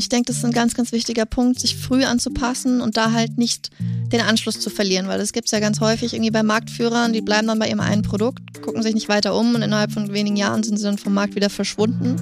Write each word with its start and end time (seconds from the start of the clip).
Ich 0.00 0.08
denke, 0.08 0.28
das 0.28 0.38
ist 0.38 0.46
ein 0.46 0.52
ganz, 0.52 0.72
ganz 0.72 0.92
wichtiger 0.92 1.26
Punkt, 1.26 1.60
sich 1.60 1.76
früh 1.76 2.04
anzupassen 2.04 2.80
und 2.80 2.96
da 2.96 3.12
halt 3.12 3.36
nicht 3.36 3.68
den 4.10 4.22
Anschluss 4.22 4.58
zu 4.58 4.70
verlieren, 4.70 5.08
weil 5.08 5.18
das 5.18 5.34
gibt 5.34 5.44
es 5.44 5.50
ja 5.50 5.60
ganz 5.60 5.80
häufig 5.80 6.14
irgendwie 6.14 6.30
bei 6.30 6.42
Marktführern, 6.42 7.12
die 7.12 7.20
bleiben 7.20 7.46
dann 7.48 7.58
bei 7.58 7.68
ihrem 7.68 7.80
einen 7.80 8.00
Produkt, 8.00 8.62
gucken 8.62 8.82
sich 8.82 8.94
nicht 8.94 9.10
weiter 9.10 9.36
um 9.36 9.54
und 9.54 9.60
innerhalb 9.60 9.92
von 9.92 10.10
wenigen 10.10 10.38
Jahren 10.38 10.62
sind 10.62 10.78
sie 10.78 10.84
dann 10.84 10.96
vom 10.96 11.12
Markt 11.12 11.34
wieder 11.34 11.50
verschwunden. 11.50 12.16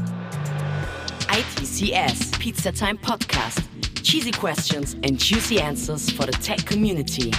ITCS 1.31 2.33
Pizza 2.41 2.73
Time 2.73 2.97
Podcast. 2.97 3.61
Cheesy 4.03 4.33
questions 4.33 4.97
and 5.05 5.23
juicy 5.23 5.61
answers 5.61 6.11
for 6.11 6.27
the 6.27 6.37
tech 6.41 6.67
community. 6.67 7.31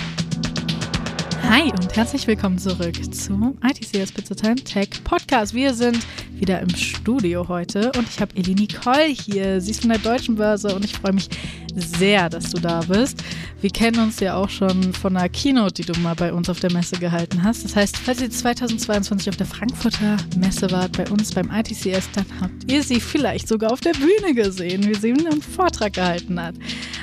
Hi 1.49 1.63
und 1.63 1.95
herzlich 1.97 2.27
willkommen 2.27 2.57
zurück 2.57 2.95
zum 3.13 3.57
ITCS 3.61 4.13
Pizza 4.13 4.35
Time 4.37 4.55
Tech 4.55 5.03
Podcast. 5.03 5.53
Wir 5.53 5.73
sind 5.73 5.99
wieder 6.39 6.59
im 6.61 6.69
Studio 6.75 7.47
heute 7.47 7.91
und 7.97 8.07
ich 8.09 8.19
habe 8.19 8.35
Elie 8.35 8.55
Nicole 8.55 9.07
hier. 9.07 9.59
Sie 9.61 9.71
ist 9.71 9.81
von 9.81 9.89
der 9.89 9.99
Deutschen 9.99 10.35
Börse 10.35 10.73
und 10.73 10.85
ich 10.85 10.93
freue 10.93 11.13
mich 11.13 11.29
sehr, 11.75 12.29
dass 12.29 12.51
du 12.51 12.59
da 12.59 12.81
bist. 12.81 13.23
Wir 13.61 13.69
kennen 13.69 13.99
uns 13.99 14.19
ja 14.19 14.35
auch 14.35 14.49
schon 14.49 14.93
von 14.93 15.15
einer 15.15 15.29
Keynote, 15.29 15.81
die 15.81 15.91
du 15.91 15.99
mal 15.99 16.15
bei 16.15 16.33
uns 16.33 16.49
auf 16.49 16.59
der 16.59 16.71
Messe 16.71 16.97
gehalten 16.97 17.43
hast. 17.43 17.65
Das 17.65 17.75
heißt, 17.75 17.97
falls 17.97 18.21
ihr 18.21 18.29
2022 18.29 19.29
auf 19.29 19.35
der 19.35 19.45
Frankfurter 19.45 20.17
Messe 20.37 20.71
wart, 20.71 20.97
bei 20.97 21.07
uns 21.09 21.33
beim 21.33 21.51
ITCS, 21.51 22.09
dann 22.13 22.25
habt 22.41 22.71
ihr 22.71 22.83
sie 22.83 22.99
vielleicht 22.99 23.47
sogar 23.47 23.71
auf 23.71 23.81
der 23.81 23.93
Bühne 23.93 24.33
gesehen, 24.33 24.87
wie 24.87 24.95
sie 24.95 25.11
einen 25.11 25.41
Vortrag 25.41 25.93
gehalten 25.93 26.41
hat. 26.41 26.55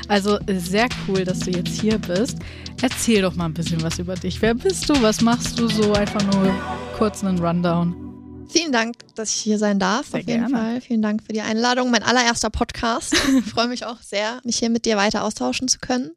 Also 0.08 0.38
sehr 0.48 0.88
cool, 1.06 1.24
dass 1.24 1.40
du 1.40 1.50
jetzt 1.50 1.80
hier 1.80 1.98
bist. 1.98 2.38
Erzähl 2.82 3.22
doch 3.22 3.34
mal 3.34 3.46
ein 3.46 3.54
bisschen 3.54 3.82
was 3.82 3.98
über 3.98 4.14
dich. 4.14 4.40
Wer 4.40 4.54
bist 4.54 4.88
du? 4.88 5.00
Was 5.02 5.20
machst 5.20 5.58
du 5.58 5.68
so? 5.68 5.92
Einfach 5.92 6.22
nur 6.32 6.54
kurz 6.96 7.24
einen 7.24 7.38
Rundown. 7.38 8.05
Vielen 8.48 8.72
Dank, 8.72 8.96
dass 9.14 9.30
ich 9.34 9.40
hier 9.40 9.58
sein 9.58 9.78
darf. 9.78 10.06
Sehr 10.08 10.20
auf 10.20 10.26
jeden 10.26 10.40
gerne. 10.48 10.56
Fall. 10.56 10.80
Vielen 10.80 11.02
Dank 11.02 11.22
für 11.22 11.32
die 11.32 11.40
Einladung. 11.40 11.90
Mein 11.90 12.02
allererster 12.02 12.50
Podcast. 12.50 13.14
Ich 13.38 13.44
freue 13.44 13.68
mich 13.68 13.84
auch 13.84 14.00
sehr, 14.02 14.40
mich 14.44 14.58
hier 14.58 14.70
mit 14.70 14.84
dir 14.84 14.96
weiter 14.96 15.24
austauschen 15.24 15.68
zu 15.68 15.78
können. 15.78 16.12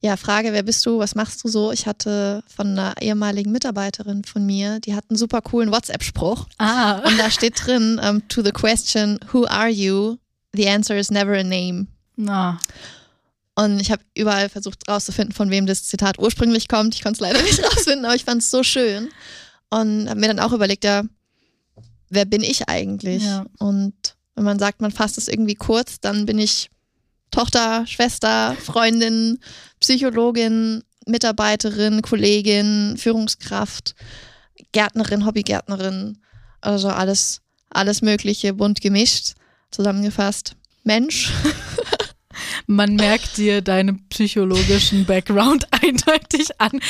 Ja, 0.00 0.16
Frage, 0.16 0.52
wer 0.52 0.62
bist 0.62 0.84
du? 0.84 0.98
Was 0.98 1.14
machst 1.14 1.42
du 1.42 1.48
so? 1.48 1.72
Ich 1.72 1.86
hatte 1.86 2.42
von 2.54 2.68
einer 2.78 2.94
ehemaligen 3.00 3.50
Mitarbeiterin 3.50 4.24
von 4.24 4.44
mir, 4.44 4.78
die 4.80 4.94
hat 4.94 5.04
einen 5.08 5.16
super 5.16 5.40
coolen 5.40 5.70
WhatsApp-Spruch. 5.72 6.46
Ah, 6.58 6.98
Und 7.06 7.18
da 7.18 7.30
steht 7.30 7.54
drin, 7.66 7.98
um, 7.98 8.26
to 8.28 8.42
the 8.42 8.50
question, 8.52 9.18
who 9.32 9.46
are 9.46 9.70
you? 9.70 10.16
The 10.52 10.68
answer 10.68 10.96
is 10.96 11.10
never 11.10 11.32
a 11.38 11.42
name. 11.42 11.86
na, 12.16 12.58
Und 13.54 13.80
ich 13.80 13.90
habe 13.90 14.02
überall 14.14 14.48
versucht 14.50 14.86
rauszufinden, 14.88 15.34
von 15.34 15.50
wem 15.50 15.66
das 15.66 15.84
Zitat 15.84 16.18
ursprünglich 16.18 16.68
kommt. 16.68 16.94
Ich 16.94 17.02
konnte 17.02 17.16
es 17.16 17.20
leider 17.20 17.42
nicht 17.48 17.64
rausfinden, 17.64 18.04
aber 18.04 18.14
ich 18.14 18.24
fand 18.24 18.42
es 18.42 18.50
so 18.50 18.62
schön. 18.62 19.08
Und 19.70 20.08
habe 20.10 20.20
mir 20.20 20.28
dann 20.28 20.40
auch 20.40 20.52
überlegt, 20.52 20.84
ja, 20.84 21.02
wer 22.08 22.24
bin 22.24 22.42
ich 22.42 22.68
eigentlich? 22.68 23.24
Ja. 23.24 23.46
Und 23.58 23.94
wenn 24.34 24.44
man 24.44 24.58
sagt, 24.58 24.80
man 24.80 24.92
fasst 24.92 25.18
es 25.18 25.28
irgendwie 25.28 25.54
kurz, 25.54 26.00
dann 26.00 26.26
bin 26.26 26.38
ich 26.38 26.70
Tochter, 27.30 27.86
Schwester, 27.86 28.56
Freundin, 28.62 29.38
Psychologin, 29.80 30.82
Mitarbeiterin, 31.06 32.02
Kollegin, 32.02 32.96
Führungskraft, 32.96 33.94
Gärtnerin, 34.72 35.24
Hobbygärtnerin, 35.24 36.18
also 36.60 36.88
alles, 36.88 37.42
alles 37.70 38.02
Mögliche 38.02 38.54
bunt 38.54 38.80
gemischt, 38.80 39.34
zusammengefasst. 39.70 40.56
Mensch. 40.84 41.32
man 42.66 42.96
merkt 42.96 43.36
dir 43.36 43.62
deinen 43.62 44.06
psychologischen 44.08 45.04
Background 45.04 45.66
eindeutig 45.82 46.60
an, 46.60 46.80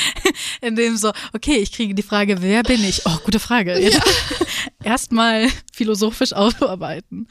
indem 0.61 0.97
so, 0.97 1.11
okay, 1.33 1.57
ich 1.57 1.71
kriege 1.71 1.95
die 1.95 2.03
Frage, 2.03 2.41
wer 2.41 2.63
bin 2.63 2.83
ich? 2.83 3.01
Oh, 3.05 3.17
gute 3.23 3.39
Frage. 3.39 3.77
Jetzt 3.79 4.01
Erstmal 4.83 5.47
philosophisch 5.73 6.33
aufarbeiten. 6.33 7.27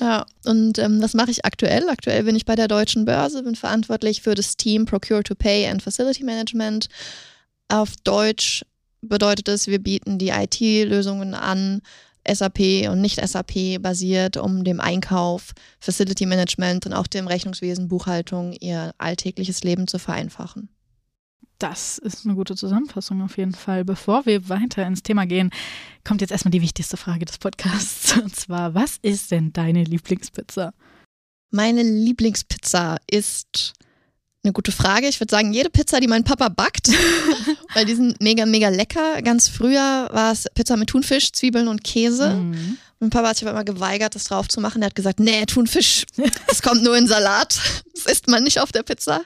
Ja, 0.00 0.26
und 0.44 0.78
ähm, 0.78 1.00
was 1.00 1.14
mache 1.14 1.30
ich 1.30 1.44
aktuell? 1.44 1.88
Aktuell 1.88 2.24
bin 2.24 2.34
ich 2.34 2.44
bei 2.44 2.56
der 2.56 2.66
Deutschen 2.66 3.04
Börse, 3.04 3.42
bin 3.44 3.54
verantwortlich 3.54 4.22
für 4.22 4.34
das 4.34 4.56
Team 4.56 4.84
Procure 4.84 5.22
to 5.22 5.34
Pay 5.34 5.68
and 5.68 5.82
Facility 5.82 6.24
Management. 6.24 6.88
Auf 7.68 7.90
Deutsch 8.02 8.64
bedeutet 9.00 9.48
es, 9.48 9.68
wir 9.68 9.78
bieten 9.78 10.18
die 10.18 10.30
IT-Lösungen 10.30 11.34
an, 11.34 11.82
SAP 12.26 12.88
und 12.88 13.00
nicht 13.00 13.20
SAP 13.26 13.80
basiert, 13.80 14.36
um 14.36 14.64
dem 14.64 14.80
Einkauf, 14.80 15.52
Facility 15.80 16.26
Management 16.26 16.86
und 16.86 16.92
auch 16.92 17.06
dem 17.06 17.26
Rechnungswesen, 17.26 17.88
Buchhaltung 17.88 18.52
ihr 18.52 18.94
alltägliches 18.98 19.64
Leben 19.64 19.86
zu 19.86 19.98
vereinfachen. 19.98 20.68
Das 21.58 21.98
ist 21.98 22.24
eine 22.24 22.34
gute 22.34 22.56
Zusammenfassung 22.56 23.22
auf 23.22 23.36
jeden 23.36 23.54
Fall. 23.54 23.84
Bevor 23.84 24.26
wir 24.26 24.48
weiter 24.48 24.84
ins 24.84 25.04
Thema 25.04 25.26
gehen, 25.26 25.50
kommt 26.04 26.20
jetzt 26.20 26.32
erstmal 26.32 26.50
die 26.50 26.62
wichtigste 26.62 26.96
Frage 26.96 27.24
des 27.24 27.38
Podcasts. 27.38 28.18
Und 28.22 28.34
zwar, 28.34 28.74
was 28.74 28.98
ist 29.02 29.30
denn 29.30 29.52
deine 29.52 29.84
Lieblingspizza? 29.84 30.74
Meine 31.50 31.82
Lieblingspizza 31.82 32.96
ist 33.08 33.74
eine 34.44 34.52
gute 34.52 34.72
Frage. 34.72 35.06
Ich 35.08 35.20
würde 35.20 35.30
sagen, 35.30 35.52
jede 35.52 35.70
Pizza, 35.70 36.00
die 36.00 36.08
mein 36.08 36.24
Papa 36.24 36.48
backt, 36.48 36.88
weil 37.74 37.84
die 37.84 37.94
sind 37.94 38.20
mega, 38.20 38.44
mega 38.46 38.68
lecker. 38.68 39.22
Ganz 39.22 39.48
früher 39.48 40.08
war 40.12 40.32
es 40.32 40.46
Pizza 40.54 40.76
mit 40.76 40.90
Thunfisch, 40.90 41.32
Zwiebeln 41.32 41.68
und 41.68 41.84
Käse. 41.84 42.30
Mhm. 42.30 42.78
Mein 42.98 43.10
Papa 43.10 43.28
hat 43.28 43.36
sich 43.36 43.46
aber 43.46 43.56
immer 43.56 43.64
geweigert, 43.64 44.14
das 44.14 44.24
drauf 44.24 44.48
zu 44.48 44.60
machen. 44.60 44.82
Er 44.82 44.86
hat 44.86 44.94
gesagt, 44.94 45.20
nee, 45.20 45.44
Thunfisch, 45.46 46.04
das 46.48 46.62
kommt 46.62 46.82
nur 46.82 46.96
in 46.96 47.06
Salat. 47.06 47.58
Das 47.94 48.06
isst 48.06 48.28
man 48.28 48.42
nicht 48.44 48.60
auf 48.60 48.72
der 48.72 48.82
Pizza. 48.82 49.22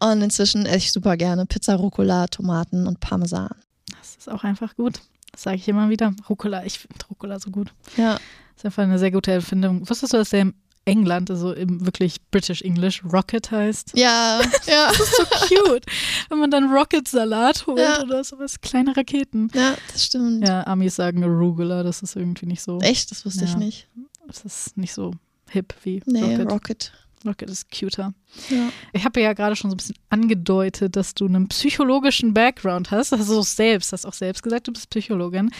Und 0.00 0.22
inzwischen 0.22 0.64
esse 0.66 0.78
ich 0.78 0.92
super 0.92 1.16
gerne 1.16 1.46
Pizza, 1.46 1.74
Rucola, 1.74 2.26
Tomaten 2.28 2.86
und 2.86 3.00
Parmesan. 3.00 3.50
Das 3.98 4.16
ist 4.16 4.30
auch 4.30 4.44
einfach 4.44 4.74
gut. 4.74 5.00
Das 5.32 5.42
sage 5.42 5.56
ich 5.56 5.68
immer 5.68 5.90
wieder. 5.90 6.12
Rucola, 6.28 6.64
ich 6.64 6.78
finde 6.78 6.96
Rucola 7.08 7.38
so 7.38 7.50
gut. 7.50 7.68
Ja, 7.96 8.14
Das 8.14 8.20
ist 8.58 8.64
einfach 8.64 8.82
eine 8.82 8.98
sehr 8.98 9.10
gute 9.10 9.30
Erfindung. 9.30 9.88
Wusstest 9.88 10.12
du, 10.12 10.16
dass 10.16 10.30
der 10.30 10.52
England, 10.90 11.30
also 11.30 11.52
im 11.52 11.84
wirklich 11.86 12.16
British 12.30 12.62
English, 12.62 13.02
Rocket 13.04 13.50
heißt? 13.50 13.92
ja, 13.94 14.40
ja. 14.66 14.92
So 14.94 15.24
cute. 15.48 15.86
Wenn 16.28 16.38
man 16.38 16.50
dann 16.50 16.72
Rocket-Salat 16.72 17.66
holt 17.66 17.78
Ja. 17.78 18.02
oder 18.02 18.22
sowas. 18.24 18.60
Kleine 18.60 18.96
Raketen. 18.96 19.50
Ja, 19.54 19.76
das 19.92 20.04
stimmt. 20.06 20.46
Ja, 20.46 20.66
Amis 20.66 20.96
sagen 20.96 21.22
Arugula, 21.24 21.82
das 21.82 22.02
ist 22.02 22.16
irgendwie 22.16 22.46
nicht 22.46 22.62
so. 22.62 22.78
Echt, 22.80 23.10
das 23.10 23.24
wusste 23.24 23.44
ich 23.44 23.52
Ja. 23.52 23.58
nicht. 23.58 23.88
Das 24.26 24.44
ist 24.44 24.76
nicht 24.76 24.92
so 24.94 25.12
hip 25.48 25.74
wie 25.82 26.02
Nee, 26.06 26.36
Rocket. 26.36 26.50
Rocket. 26.52 26.92
Rocket 27.26 27.50
ist 27.50 27.70
cuter. 27.70 28.14
Ja. 28.48 28.70
Ich 28.94 29.04
habe 29.04 29.20
ja 29.20 29.32
gerade 29.34 29.54
schon 29.54 29.70
so 29.70 29.74
ein 29.74 29.76
bisschen 29.76 29.96
angedeutet, 30.08 30.96
dass 30.96 31.12
du 31.14 31.26
einen 31.26 31.48
psychologischen 31.48 32.32
Background 32.32 32.90
hast. 32.90 33.12
Also 33.12 33.42
selbst, 33.42 33.92
hast 33.92 34.06
auch 34.06 34.14
selbst 34.14 34.42
gesagt, 34.42 34.68
du 34.68 34.72
bist 34.72 34.88
Psychologin. 34.88 35.50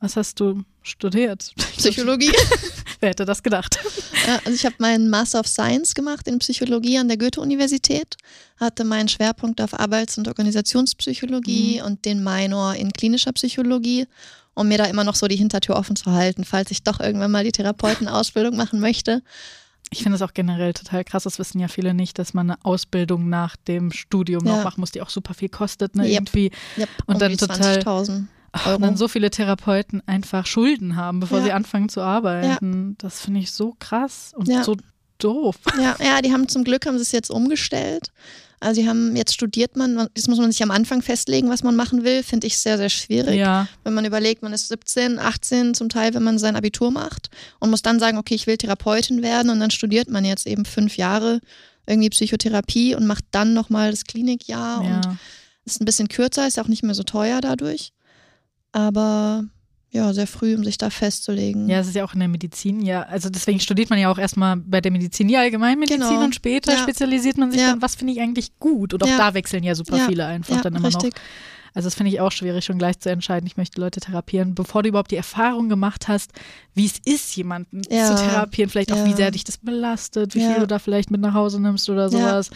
Was 0.00 0.16
hast 0.16 0.40
du 0.40 0.64
studiert? 0.82 1.52
Psychologie. 1.76 2.32
Wer 3.04 3.10
hätte 3.10 3.26
das 3.26 3.42
gedacht? 3.42 3.78
Ja, 4.26 4.36
also 4.46 4.52
ich 4.52 4.64
habe 4.64 4.76
meinen 4.78 5.10
Master 5.10 5.40
of 5.40 5.46
Science 5.46 5.94
gemacht 5.94 6.26
in 6.26 6.38
Psychologie 6.38 6.96
an 6.96 7.06
der 7.08 7.18
Goethe-Universität, 7.18 8.16
hatte 8.56 8.82
meinen 8.84 9.08
Schwerpunkt 9.08 9.60
auf 9.60 9.78
Arbeits- 9.78 10.16
und 10.16 10.26
Organisationspsychologie 10.26 11.82
und 11.82 12.06
den 12.06 12.24
Minor 12.24 12.72
in 12.76 12.90
klinischer 12.94 13.32
Psychologie, 13.32 14.06
um 14.54 14.68
mir 14.68 14.78
da 14.78 14.86
immer 14.86 15.04
noch 15.04 15.16
so 15.16 15.28
die 15.28 15.36
Hintertür 15.36 15.76
offen 15.76 15.96
zu 15.96 16.12
halten, 16.12 16.44
falls 16.46 16.70
ich 16.70 16.82
doch 16.82 16.98
irgendwann 16.98 17.30
mal 17.30 17.44
die 17.44 17.52
Therapeutenausbildung 17.52 18.56
machen 18.56 18.80
möchte. 18.80 19.22
Ich 19.90 20.02
finde 20.02 20.16
es 20.16 20.22
auch 20.22 20.32
generell 20.32 20.72
total 20.72 21.04
krass, 21.04 21.24
das 21.24 21.38
wissen 21.38 21.60
ja 21.60 21.68
viele 21.68 21.92
nicht, 21.92 22.18
dass 22.18 22.32
man 22.32 22.52
eine 22.52 22.64
Ausbildung 22.64 23.28
nach 23.28 23.54
dem 23.56 23.92
Studium 23.92 24.46
Ja. 24.46 24.56
noch 24.56 24.64
machen 24.64 24.80
muss, 24.80 24.92
die 24.92 25.02
auch 25.02 25.10
super 25.10 25.34
viel 25.34 25.50
kostet, 25.50 25.94
ne? 25.94 26.04
Yep. 26.04 26.12
Irgendwie. 26.12 26.50
Yep, 26.78 26.88
Und 27.04 27.14
um 27.16 27.20
dann 27.20 27.36
total- 27.36 27.80
20.000 27.80 28.22
Ach, 28.28 28.43
Euro. 28.66 28.76
und 28.76 28.82
dann 28.82 28.96
so 28.96 29.08
viele 29.08 29.30
Therapeuten 29.30 30.02
einfach 30.06 30.46
Schulden 30.46 30.96
haben, 30.96 31.20
bevor 31.20 31.38
Ja. 31.38 31.44
sie 31.44 31.52
anfangen 31.52 31.88
zu 31.88 32.00
arbeiten. 32.00 32.96
Das 32.98 33.20
finde 33.20 33.40
ich 33.40 33.50
so 33.52 33.74
krass 33.78 34.32
und 34.36 34.48
Ja. 34.48 34.64
so 34.64 34.76
doof. 35.18 35.56
Ja, 35.80 35.96
ja, 36.02 36.22
die 36.22 36.32
haben 36.32 36.48
zum 36.48 36.64
Glück 36.64 36.86
haben 36.86 36.96
sie 36.98 37.02
es 37.02 37.12
jetzt 37.12 37.30
umgestellt. 37.30 38.10
Also 38.60 38.80
die 38.80 38.88
haben 38.88 39.14
jetzt 39.14 39.34
studiert 39.34 39.76
man, 39.76 40.08
jetzt 40.16 40.26
muss 40.28 40.38
man 40.38 40.50
sich 40.50 40.62
am 40.62 40.70
Anfang 40.70 41.02
festlegen, 41.02 41.50
was 41.50 41.62
man 41.62 41.76
machen 41.76 42.02
will, 42.02 42.22
finde 42.22 42.46
ich 42.46 42.56
sehr, 42.56 42.78
sehr 42.78 42.88
schwierig. 42.88 43.36
Ja, 43.36 43.68
Wenn 43.82 43.92
man 43.92 44.06
überlegt, 44.06 44.42
man 44.42 44.54
ist 44.54 44.68
17, 44.68 45.18
18 45.18 45.74
zum 45.74 45.90
Teil, 45.90 46.14
wenn 46.14 46.22
man 46.22 46.38
sein 46.38 46.56
Abitur 46.56 46.90
macht 46.90 47.28
und 47.60 47.68
muss 47.70 47.82
dann 47.82 48.00
sagen, 48.00 48.16
okay, 48.16 48.34
ich 48.34 48.46
will 48.46 48.56
Therapeutin 48.56 49.20
werden 49.22 49.50
und 49.50 49.60
dann 49.60 49.70
studiert 49.70 50.08
man 50.08 50.24
jetzt 50.24 50.46
eben 50.46 50.64
fünf 50.64 50.96
Jahre 50.96 51.40
irgendwie 51.86 52.08
Psychotherapie 52.08 52.94
und 52.94 53.06
macht 53.06 53.24
dann 53.32 53.52
nochmal 53.52 53.90
das 53.90 54.04
Klinikjahr 54.04 54.80
und 54.80 55.04
ja. 55.04 55.16
ist 55.66 55.82
ein 55.82 55.84
bisschen 55.84 56.08
kürzer, 56.08 56.46
ist 56.46 56.58
auch 56.58 56.68
nicht 56.68 56.82
mehr 56.82 56.94
so 56.94 57.02
teuer 57.02 57.42
dadurch. 57.42 57.92
Aber 58.74 59.44
ja, 59.92 60.12
sehr 60.12 60.26
früh, 60.26 60.56
um 60.56 60.64
sich 60.64 60.76
da 60.76 60.90
festzulegen. 60.90 61.68
Ja, 61.68 61.78
es 61.78 61.86
ist 61.86 61.94
ja 61.94 62.04
auch 62.04 62.14
in 62.14 62.18
der 62.18 62.28
Medizin, 62.28 62.82
ja. 62.84 63.02
Also 63.04 63.30
deswegen 63.30 63.60
studiert 63.60 63.90
man 63.90 63.98
ja 64.00 64.10
auch 64.10 64.18
erstmal 64.18 64.56
bei 64.56 64.80
der 64.80 64.90
Medizin 64.90 65.28
die 65.28 65.36
Allgemeinmedizin 65.36 66.00
Genau. 66.00 66.24
und 66.24 66.34
später 66.34 66.72
Ja. 66.72 66.78
spezialisiert 66.78 67.38
man 67.38 67.52
sich 67.52 67.60
Ja. 67.60 67.70
dann, 67.70 67.80
was 67.82 67.94
finde 67.94 68.12
ich 68.12 68.20
eigentlich 68.20 68.58
gut. 68.58 68.92
Und 68.92 69.04
auch 69.04 69.08
Ja. 69.08 69.16
da 69.16 69.34
wechseln 69.34 69.62
ja 69.62 69.76
super 69.76 69.98
viele 70.00 70.26
einfach 70.26 70.60
dann 70.62 70.74
immer 70.74 70.88
richtig. 70.88 71.14
noch. 71.14 71.20
Also 71.74 71.86
das 71.86 71.94
finde 71.94 72.10
ich 72.12 72.20
auch 72.20 72.32
schwierig, 72.32 72.64
schon 72.64 72.78
gleich 72.78 72.98
zu 72.98 73.10
entscheiden, 73.10 73.46
ich 73.46 73.56
möchte 73.56 73.80
Leute 73.80 74.00
therapieren, 74.00 74.54
bevor 74.56 74.82
du 74.82 74.88
überhaupt 74.88 75.10
die 75.12 75.16
Erfahrung 75.16 75.68
gemacht 75.68 76.08
hast, 76.08 76.32
wie 76.74 76.86
es 76.86 76.98
ist, 77.04 77.34
jemanden 77.36 77.82
zu 77.82 78.14
therapieren, 78.16 78.70
vielleicht 78.70 78.90
auch, 78.92 79.04
wie 79.04 79.12
sehr 79.14 79.30
dich 79.32 79.42
das 79.44 79.58
belastet, 79.58 80.34
wie 80.34 80.40
viel 80.40 80.60
du 80.60 80.66
da 80.66 80.78
vielleicht 80.80 81.10
mit 81.12 81.20
nach 81.20 81.34
Hause 81.34 81.60
nimmst 81.60 81.88
oder 81.88 82.10
sowas. 82.10 82.50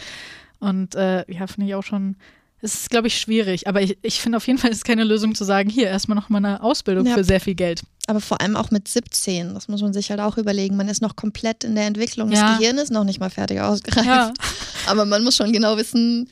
Und 0.59 0.95
äh, 0.95 1.23
ja, 1.31 1.47
finde 1.47 1.67
ich 1.69 1.75
auch 1.75 1.83
schon, 1.83 2.15
es 2.61 2.73
ist, 2.75 2.89
glaube 2.89 3.07
ich, 3.07 3.17
schwierig. 3.19 3.67
Aber 3.67 3.81
ich, 3.81 3.97
ich 4.01 4.19
finde 4.19 4.37
auf 4.37 4.45
jeden 4.47 4.59
Fall, 4.59 4.69
es 4.71 4.77
ist 4.77 4.83
keine 4.85 5.03
Lösung 5.03 5.33
zu 5.35 5.43
sagen, 5.43 5.69
hier 5.69 5.87
erstmal 5.87 6.15
noch 6.15 6.29
mal 6.29 6.39
eine 6.39 6.61
Ausbildung 6.61 7.05
Ja. 7.05 7.13
für 7.15 7.23
sehr 7.23 7.39
viel 7.39 7.55
Geld. 7.55 7.81
aber 8.07 8.19
vor 8.21 8.41
allem 8.41 8.55
auch 8.55 8.71
mit 8.71 8.87
17, 8.87 9.53
das 9.53 9.67
muss 9.67 9.81
man 9.81 9.93
sich 9.93 10.09
halt 10.09 10.19
auch 10.19 10.37
überlegen. 10.37 10.75
Man 10.75 10.89
ist 10.89 11.01
noch 11.01 11.15
komplett 11.15 11.63
in 11.63 11.75
der 11.75 11.85
Entwicklung. 11.85 12.31
Ja. 12.31 12.49
Das 12.51 12.59
Gehirn 12.59 12.77
ist 12.77 12.91
noch 12.91 13.03
nicht 13.03 13.19
mal 13.19 13.29
fertig 13.29 13.59
ausgereift. 13.61 14.05
Ja. 14.07 14.33
Aber 14.87 15.05
man 15.05 15.23
muss 15.23 15.35
schon 15.35 15.51
genau 15.53 15.77
wissen, 15.77 16.29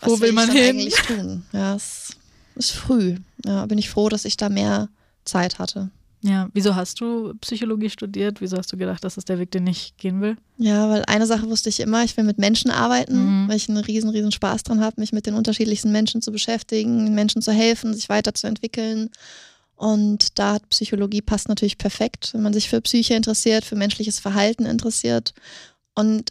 was 0.00 0.10
Wo 0.10 0.20
will 0.20 0.28
ich 0.28 0.34
man 0.34 0.50
hin? 0.50 0.68
eigentlich 0.76 0.94
tun. 0.94 1.44
Ja, 1.52 1.74
es 1.74 2.10
ist 2.54 2.70
früh. 2.72 3.16
Ja, 3.44 3.66
bin 3.66 3.78
ich 3.78 3.90
froh, 3.90 4.08
dass 4.08 4.24
ich 4.24 4.36
da 4.36 4.48
mehr 4.48 4.88
Zeit 5.24 5.58
hatte. 5.58 5.90
Ja, 6.22 6.48
wieso 6.52 6.74
hast 6.74 7.00
du 7.00 7.34
Psychologie 7.40 7.90
studiert? 7.90 8.40
Wieso 8.40 8.56
hast 8.56 8.72
du 8.72 8.76
gedacht, 8.76 9.04
das 9.04 9.16
ist 9.16 9.28
der 9.28 9.38
Weg, 9.38 9.52
den 9.52 9.66
ich 9.68 9.96
gehen 9.98 10.20
will? 10.20 10.36
Ja, 10.56 10.90
weil 10.90 11.04
eine 11.06 11.26
Sache 11.26 11.48
wusste 11.48 11.68
ich 11.68 11.78
immer, 11.78 12.02
ich 12.02 12.16
will 12.16 12.24
mit 12.24 12.38
Menschen 12.38 12.70
arbeiten, 12.72 13.44
Mhm. 13.44 13.48
weil 13.48 13.56
ich 13.56 13.68
einen 13.68 13.78
riesen, 13.78 14.10
riesen 14.10 14.32
Spaß 14.32 14.64
dran 14.64 14.80
habe, 14.80 15.00
mich 15.00 15.12
mit 15.12 15.26
den 15.26 15.34
unterschiedlichsten 15.34 15.92
Menschen 15.92 16.20
zu 16.20 16.32
beschäftigen, 16.32 17.14
Menschen 17.14 17.40
zu 17.40 17.52
helfen, 17.52 17.94
sich 17.94 18.08
weiterzuentwickeln. 18.08 19.10
Und 19.76 20.38
da 20.40 20.54
hat 20.54 20.68
Psychologie 20.70 21.22
passt 21.22 21.48
natürlich 21.48 21.78
perfekt, 21.78 22.30
wenn 22.34 22.42
man 22.42 22.52
sich 22.52 22.68
für 22.68 22.80
Psyche 22.80 23.14
interessiert, 23.14 23.64
für 23.64 23.76
menschliches 23.76 24.18
Verhalten 24.18 24.66
interessiert. 24.66 25.34
Und 25.94 26.30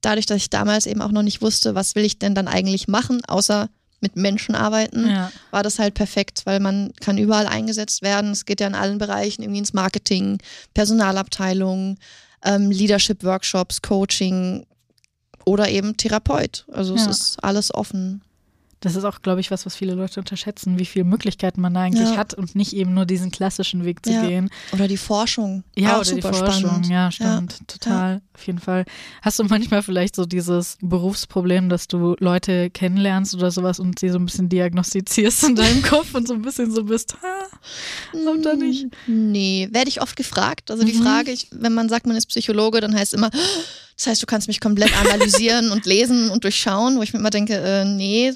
dadurch, 0.00 0.26
dass 0.26 0.38
ich 0.38 0.50
damals 0.50 0.86
eben 0.86 1.00
auch 1.00 1.12
noch 1.12 1.22
nicht 1.22 1.40
wusste, 1.42 1.76
was 1.76 1.94
will 1.94 2.04
ich 2.04 2.18
denn 2.18 2.34
dann 2.34 2.48
eigentlich 2.48 2.88
machen, 2.88 3.20
außer 3.24 3.68
mit 4.00 4.16
Menschen 4.16 4.54
arbeiten, 4.54 5.08
Ja. 5.10 5.32
war 5.50 5.62
das 5.62 5.78
halt 5.78 5.94
perfekt, 5.94 6.42
weil 6.44 6.60
man 6.60 6.92
kann 7.00 7.18
überall 7.18 7.46
eingesetzt 7.46 8.02
werden. 8.02 8.30
Es 8.30 8.44
geht 8.44 8.60
ja 8.60 8.66
in 8.68 8.74
allen 8.74 8.98
Bereichen, 8.98 9.42
irgendwie 9.42 9.58
ins 9.58 9.72
Marketing, 9.72 10.38
Personalabteilung, 10.74 11.96
ähm, 12.44 12.70
Leadership-Workshops, 12.70 13.82
Coaching 13.82 14.66
oder 15.44 15.68
eben 15.68 15.96
Therapeut. 15.96 16.64
Also 16.72 16.94
es 16.94 17.04
Ja. 17.04 17.10
ist 17.10 17.36
alles 17.42 17.74
offen. 17.74 18.22
Das 18.80 18.94
ist 18.94 19.04
auch, 19.04 19.22
glaube 19.22 19.40
ich, 19.40 19.50
was, 19.50 19.66
was 19.66 19.74
viele 19.74 19.94
Leute 19.94 20.20
unterschätzen, 20.20 20.78
wie 20.78 20.84
viele 20.84 21.04
Möglichkeiten 21.04 21.60
man 21.60 21.74
da 21.74 21.80
eigentlich 21.82 22.10
Ja. 22.10 22.16
hat 22.16 22.34
und 22.34 22.54
nicht 22.54 22.72
eben 22.74 22.94
nur 22.94 23.06
diesen 23.06 23.30
klassischen 23.32 23.84
Weg 23.84 24.04
zu 24.06 24.12
Ja. 24.12 24.20
gehen. 24.20 24.50
Oder 24.72 24.86
die 24.86 24.96
Forschung. 24.96 25.64
Ja, 25.76 25.96
auch 25.96 26.00
oder 26.02 26.14
die 26.14 26.22
super 26.22 26.32
Forschung. 26.34 26.60
spannend. 26.70 26.88
Ja, 26.88 27.10
stimmt. 27.10 27.58
Total. 27.66 28.22
Auf 28.34 28.46
jeden 28.46 28.60
Fall. 28.60 28.84
Hast 29.22 29.38
du 29.40 29.44
manchmal 29.44 29.82
vielleicht 29.82 30.14
so 30.14 30.26
dieses 30.26 30.78
Berufsproblem, 30.80 31.68
dass 31.68 31.88
du 31.88 32.14
Leute 32.20 32.70
kennenlernst 32.70 33.34
oder 33.34 33.50
sowas 33.50 33.80
und 33.80 33.98
sie 33.98 34.10
so 34.10 34.18
ein 34.18 34.26
bisschen 34.26 34.48
diagnostizierst 34.48 35.42
in 35.44 35.56
deinem 35.56 35.82
Kopf 35.82 36.14
und 36.14 36.28
so 36.28 36.34
ein 36.34 36.42
bisschen 36.42 36.70
so 36.70 36.84
bist, 36.84 37.16
ha, 37.22 37.46
Kommt 38.12 38.44
da 38.46 38.54
nicht? 38.54 38.86
Nee, 39.06 39.68
werde 39.72 39.88
ich 39.88 40.00
oft 40.00 40.16
gefragt. 40.16 40.70
Also 40.70 40.84
die 40.84 40.92
Mhm. 40.92 41.02
Frage, 41.02 41.30
ich, 41.32 41.48
wenn 41.50 41.74
man 41.74 41.88
sagt, 41.88 42.06
man 42.06 42.16
ist 42.16 42.26
Psychologe, 42.26 42.80
dann 42.80 42.94
heißt 42.94 43.14
immer, 43.14 43.30
das 43.98 44.06
heißt, 44.06 44.22
du 44.22 44.26
kannst 44.26 44.48
mich 44.48 44.60
komplett 44.60 44.96
analysieren 44.98 45.70
und 45.72 45.84
lesen 45.84 46.30
und 46.30 46.44
durchschauen, 46.44 46.96
wo 46.96 47.02
ich 47.02 47.12
mir 47.12 47.18
immer 47.18 47.30
denke, 47.30 47.54
äh, 47.56 47.84
nee, 47.84 48.32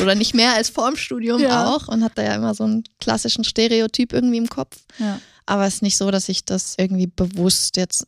oder 0.00 0.14
nicht 0.14 0.34
mehr 0.34 0.54
als 0.54 0.70
vor 0.70 0.86
dem 0.88 0.96
Studium 0.96 1.42
Ja. 1.42 1.66
auch 1.74 1.88
und 1.88 2.02
hat 2.04 2.12
da 2.16 2.22
ja 2.22 2.34
immer 2.36 2.54
so 2.54 2.64
einen 2.64 2.84
klassischen 3.00 3.44
Stereotyp 3.44 4.12
irgendwie 4.12 4.38
im 4.38 4.48
Kopf. 4.48 4.78
ja. 4.98 5.20
Aber 5.46 5.66
es 5.66 5.74
ist 5.76 5.82
nicht 5.82 5.96
so, 5.96 6.12
dass 6.12 6.28
ich 6.28 6.44
das 6.44 6.74
irgendwie 6.78 7.08
bewusst 7.08 7.76
jetzt 7.76 8.06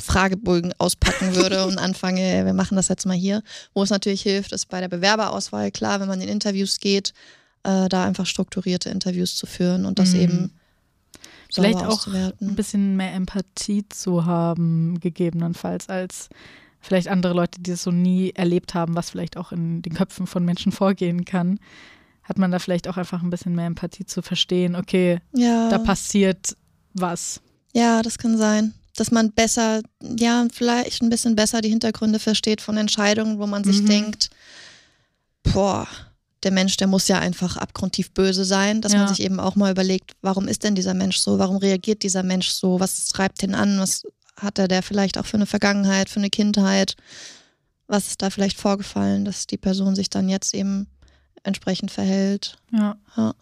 Fragebögen 0.00 0.74
auspacken 0.78 1.34
würde 1.34 1.64
und 1.66 1.78
anfange, 1.78 2.44
wir 2.44 2.52
machen 2.52 2.76
das 2.76 2.88
jetzt 2.88 3.06
mal 3.06 3.16
hier. 3.16 3.42
Wo 3.72 3.82
es 3.82 3.90
natürlich 3.90 4.22
hilft, 4.22 4.52
ist 4.52 4.68
bei 4.68 4.80
der 4.80 4.88
Bewerberauswahl, 4.88 5.70
klar, 5.70 6.00
wenn 6.00 6.08
man 6.08 6.20
in 6.20 6.28
Interviews 6.28 6.80
geht, 6.80 7.12
äh, 7.62 7.88
da 7.88 8.04
einfach 8.04 8.26
strukturierte 8.26 8.90
Interviews 8.90 9.36
zu 9.36 9.46
führen 9.46 9.86
und 9.86 9.98
das 9.98 10.10
Mhm. 10.10 10.20
eben 10.20 10.52
Vielleicht 11.54 11.82
auch 11.84 12.06
ein 12.06 12.54
bisschen 12.54 12.96
mehr 12.96 13.12
Empathie 13.14 13.84
zu 13.88 14.24
haben, 14.24 14.98
gegebenenfalls, 15.00 15.88
als 15.88 16.28
vielleicht 16.80 17.08
andere 17.08 17.34
Leute, 17.34 17.60
die 17.60 17.70
das 17.70 17.82
so 17.82 17.90
nie 17.90 18.30
erlebt 18.34 18.74
haben, 18.74 18.94
was 18.96 19.10
vielleicht 19.10 19.36
auch 19.36 19.52
in 19.52 19.82
den 19.82 19.94
Köpfen 19.94 20.26
von 20.26 20.44
Menschen 20.44 20.72
vorgehen 20.72 21.24
kann. 21.24 21.58
Hat 22.24 22.38
man 22.38 22.50
da 22.50 22.58
vielleicht 22.58 22.88
auch 22.88 22.96
einfach 22.96 23.22
ein 23.22 23.30
bisschen 23.30 23.54
mehr 23.54 23.66
Empathie 23.66 24.06
zu 24.06 24.22
verstehen, 24.22 24.76
okay, 24.76 25.20
Ja, 25.34 25.68
da 25.68 25.78
passiert 25.78 26.56
was. 26.94 27.40
ja, 27.72 28.02
das 28.02 28.18
kann 28.18 28.36
sein. 28.38 28.74
Dass 28.96 29.10
man 29.10 29.32
besser, 29.32 29.80
ja, 30.02 30.46
vielleicht 30.52 31.02
ein 31.02 31.08
bisschen 31.10 31.34
besser 31.34 31.60
die 31.62 31.70
Hintergründe 31.70 32.18
versteht 32.18 32.60
von 32.60 32.76
Entscheidungen, 32.76 33.38
wo 33.38 33.46
man 33.46 33.64
sich 33.64 33.80
Mhm. 33.82 33.86
denkt, 33.86 34.30
boah, 35.42 35.86
der 36.44 36.50
Mensch, 36.52 36.76
der 36.76 36.86
muss 36.86 37.08
ja 37.08 37.18
einfach 37.18 37.56
abgrundtief 37.56 38.10
böse 38.12 38.44
sein, 38.44 38.80
dass 38.80 38.92
Ja. 38.92 38.98
man 39.00 39.08
sich 39.08 39.20
eben 39.22 39.40
auch 39.40 39.56
mal 39.56 39.70
überlegt, 39.70 40.12
warum 40.22 40.48
ist 40.48 40.64
denn 40.64 40.74
dieser 40.74 40.94
Mensch 40.94 41.18
so? 41.18 41.38
Warum 41.38 41.56
reagiert 41.56 42.02
dieser 42.02 42.22
Mensch 42.22 42.48
so? 42.48 42.80
Was 42.80 43.06
treibt 43.08 43.42
den 43.42 43.54
an? 43.54 43.78
Was 43.78 44.02
hat 44.36 44.58
er 44.58 44.68
der 44.68 44.82
vielleicht 44.82 45.18
auch 45.18 45.26
für 45.26 45.36
eine 45.36 45.46
Vergangenheit, 45.46 46.08
für 46.10 46.20
eine 46.20 46.30
Kindheit? 46.30 46.96
Was 47.86 48.08
ist 48.08 48.22
da 48.22 48.30
vielleicht 48.30 48.58
vorgefallen, 48.58 49.24
dass 49.24 49.46
die 49.46 49.58
Person 49.58 49.94
sich 49.94 50.08
dann 50.10 50.28
jetzt 50.28 50.54
eben 50.54 50.86
entsprechend 51.42 51.90
verhält? 51.90 52.56
Ja. 52.72 52.96
Ja. 53.16 53.34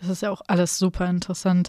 Das 0.00 0.08
ist 0.10 0.22
ja 0.22 0.30
auch 0.30 0.40
alles 0.46 0.78
super 0.78 1.08
interessant. 1.10 1.68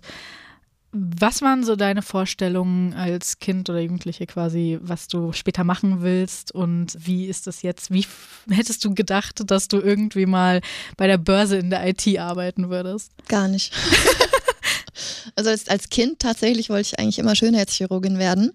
Was 0.93 1.41
waren 1.41 1.63
so 1.63 1.77
deine 1.77 2.01
Vorstellungen 2.01 2.93
als 2.93 3.39
Kind 3.39 3.69
oder 3.69 3.79
Jugendliche 3.79 4.25
quasi, 4.27 4.77
was 4.81 5.07
du 5.07 5.31
später 5.31 5.63
machen 5.63 6.01
willst 6.01 6.51
und 6.53 6.97
wie 6.99 7.27
ist 7.27 7.47
das 7.47 7.61
jetzt? 7.61 7.91
Wie 7.91 8.05
hättest 8.49 8.83
du 8.83 8.93
gedacht, 8.93 9.41
dass 9.49 9.69
du 9.69 9.79
irgendwie 9.79 10.25
mal 10.25 10.59
bei 10.97 11.07
der 11.07 11.17
Börse 11.17 11.57
in 11.57 11.69
der 11.69 11.87
IT 11.87 12.05
arbeiten 12.19 12.69
würdest? 12.69 13.11
Gar 13.29 13.47
nicht. 13.47 13.73
also 15.35 15.49
als, 15.49 15.67
als 15.69 15.89
Kind 15.89 16.19
tatsächlich 16.19 16.69
wollte 16.69 16.89
ich 16.93 16.99
eigentlich 16.99 17.19
immer 17.19 17.35
Schönheitschirurgin 17.35 18.17
werden. 18.19 18.51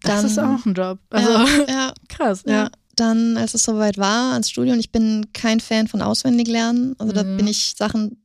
Das 0.00 0.16
Dann- 0.22 0.26
ist 0.26 0.38
auch 0.38 0.66
ein 0.66 0.74
Job. 0.74 0.98
Also 1.10 1.30
ja, 1.30 1.46
ja, 1.68 1.92
krass. 2.08 2.42
ja. 2.46 2.68
Dann, 2.96 3.38
als 3.38 3.54
es 3.54 3.62
soweit 3.62 3.96
war, 3.96 4.32
ans 4.32 4.50
Studium, 4.50 4.78
ich 4.78 4.92
bin 4.92 5.28
kein 5.32 5.60
Fan 5.60 5.88
von 5.88 6.02
Auswendiglernen. 6.02 6.94
Also 6.98 7.12
da 7.14 7.22
Mhm. 7.22 7.36
bin 7.38 7.46
ich 7.46 7.72
Sachen 7.76 8.21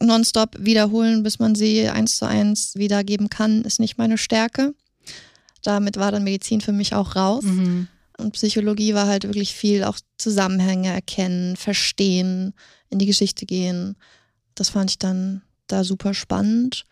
nonstop 0.00 0.56
wiederholen, 0.58 1.22
bis 1.22 1.38
man 1.38 1.54
sie 1.54 1.88
eins 1.88 2.16
zu 2.16 2.26
eins 2.26 2.74
wiedergeben 2.74 3.28
kann, 3.28 3.62
ist 3.62 3.80
nicht 3.80 3.98
meine 3.98 4.18
Stärke. 4.18 4.74
Damit 5.62 5.96
war 5.96 6.10
dann 6.10 6.24
Medizin 6.24 6.60
für 6.60 6.72
mich 6.72 6.94
auch 6.94 7.14
raus. 7.16 7.44
Mhm. 7.44 7.88
Und 8.18 8.32
Psychologie 8.32 8.94
war 8.94 9.06
halt 9.06 9.24
wirklich 9.24 9.54
viel 9.54 9.84
auch 9.84 9.98
Zusammenhänge 10.18 10.92
erkennen, 10.92 11.56
verstehen, 11.56 12.54
in 12.90 12.98
die 12.98 13.06
Geschichte 13.06 13.46
gehen. 13.46 13.96
Das 14.54 14.70
fand 14.70 14.90
ich 14.90 14.98
dann 14.98 15.42
da 15.66 15.84
super 15.84 16.14
spannend. 16.14 16.84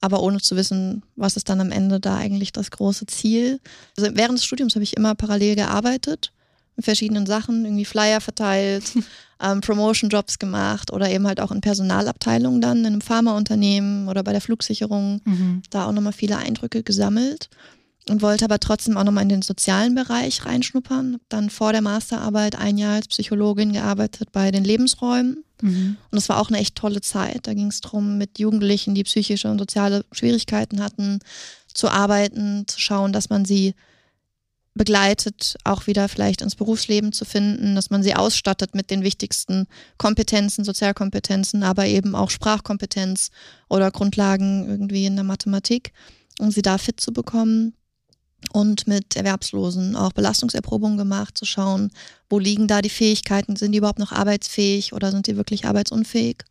Aber 0.00 0.22
ohne 0.22 0.38
zu 0.38 0.54
wissen, 0.54 1.02
was 1.16 1.36
ist 1.36 1.48
dann 1.48 1.62
am 1.62 1.72
Ende 1.72 1.98
da 1.98 2.16
eigentlich 2.16 2.52
das 2.52 2.70
große 2.70 3.06
Ziel. 3.06 3.58
Also 3.96 4.10
während 4.14 4.38
des 4.38 4.44
Studiums 4.44 4.74
habe 4.74 4.84
ich 4.84 4.96
immer 4.96 5.14
parallel 5.14 5.56
gearbeitet, 5.56 6.32
mit 6.76 6.84
verschiedenen 6.84 7.26
Sachen, 7.26 7.64
irgendwie 7.64 7.84
Flyer 7.84 8.20
verteilt, 8.20 8.84
ähm, 9.40 9.60
Promotion-Jobs 9.60 10.38
gemacht 10.38 10.92
oder 10.92 11.10
eben 11.10 11.26
halt 11.26 11.40
auch 11.40 11.52
in 11.52 11.60
Personalabteilungen 11.60 12.60
dann, 12.60 12.78
in 12.80 12.86
einem 12.86 13.00
Pharmaunternehmen 13.00 14.08
oder 14.08 14.22
bei 14.22 14.32
der 14.32 14.40
Flugsicherung 14.40 15.20
Mhm. 15.24 15.62
da 15.70 15.86
auch 15.86 15.92
nochmal 15.92 16.12
viele 16.12 16.36
Eindrücke 16.36 16.82
gesammelt 16.82 17.48
und 18.08 18.22
wollte 18.22 18.44
aber 18.44 18.60
trotzdem 18.60 18.96
auch 18.96 19.04
nochmal 19.04 19.22
in 19.22 19.28
den 19.30 19.42
sozialen 19.42 19.94
Bereich 19.94 20.44
reinschnuppern. 20.44 21.14
Hab 21.14 21.20
dann 21.28 21.50
vor 21.50 21.72
der 21.72 21.80
Masterarbeit 21.80 22.56
ein 22.56 22.76
Jahr 22.76 22.94
als 22.94 23.08
Psychologin 23.08 23.72
gearbeitet 23.72 24.30
bei 24.32 24.50
den 24.50 24.64
Lebensräumen. 24.64 25.44
Mhm. 25.62 25.96
Und 26.10 26.18
es 26.18 26.28
war 26.28 26.38
auch 26.38 26.48
eine 26.48 26.58
echt 26.58 26.74
tolle 26.74 27.00
Zeit. 27.00 27.46
Da 27.46 27.54
ging 27.54 27.68
es 27.68 27.80
darum, 27.80 28.18
mit 28.18 28.38
Jugendlichen, 28.38 28.94
die 28.94 29.04
psychische 29.04 29.50
und 29.50 29.58
soziale 29.58 30.04
Schwierigkeiten 30.12 30.82
hatten, 30.82 31.20
zu 31.72 31.88
arbeiten, 31.88 32.64
zu 32.66 32.78
schauen, 32.78 33.12
dass 33.12 33.30
man 33.30 33.44
sie 33.44 33.74
begleitet, 34.74 35.56
auch 35.64 35.86
wieder 35.86 36.08
vielleicht 36.08 36.42
ins 36.42 36.56
Berufsleben 36.56 37.12
zu 37.12 37.24
finden, 37.24 37.74
dass 37.76 37.90
man 37.90 38.02
sie 38.02 38.14
ausstattet 38.14 38.74
mit 38.74 38.90
den 38.90 39.02
wichtigsten 39.02 39.66
Kompetenzen, 39.98 40.64
Sozialkompetenzen, 40.64 41.62
aber 41.62 41.86
eben 41.86 42.14
auch 42.14 42.30
Sprachkompetenz 42.30 43.30
oder 43.68 43.90
Grundlagen 43.92 44.68
irgendwie 44.68 45.06
in 45.06 45.14
der 45.14 45.24
Mathematik, 45.24 45.92
um 46.38 46.50
sie 46.50 46.62
da 46.62 46.78
fit 46.78 47.00
zu 47.00 47.12
bekommen. 47.12 47.74
Und 48.52 48.86
mit 48.86 49.16
Erwerbslosen 49.16 49.96
auch 49.96 50.12
Belastungserprobungen 50.12 50.98
gemacht, 50.98 51.38
zu 51.38 51.46
schauen, 51.46 51.90
wo 52.28 52.38
liegen 52.38 52.68
da 52.68 52.82
die 52.82 52.90
Fähigkeiten, 52.90 53.56
sind 53.56 53.72
die 53.72 53.78
überhaupt 53.78 53.98
noch 53.98 54.12
arbeitsfähig 54.12 54.92
oder 54.92 55.10
sind 55.10 55.26
die 55.26 55.36
wirklich 55.36 55.64
arbeitsunfähig? 55.64 56.42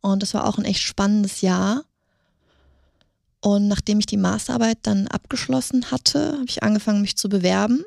Und 0.00 0.22
das 0.22 0.32
war 0.34 0.46
auch 0.46 0.58
ein 0.58 0.64
echt 0.64 0.82
spannendes 0.82 1.40
Jahr. 1.40 1.82
Und 3.40 3.68
nachdem 3.68 4.00
ich 4.00 4.06
die 4.06 4.16
Masterarbeit 4.16 4.78
dann 4.82 5.06
abgeschlossen 5.08 5.90
hatte, 5.90 6.32
habe 6.34 6.46
ich 6.48 6.62
angefangen, 6.62 7.00
mich 7.00 7.16
zu 7.16 7.28
bewerben. 7.28 7.84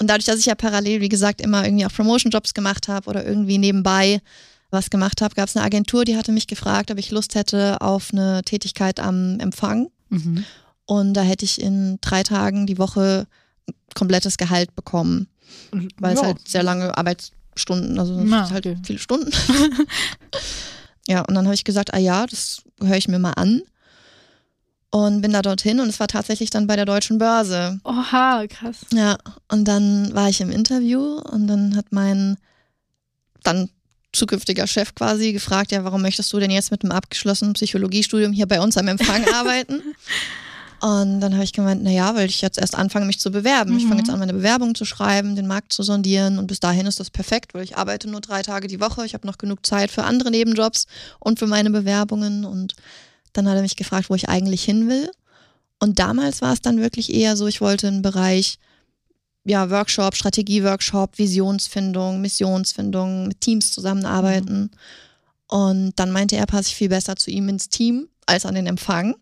Und 0.00 0.08
dadurch, 0.08 0.26
dass 0.26 0.38
ich 0.38 0.46
ja 0.46 0.54
parallel, 0.54 1.00
wie 1.00 1.08
gesagt, 1.08 1.40
immer 1.40 1.64
irgendwie 1.64 1.86
auch 1.86 1.92
Promotion-Jobs 1.92 2.54
gemacht 2.54 2.88
habe 2.88 3.08
oder 3.10 3.24
irgendwie 3.26 3.58
nebenbei 3.58 4.20
was 4.70 4.90
gemacht 4.90 5.20
habe, 5.22 5.34
gab 5.36 5.48
es 5.48 5.56
eine 5.56 5.64
Agentur, 5.64 6.04
die 6.04 6.16
hatte 6.16 6.32
mich 6.32 6.46
gefragt, 6.48 6.90
ob 6.90 6.98
ich 6.98 7.10
Lust 7.12 7.34
hätte 7.36 7.80
auf 7.80 8.12
eine 8.12 8.42
Tätigkeit 8.44 8.98
am 8.98 9.38
Empfang. 9.38 9.88
Mhm. 10.10 10.44
Und 10.86 11.14
da 11.14 11.22
hätte 11.22 11.44
ich 11.44 11.60
in 11.60 11.98
drei 12.00 12.22
Tagen 12.24 12.66
die 12.66 12.78
Woche 12.78 13.26
ein 13.68 13.74
komplettes 13.94 14.36
Gehalt 14.36 14.74
bekommen, 14.74 15.28
weil 15.98 16.14
es 16.14 16.20
Ja. 16.20 16.26
halt 16.26 16.48
sehr 16.48 16.62
lange 16.64 16.96
Arbeitsstunden, 16.98 17.98
also 17.98 18.18
es 18.18 18.24
Na, 18.28 18.50
halt 18.50 18.66
okay. 18.66 18.76
viele 18.84 18.98
Stunden. 18.98 19.30
ja, 21.08 21.20
und 21.22 21.34
dann 21.34 21.44
habe 21.44 21.54
ich 21.54 21.64
gesagt, 21.64 21.94
ah 21.94 21.98
ja, 21.98 22.26
das 22.26 22.62
höre 22.82 22.96
ich 22.96 23.08
mir 23.08 23.18
mal 23.18 23.32
an. 23.32 23.62
Und 24.94 25.22
bin 25.22 25.32
da 25.32 25.42
dorthin 25.42 25.80
und 25.80 25.88
es 25.88 25.98
war 25.98 26.06
tatsächlich 26.06 26.50
dann 26.50 26.68
bei 26.68 26.76
der 26.76 26.84
deutschen 26.84 27.18
Börse. 27.18 27.80
Oha, 27.82 28.46
krass. 28.46 28.76
Ja, 28.92 29.18
und 29.50 29.66
dann 29.66 30.14
war 30.14 30.28
ich 30.28 30.40
im 30.40 30.52
Interview 30.52 31.18
und 31.18 31.48
dann 31.48 31.74
hat 31.74 31.86
mein 31.90 32.36
dann 33.42 33.70
zukünftiger 34.12 34.68
Chef 34.68 34.94
quasi 34.94 35.32
gefragt, 35.32 35.72
ja, 35.72 35.82
warum 35.82 36.00
möchtest 36.00 36.32
du 36.32 36.38
denn 36.38 36.52
jetzt 36.52 36.70
mit 36.70 36.84
einem 36.84 36.92
abgeschlossenen 36.92 37.54
Psychologiestudium 37.54 38.32
hier 38.32 38.46
bei 38.46 38.60
uns 38.60 38.76
am 38.76 38.86
Empfang 38.86 39.24
arbeiten? 39.34 39.82
Und 40.80 41.20
dann 41.20 41.32
habe 41.32 41.42
ich 41.42 41.52
gemeint, 41.52 41.82
naja, 41.82 42.14
weil 42.14 42.28
ich 42.28 42.40
jetzt 42.40 42.58
erst 42.58 42.76
anfange, 42.76 43.06
mich 43.06 43.18
zu 43.18 43.32
bewerben. 43.32 43.72
Mhm. 43.72 43.78
Ich 43.78 43.86
fange 43.86 43.98
jetzt 43.98 44.10
an, 44.10 44.20
meine 44.20 44.32
Bewerbung 44.32 44.76
zu 44.76 44.84
schreiben, 44.84 45.34
den 45.34 45.48
Markt 45.48 45.72
zu 45.72 45.82
sondieren 45.82 46.38
und 46.38 46.46
bis 46.46 46.60
dahin 46.60 46.86
ist 46.86 47.00
das 47.00 47.10
perfekt, 47.10 47.52
weil 47.52 47.64
ich 47.64 47.76
arbeite 47.76 48.08
nur 48.08 48.20
drei 48.20 48.42
Tage 48.42 48.68
die 48.68 48.78
Woche. 48.78 49.04
Ich 49.04 49.14
habe 49.14 49.26
noch 49.26 49.38
genug 49.38 49.66
Zeit 49.66 49.90
für 49.90 50.04
andere 50.04 50.30
Nebenjobs 50.30 50.86
und 51.18 51.40
für 51.40 51.48
meine 51.48 51.70
Bewerbungen. 51.70 52.44
Und 52.44 52.76
dann 53.34 53.48
hat 53.48 53.56
er 53.56 53.62
mich 53.62 53.76
gefragt, 53.76 54.10
wo 54.10 54.14
ich 54.14 54.28
eigentlich 54.28 54.64
hin 54.64 54.88
will. 54.88 55.10
Und 55.78 55.98
damals 55.98 56.40
war 56.40 56.52
es 56.52 56.62
dann 56.62 56.80
wirklich 56.80 57.12
eher 57.12 57.36
so, 57.36 57.46
ich 57.46 57.60
wollte 57.60 57.88
einen 57.88 58.02
Bereich, 58.02 58.58
ja, 59.44 59.68
Workshop, 59.70 60.14
Strategieworkshop, 60.14 61.18
Visionsfindung, 61.18 62.20
Missionsfindung, 62.20 63.28
mit 63.28 63.40
Teams 63.40 63.72
zusammenarbeiten. 63.72 64.60
Mhm. 64.62 64.70
Und 65.46 65.92
dann 65.96 66.10
meinte 66.10 66.36
er, 66.36 66.46
passe 66.46 66.70
ich 66.70 66.76
viel 66.76 66.88
besser 66.88 67.16
zu 67.16 67.30
ihm 67.30 67.48
ins 67.48 67.68
Team 67.68 68.08
als 68.26 68.46
an 68.46 68.54
den 68.54 68.66
Empfang. 68.66 69.14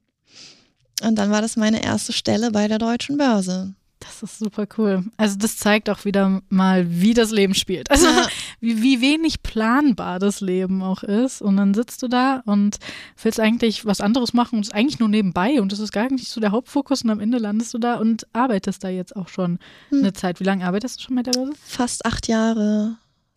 Und 1.03 1.17
dann 1.17 1.31
war 1.31 1.43
das 1.43 1.57
meine 1.57 1.83
erste 1.83 2.13
Stelle 2.13 2.53
bei 2.53 2.69
der 2.69 2.79
Deutschen 2.79 3.17
Börse. 3.17 3.75
Das 4.03 4.23
ist 4.23 4.39
super 4.39 4.67
cool. 4.77 5.05
Also 5.17 5.37
das 5.39 5.57
zeigt 5.57 5.89
auch 5.89 6.05
wieder 6.05 6.43
mal, 6.49 6.87
wie 6.89 7.15
das 7.15 7.31
Leben 7.31 7.55
spielt. 7.55 7.91
Also 7.91 8.07
ja. 8.07 8.27
wie, 8.61 8.83
wie 8.83 9.01
wenig 9.01 9.43
planbar 9.43 10.19
das 10.19 10.41
Leben 10.41 10.83
auch 10.83 11.03
ist. 11.03 11.41
Und 11.41 11.57
dann 11.57 11.73
sitzt 11.75 12.03
du 12.03 12.09
da 12.09 12.43
und 12.45 12.79
willst 13.23 13.39
eigentlich 13.39 13.87
was 13.87 14.01
anderes 14.01 14.35
machen 14.35 14.57
und 14.57 14.63
es 14.63 14.69
ist 14.69 14.75
eigentlich 14.75 14.99
nur 14.99 15.09
nebenbei 15.09 15.61
und 15.61 15.73
das 15.73 15.79
ist 15.79 15.93
gar 15.93 16.11
nicht 16.11 16.29
so 16.29 16.41
der 16.41 16.51
Hauptfokus 16.51 17.03
und 17.03 17.11
am 17.11 17.21
Ende 17.21 17.39
landest 17.39 17.75
du 17.75 17.79
da 17.79 17.97
und 17.97 18.27
arbeitest 18.33 18.83
da 18.83 18.89
jetzt 18.89 19.15
auch 19.15 19.29
schon 19.29 19.59
hm. 19.91 20.01
eine 20.01 20.13
Zeit. 20.13 20.41
Wie 20.41 20.45
lange 20.45 20.67
arbeitest 20.67 20.99
du 20.99 21.05
schon 21.05 21.15
mit 21.15 21.27
der 21.27 21.33
Börse? 21.33 21.53
Fast 21.65 22.05
acht 22.05 22.29
Jahre. 22.29 22.97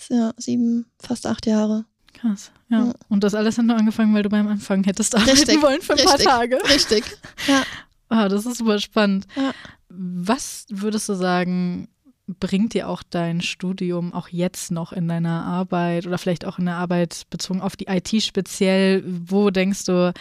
Ja, 0.10 0.34
sieben, 0.38 0.86
fast 1.00 1.26
acht 1.26 1.46
Jahre. 1.46 1.86
Krass, 2.14 2.52
ja. 2.70 2.86
ja. 2.86 2.94
Und 3.10 3.24
das 3.24 3.36
alles 3.36 3.58
hat 3.58 3.66
nur 3.66 3.76
angefangen, 3.76 4.14
weil 4.14 4.24
du 4.24 4.30
beim 4.30 4.48
Anfang 4.48 4.84
hättest 4.84 5.16
arbeiten 5.16 5.32
richtig, 5.32 5.62
wollen 5.62 5.82
für 5.82 5.94
ein 5.94 6.00
richtig, 6.00 6.26
paar 6.26 6.40
Tage. 6.40 6.58
Richtig, 6.70 7.04
ja. 7.48 7.64
Ah, 8.10 8.30
das 8.30 8.46
ist 8.46 8.58
super 8.58 8.80
spannend. 8.80 9.26
Ja. 9.36 9.54
Was 9.90 10.66
würdest 10.70 11.10
du 11.10 11.14
sagen, 11.14 11.88
bringt 12.28 12.74
dir 12.74 12.90
auch 12.90 13.04
dein 13.04 13.42
Studium 13.42 14.14
auch 14.14 14.30
jetzt 14.30 14.72
noch 14.72 14.92
in 14.92 15.08
deiner 15.08 15.46
Arbeit 15.46 16.08
oder 16.08 16.18
vielleicht 16.18 16.46
auch 16.46 16.60
in 16.60 16.66
der 16.66 16.76
Arbeit 16.76 17.24
bezogen 17.30 17.62
auf 17.62 17.76
die 17.76 17.88
IT 17.88 18.24
speziell? 18.24 19.04
Wo 19.06 19.50
denkst 19.50 19.86
du, 19.86 20.14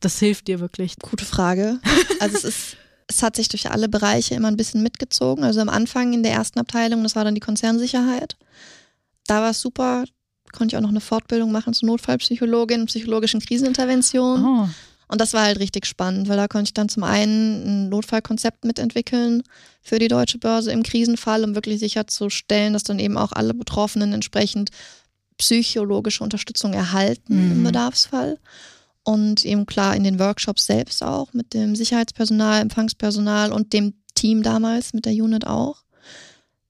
das 0.00 0.18
hilft 0.18 0.48
dir 0.48 0.60
wirklich? 0.60 0.96
Gute 0.98 1.24
Frage. 1.24 1.80
Also 2.20 2.36
es 2.36 2.44
ist 2.44 2.76
es 3.10 3.22
hat 3.22 3.36
sich 3.36 3.48
durch 3.48 3.70
alle 3.70 3.88
Bereiche 3.88 4.34
immer 4.34 4.48
ein 4.48 4.56
bisschen 4.56 4.82
mitgezogen. 4.82 5.44
Also 5.44 5.60
am 5.60 5.68
Anfang 5.68 6.12
in 6.12 6.22
der 6.22 6.32
ersten 6.32 6.60
Abteilung, 6.60 7.02
das 7.02 7.16
war 7.16 7.24
dann 7.24 7.34
die 7.34 7.40
Konzernsicherheit. 7.40 8.36
Da 9.26 9.42
war 9.42 9.50
es 9.50 9.60
super, 9.60 10.04
konnte 10.52 10.74
ich 10.74 10.78
auch 10.78 10.82
noch 10.82 10.90
eine 10.90 11.00
Fortbildung 11.00 11.50
machen 11.52 11.74
zur 11.74 11.88
Notfallpsychologin, 11.88 12.86
psychologischen 12.86 13.40
Krisenintervention. 13.40 14.44
Oh. 14.44 14.68
Und 15.10 15.20
das 15.20 15.32
war 15.32 15.42
halt 15.42 15.58
richtig 15.58 15.86
spannend, 15.86 16.28
weil 16.28 16.36
da 16.36 16.46
konnte 16.46 16.68
ich 16.68 16.74
dann 16.74 16.88
zum 16.88 17.02
einen 17.02 17.64
ein 17.64 17.88
Notfallkonzept 17.88 18.64
mitentwickeln 18.64 19.42
für 19.82 19.98
die 19.98 20.06
deutsche 20.06 20.38
Börse 20.38 20.70
im 20.70 20.84
Krisenfall, 20.84 21.42
um 21.42 21.56
wirklich 21.56 21.80
sicherzustellen, 21.80 22.74
dass 22.74 22.84
dann 22.84 23.00
eben 23.00 23.18
auch 23.18 23.32
alle 23.32 23.52
Betroffenen 23.52 24.12
entsprechend 24.12 24.70
psychologische 25.36 26.22
Unterstützung 26.22 26.74
erhalten 26.74 27.46
mhm. 27.46 27.52
im 27.52 27.64
Bedarfsfall. 27.64 28.38
Und 29.02 29.44
eben 29.44 29.66
klar 29.66 29.96
in 29.96 30.04
den 30.04 30.20
Workshops 30.20 30.66
selbst 30.66 31.02
auch 31.02 31.32
mit 31.32 31.54
dem 31.54 31.74
Sicherheitspersonal, 31.74 32.60
Empfangspersonal 32.60 33.52
und 33.52 33.72
dem 33.72 33.94
Team 34.14 34.44
damals 34.44 34.92
mit 34.92 35.06
der 35.06 35.14
Unit 35.14 35.44
auch. 35.44 35.82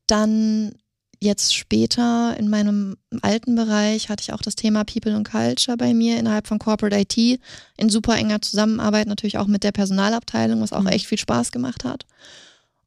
Dann 0.07 0.77
jetzt 1.21 1.55
später 1.55 2.35
in 2.39 2.49
meinem 2.49 2.97
alten 3.21 3.55
Bereich 3.55 4.09
hatte 4.09 4.23
ich 4.23 4.33
auch 4.33 4.41
das 4.41 4.57
Thema 4.57 4.85
People 4.85 5.15
and 5.15 5.31
Culture 5.31 5.77
bei 5.77 5.93
mir 5.93 6.19
innerhalb 6.19 6.47
von 6.47 6.59
Corporate 6.59 6.97
IT 6.97 7.41
in 7.77 7.91
super 7.91 8.17
enger 8.17 8.41
Zusammenarbeit 8.41 9.07
natürlich 9.07 9.37
auch 9.37 9.47
mit 9.47 9.63
der 9.63 9.73
Personalabteilung, 9.73 10.63
was 10.63 10.73
auch 10.73 10.81
mhm. 10.81 10.89
echt 10.89 11.07
viel 11.07 11.19
Spaß 11.19 11.53
gemacht 11.53 11.85
hat. 11.85 12.07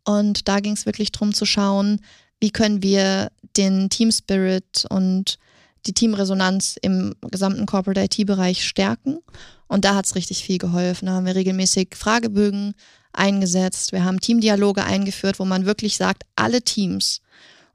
Und 0.04 0.48
da 0.48 0.60
ging 0.60 0.74
es 0.74 0.86
wirklich 0.86 1.12
darum 1.12 1.34
zu 1.34 1.46
schauen, 1.46 2.02
wie 2.40 2.50
können 2.50 2.82
wir 2.82 3.32
den 3.56 3.90
Team 3.90 4.12
Spirit 4.12 4.86
und 4.90 5.38
die 5.86 5.94
Teamresonanz 5.94 6.78
im 6.82 7.13
gesamten 7.22 7.66
Corporate 7.66 8.02
IT-Bereich 8.02 8.66
stärken. 8.66 9.20
Und 9.68 9.86
da 9.86 9.96
hat 9.96 10.06
es 10.06 10.16
richtig 10.16 10.44
viel 10.44 10.58
geholfen. 10.58 11.06
Da 11.06 11.13
haben 11.13 11.25
wir 11.25 11.36
regelmäßig 11.36 11.96
Fragebögen 11.96 12.74
eingesetzt. 13.12 13.92
Wir 13.92 14.04
haben 14.04 14.20
Teamdialoge 14.20 14.84
eingeführt, 14.84 15.40
wo 15.40 15.46
man 15.46 15.66
wirklich 15.66 15.98
sagt, 15.98 16.24
alle 16.36 16.62
Teams, 16.62 17.22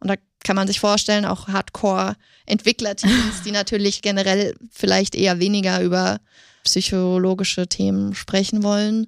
und 0.00 0.08
da 0.08 0.14
kann 0.44 0.56
man 0.56 0.66
sich 0.68 0.80
vorstellen, 0.80 1.24
auch 1.24 1.48
Hardcore-Entwicklerteams, 1.48 3.42
die 3.44 3.50
natürlich 3.50 4.02
generell 4.02 4.54
vielleicht 4.70 5.14
eher 5.14 5.40
weniger 5.40 5.82
über 5.82 6.20
psychologische 6.64 7.66
Themen 7.66 8.14
sprechen 8.14 8.62
wollen. 8.62 9.06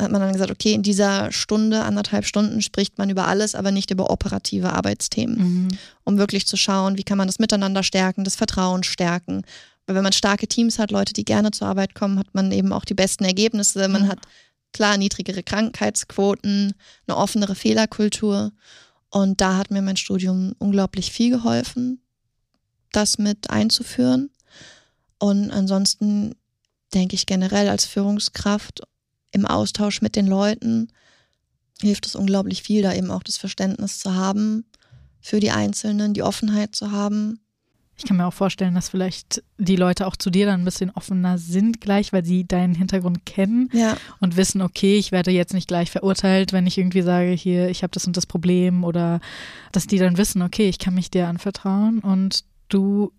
Hat 0.00 0.10
man 0.10 0.20
dann 0.20 0.32
gesagt, 0.32 0.50
okay, 0.50 0.72
in 0.72 0.82
dieser 0.82 1.30
Stunde, 1.30 1.82
anderthalb 1.82 2.26
Stunden 2.26 2.62
spricht 2.62 2.98
man 2.98 3.10
über 3.10 3.28
alles, 3.28 3.54
aber 3.54 3.70
nicht 3.70 3.90
über 3.90 4.10
operative 4.10 4.72
Arbeitsthemen, 4.72 5.36
mhm. 5.38 5.68
um 6.02 6.18
wirklich 6.18 6.46
zu 6.46 6.56
schauen, 6.56 6.98
wie 6.98 7.04
kann 7.04 7.18
man 7.18 7.28
das 7.28 7.38
Miteinander 7.38 7.84
stärken, 7.84 8.24
das 8.24 8.34
Vertrauen 8.34 8.82
stärken. 8.82 9.42
Weil 9.86 9.96
wenn 9.96 10.02
man 10.02 10.12
starke 10.12 10.48
Teams 10.48 10.78
hat, 10.78 10.90
Leute, 10.90 11.12
die 11.12 11.24
gerne 11.24 11.52
zur 11.52 11.68
Arbeit 11.68 11.94
kommen, 11.94 12.18
hat 12.18 12.34
man 12.34 12.50
eben 12.50 12.72
auch 12.72 12.84
die 12.84 12.94
besten 12.94 13.24
Ergebnisse. 13.24 13.86
Man 13.86 14.04
mhm. 14.04 14.08
hat 14.08 14.18
klar 14.72 14.96
niedrigere 14.96 15.42
Krankheitsquoten, 15.42 16.74
eine 17.06 17.16
offenere 17.16 17.54
Fehlerkultur. 17.54 18.50
Und 19.14 19.40
da 19.40 19.56
hat 19.56 19.70
mir 19.70 19.80
mein 19.80 19.96
Studium 19.96 20.56
unglaublich 20.58 21.12
viel 21.12 21.30
geholfen, 21.30 22.02
das 22.90 23.16
mit 23.16 23.48
einzuführen. 23.48 24.30
Und 25.20 25.52
ansonsten 25.52 26.34
denke 26.92 27.14
ich 27.14 27.24
generell 27.24 27.68
als 27.68 27.84
Führungskraft 27.84 28.82
im 29.30 29.46
Austausch 29.46 30.02
mit 30.02 30.16
den 30.16 30.26
Leuten 30.26 30.88
hilft 31.80 32.06
es 32.06 32.16
unglaublich 32.16 32.64
viel, 32.64 32.82
da 32.82 32.92
eben 32.92 33.12
auch 33.12 33.22
das 33.22 33.36
Verständnis 33.36 34.00
zu 34.00 34.16
haben 34.16 34.64
für 35.20 35.38
die 35.38 35.52
Einzelnen, 35.52 36.12
die 36.12 36.24
Offenheit 36.24 36.74
zu 36.74 36.90
haben 36.90 37.38
ich 37.96 38.04
kann 38.04 38.16
mir 38.16 38.26
auch 38.26 38.34
vorstellen, 38.34 38.74
dass 38.74 38.88
vielleicht 38.88 39.42
die 39.56 39.76
Leute 39.76 40.06
auch 40.06 40.16
zu 40.16 40.30
dir 40.30 40.46
dann 40.46 40.62
ein 40.62 40.64
bisschen 40.64 40.90
offener 40.90 41.38
sind 41.38 41.80
gleich, 41.80 42.12
weil 42.12 42.24
sie 42.24 42.46
deinen 42.46 42.74
Hintergrund 42.74 43.24
kennen 43.24 43.68
ja. 43.72 43.96
und 44.20 44.36
wissen, 44.36 44.62
okay, 44.62 44.96
ich 44.98 45.12
werde 45.12 45.30
jetzt 45.30 45.54
nicht 45.54 45.68
gleich 45.68 45.90
verurteilt, 45.90 46.52
wenn 46.52 46.66
ich 46.66 46.76
irgendwie 46.76 47.02
sage, 47.02 47.30
hier, 47.30 47.68
ich 47.68 47.82
habe 47.82 47.92
das 47.92 48.06
und 48.06 48.16
das 48.16 48.26
Problem 48.26 48.82
oder 48.82 49.20
dass 49.72 49.86
die 49.86 49.98
dann 49.98 50.18
wissen, 50.18 50.42
okay, 50.42 50.68
ich 50.68 50.78
kann 50.78 50.94
mich 50.94 51.10
dir 51.10 51.28
anvertrauen 51.28 52.00
und 52.00 52.44
du 52.68 53.12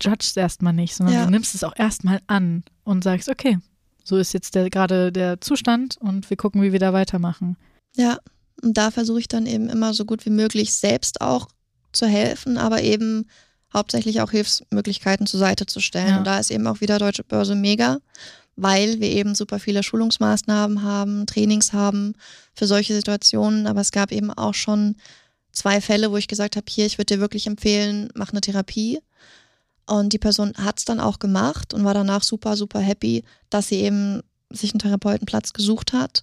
judgst 0.00 0.36
erstmal 0.36 0.72
nicht, 0.72 0.94
sondern 0.94 1.14
ja. 1.14 1.24
du 1.24 1.30
nimmst 1.30 1.54
es 1.54 1.64
auch 1.64 1.74
erstmal 1.76 2.20
an 2.28 2.62
und 2.84 3.02
sagst, 3.02 3.28
okay, 3.28 3.58
so 4.04 4.16
ist 4.16 4.32
jetzt 4.32 4.54
der, 4.54 4.70
gerade 4.70 5.10
der 5.12 5.40
Zustand 5.40 5.96
und 5.98 6.30
wir 6.30 6.36
gucken, 6.36 6.62
wie 6.62 6.72
wir 6.72 6.78
da 6.78 6.92
weitermachen. 6.92 7.56
Ja, 7.96 8.18
und 8.62 8.76
da 8.76 8.90
versuche 8.90 9.20
ich 9.20 9.28
dann 9.28 9.46
eben 9.46 9.68
immer 9.68 9.92
so 9.92 10.04
gut 10.04 10.24
wie 10.24 10.30
möglich 10.30 10.72
selbst 10.72 11.20
auch 11.20 11.48
zu 11.92 12.06
helfen, 12.06 12.58
aber 12.58 12.82
eben 12.82 13.26
hauptsächlich 13.72 14.20
auch 14.20 14.30
Hilfsmöglichkeiten 14.30 15.26
zur 15.26 15.40
Seite 15.40 15.66
zu 15.66 15.80
stellen. 15.80 16.08
Ja. 16.08 16.18
Und 16.18 16.26
da 16.26 16.38
ist 16.38 16.50
eben 16.50 16.66
auch 16.66 16.80
wieder 16.80 16.98
Deutsche 16.98 17.24
Börse 17.24 17.54
mega, 17.54 17.98
weil 18.56 19.00
wir 19.00 19.08
eben 19.08 19.34
super 19.34 19.58
viele 19.58 19.82
Schulungsmaßnahmen 19.82 20.82
haben, 20.82 21.26
Trainings 21.26 21.72
haben 21.72 22.14
für 22.54 22.66
solche 22.66 22.94
Situationen. 22.94 23.66
Aber 23.66 23.80
es 23.80 23.92
gab 23.92 24.12
eben 24.12 24.30
auch 24.30 24.54
schon 24.54 24.96
zwei 25.52 25.80
Fälle, 25.80 26.10
wo 26.10 26.16
ich 26.16 26.28
gesagt 26.28 26.56
habe, 26.56 26.66
hier, 26.68 26.86
ich 26.86 26.98
würde 26.98 27.14
dir 27.14 27.20
wirklich 27.20 27.46
empfehlen, 27.46 28.08
mach 28.14 28.32
eine 28.32 28.40
Therapie. 28.40 29.00
Und 29.86 30.12
die 30.12 30.18
Person 30.18 30.52
hat 30.56 30.78
es 30.78 30.84
dann 30.84 31.00
auch 31.00 31.18
gemacht 31.18 31.74
und 31.74 31.84
war 31.84 31.94
danach 31.94 32.22
super, 32.22 32.56
super 32.56 32.80
happy, 32.80 33.24
dass 33.50 33.68
sie 33.68 33.80
eben 33.80 34.22
sich 34.50 34.72
einen 34.72 34.78
Therapeutenplatz 34.78 35.52
gesucht 35.52 35.92
hat 35.92 36.22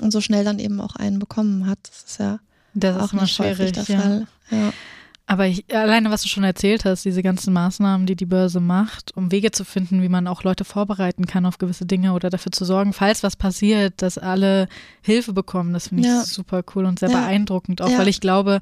und 0.00 0.12
so 0.12 0.20
schnell 0.20 0.44
dann 0.44 0.58
eben 0.58 0.80
auch 0.80 0.96
einen 0.96 1.18
bekommen 1.18 1.66
hat. 1.66 1.78
Das 1.82 2.04
ist 2.04 2.18
ja 2.18 2.40
das 2.74 2.96
auch 2.96 3.12
ist 3.12 3.20
nicht 3.20 3.34
schwierig, 3.34 3.72
der 3.72 3.84
ja. 3.84 4.00
Fall. 4.00 4.26
Ja. 4.50 4.72
Aber 5.30 5.46
ich, 5.46 5.64
alleine, 5.72 6.10
was 6.10 6.22
du 6.22 6.28
schon 6.28 6.42
erzählt 6.42 6.84
hast, 6.84 7.04
diese 7.04 7.22
ganzen 7.22 7.52
Maßnahmen, 7.52 8.04
die 8.04 8.16
die 8.16 8.26
Börse 8.26 8.58
macht, 8.58 9.16
um 9.16 9.30
Wege 9.30 9.52
zu 9.52 9.64
finden, 9.64 10.02
wie 10.02 10.08
man 10.08 10.26
auch 10.26 10.42
Leute 10.42 10.64
vorbereiten 10.64 11.24
kann 11.24 11.46
auf 11.46 11.58
gewisse 11.58 11.86
Dinge 11.86 12.14
oder 12.14 12.30
dafür 12.30 12.50
zu 12.50 12.64
sorgen, 12.64 12.92
falls 12.92 13.22
was 13.22 13.36
passiert, 13.36 14.02
dass 14.02 14.18
alle 14.18 14.66
Hilfe 15.02 15.32
bekommen, 15.32 15.72
das 15.72 15.86
finde 15.86 16.02
ich 16.02 16.08
ja. 16.08 16.24
super 16.24 16.64
cool 16.74 16.84
und 16.84 16.98
sehr 16.98 17.10
ja. 17.10 17.20
beeindruckend, 17.20 17.80
auch 17.80 17.90
ja. 17.90 17.98
weil 17.98 18.08
ich 18.08 18.20
glaube, 18.20 18.58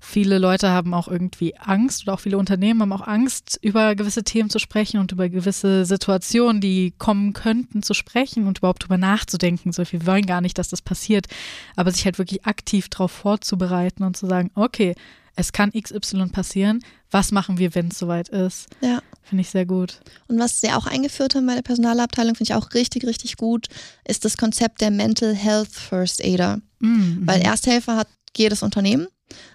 viele 0.00 0.38
Leute 0.38 0.70
haben 0.70 0.92
auch 0.92 1.06
irgendwie 1.06 1.56
Angst 1.56 2.02
oder 2.02 2.14
auch 2.14 2.20
viele 2.20 2.36
Unternehmen 2.36 2.82
haben 2.82 2.92
auch 2.92 3.06
Angst, 3.06 3.60
über 3.62 3.94
gewisse 3.94 4.24
Themen 4.24 4.50
zu 4.50 4.58
sprechen 4.58 4.98
und 4.98 5.12
über 5.12 5.28
gewisse 5.28 5.84
Situationen, 5.84 6.60
die 6.60 6.94
kommen 6.98 7.32
könnten, 7.32 7.84
zu 7.84 7.94
sprechen 7.94 8.48
und 8.48 8.58
überhaupt 8.58 8.82
drüber 8.82 8.98
nachzudenken. 8.98 9.70
So, 9.70 9.84
wir 9.88 10.04
wollen 10.04 10.26
gar 10.26 10.40
nicht, 10.40 10.58
dass 10.58 10.68
das 10.68 10.82
passiert, 10.82 11.28
aber 11.76 11.92
sich 11.92 12.04
halt 12.06 12.18
wirklich 12.18 12.44
aktiv 12.44 12.88
darauf 12.88 13.12
vorzubereiten 13.12 14.02
und 14.02 14.16
zu 14.16 14.26
sagen, 14.26 14.50
okay, 14.56 14.96
es 15.36 15.52
kann 15.52 15.72
XY 15.72 16.26
passieren. 16.28 16.84
Was 17.10 17.32
machen 17.32 17.58
wir, 17.58 17.74
wenn 17.74 17.88
es 17.88 17.98
soweit 17.98 18.28
ist? 18.28 18.68
Ja. 18.80 19.02
Finde 19.22 19.42
ich 19.42 19.50
sehr 19.50 19.66
gut. 19.66 20.00
Und 20.28 20.38
was 20.38 20.60
sie 20.60 20.72
auch 20.72 20.86
eingeführt 20.86 21.34
haben 21.34 21.46
bei 21.46 21.54
der 21.54 21.62
Personalabteilung, 21.62 22.34
finde 22.34 22.52
ich 22.52 22.54
auch 22.54 22.74
richtig, 22.74 23.04
richtig 23.06 23.36
gut, 23.36 23.68
ist 24.06 24.24
das 24.24 24.36
Konzept 24.36 24.80
der 24.80 24.90
Mental 24.90 25.34
Health 25.34 25.70
First 25.70 26.22
Aider. 26.22 26.60
Mhm. 26.80 27.22
Weil 27.24 27.40
Ersthelfer 27.40 27.96
hat 27.96 28.08
jedes 28.36 28.62
Unternehmen, 28.62 29.06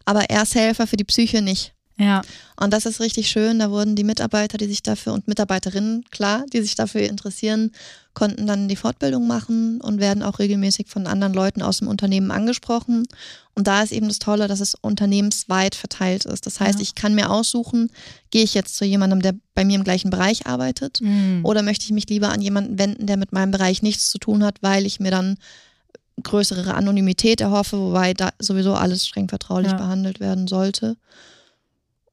aber 0.06 0.30
Ersthelfer 0.30 0.88
für 0.88 0.98
die 0.98 1.04
Psyche 1.04 1.42
nicht. 1.42 1.74
Ja. 2.00 2.22
Und 2.60 2.74
das 2.74 2.86
ist 2.86 3.00
richtig 3.00 3.30
schön. 3.30 3.58
Da 3.60 3.72
wurden 3.72 3.96
die 3.96 4.04
Mitarbeiter, 4.04 4.58
die 4.58 4.68
sich 4.68 4.84
dafür 4.84 5.14
und 5.14 5.28
Mitarbeiterinnen, 5.28 6.06
klar, 6.12 6.46
die 6.54 6.62
sich 6.62 6.76
dafür 6.76 7.02
interessieren, 7.02 7.72
konnten 8.14 8.46
dann 8.48 8.68
die 8.68 8.76
Fortbildung 8.76 9.26
machen 9.28 9.82
und 9.82 10.00
werden 10.00 10.22
auch 10.24 10.38
regelmäßig 10.40 10.88
von 10.88 11.08
anderen 11.08 11.34
Leuten 11.34 11.62
aus 11.62 11.80
dem 11.80 11.88
Unternehmen 11.88 12.30
angesprochen. 12.32 13.08
Und 13.56 13.66
da 13.68 13.82
ist 13.82 13.92
eben 13.92 14.08
das 14.08 14.20
Tolle, 14.20 14.48
dass 14.48 14.60
es 14.60 14.76
unternehmensweit 14.76 15.74
verteilt 15.76 16.26
ist. 16.26 16.46
Das 16.46 16.60
heißt, 16.60 16.78
Ja. 16.80 16.84
ich 16.84 16.94
kann 16.96 17.16
mir 17.16 17.32
aussuchen, 17.32 17.90
gehe 18.30 18.44
ich 18.44 18.54
jetzt 18.54 18.76
zu 18.76 18.86
jemandem, 18.86 19.22
der 19.22 19.34
bei 19.56 19.66
mir 19.66 19.76
im 19.76 19.84
gleichen 19.84 20.10
Bereich 20.12 20.46
arbeitet, 20.46 21.00
Mhm. 21.02 21.42
oder 21.44 21.64
möchte 21.64 21.86
ich 21.86 21.92
mich 21.92 22.08
lieber 22.10 22.30
an 22.30 22.42
jemanden 22.42 22.78
wenden, 22.78 23.08
der 23.08 23.18
mit 23.18 23.32
meinem 23.34 23.50
Bereich 23.52 23.82
nichts 23.82 24.12
zu 24.12 24.20
tun 24.20 24.44
hat, 24.44 24.58
weil 24.62 24.86
ich 24.86 25.00
mir 25.00 25.12
dann 25.12 25.38
größere 26.24 26.74
Anonymität 26.74 27.42
erhoffe, 27.42 27.78
wobei 27.80 28.14
da 28.14 28.30
sowieso 28.40 28.74
alles 28.74 29.06
streng 29.08 29.30
vertraulich 29.30 29.72
Ja. 29.72 29.78
behandelt 29.78 30.20
werden 30.20 30.48
sollte. 30.48 30.98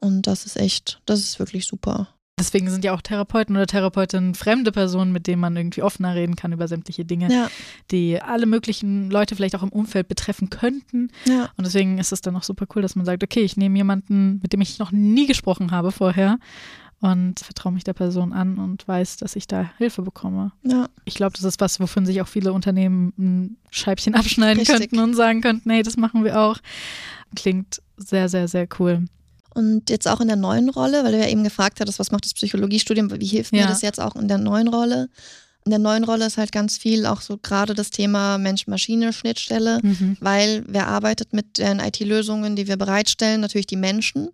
Und 0.04 0.26
das 0.26 0.44
ist 0.46 0.56
echt, 0.56 1.00
das 1.06 1.20
ist 1.20 1.38
wirklich 1.38 1.66
super. 1.66 2.08
Deswegen 2.38 2.68
sind 2.68 2.84
ja 2.84 2.92
auch 2.92 3.00
Therapeuten 3.00 3.54
oder 3.54 3.66
Therapeutinnen 3.66 4.34
fremde 4.34 4.73
Personen, 4.73 5.12
mit 5.12 5.28
denen 5.28 5.40
man 5.40 5.56
irgendwie 5.56 5.82
offener 5.82 6.16
reden 6.16 6.34
kann 6.34 6.52
über 6.52 6.66
sämtliche 6.66 7.04
Dinge, 7.04 7.32
Ja, 7.32 7.49
die 7.92 8.20
alle 8.20 8.46
möglichen 8.46 9.08
Leute 9.08 9.37
vielleicht 9.37 9.54
auch 9.54 9.62
im 9.62 9.68
Umfeld 9.68 10.08
betreffen 10.08 10.50
könnten. 10.50 11.11
ja. 11.26 11.49
Und 11.56 11.64
deswegen 11.64 11.99
ist 11.99 12.11
es 12.12 12.23
dann 12.23 12.34
auch 12.37 12.42
super 12.42 12.66
cool, 12.75 12.82
dass 12.82 12.96
man 12.96 13.06
sagt, 13.06 13.23
okay, 13.23 13.42
ich 13.42 13.56
nehme 13.56 13.76
jemanden, 13.76 14.40
mit 14.42 14.52
dem 14.52 14.61
ich 14.61 14.80
noch 14.80 14.90
nie 14.90 15.26
gesprochen 15.28 15.70
habe 15.70 15.92
vorher 15.92 16.38
und 17.00 17.38
vertraue 17.38 17.73
mich 17.73 17.84
der 17.84 17.92
Person 17.92 18.32
an 18.32 18.58
und 18.58 18.87
weiß, 18.88 19.18
dass 19.18 19.37
ich 19.37 19.46
da 19.46 19.70
Hilfe 19.78 20.02
bekomme. 20.02 20.50
Ja, 20.64 20.88
Ich 21.04 21.14
glaube, 21.14 21.34
das 21.34 21.44
ist 21.44 21.61
was, 21.61 21.78
wovon 21.78 22.04
sich 22.04 22.20
auch 22.20 22.28
viele 22.28 22.52
Unternehmen 22.52 23.12
ein 23.16 23.56
Scheibchen 23.70 24.14
abschneiden 24.16 24.58
Richtig. 24.58 24.76
könnten 24.76 24.99
und 24.99 25.14
sagen 25.14 25.40
könnten, 25.40 25.70
hey, 25.70 25.84
das 25.84 25.96
machen 25.96 26.25
wir 26.25 26.40
auch. 26.40 26.58
Klingt 27.37 27.80
sehr, 27.96 28.28
sehr, 28.28 28.49
sehr 28.49 28.66
cool. 28.80 29.04
Und 29.54 29.88
jetzt 29.88 30.08
auch 30.08 30.20
in 30.20 30.26
der 30.26 30.37
neuen 30.37 30.68
Rolle, 30.68 31.04
weil 31.04 31.12
du 31.12 31.18
ja 31.18 31.28
eben 31.28 31.44
gefragt 31.44 31.80
hattest, 31.80 31.99
was 32.00 32.11
macht 32.11 32.25
das 32.25 32.34
Psychologiestudium, 32.34 33.11
wie 33.20 33.26
hilft 33.26 33.52
mir 33.52 33.62
Ja. 33.62 33.66
das 33.68 33.82
jetzt 33.82 34.00
auch 34.00 34.16
in 34.16 34.26
der 34.28 34.38
neuen 34.38 34.68
Rolle? 34.68 35.08
In 35.64 35.70
der 35.70 35.78
neuen 35.78 36.04
Rolle 36.04 36.26
ist 36.26 36.37
halt 36.37 36.52
ganz 36.52 36.76
viel 36.76 37.06
auch 37.06 37.20
so 37.23 37.38
gerade 37.38 37.73
das 37.73 37.90
Thema 37.90 38.37
Mensch-Maschine-Schnittstelle, 38.37 39.80
Mhm. 39.82 40.16
weil 40.20 40.64
wer 40.66 40.88
arbeitet 40.88 41.32
mit 41.32 41.58
den 41.58 41.78
IT-Lösungen, 41.80 42.54
die 42.56 42.66
wir 42.68 42.76
bereitstellen, 42.76 43.40
natürlich 43.40 43.66
die 43.66 43.76
Menschen. 43.76 44.28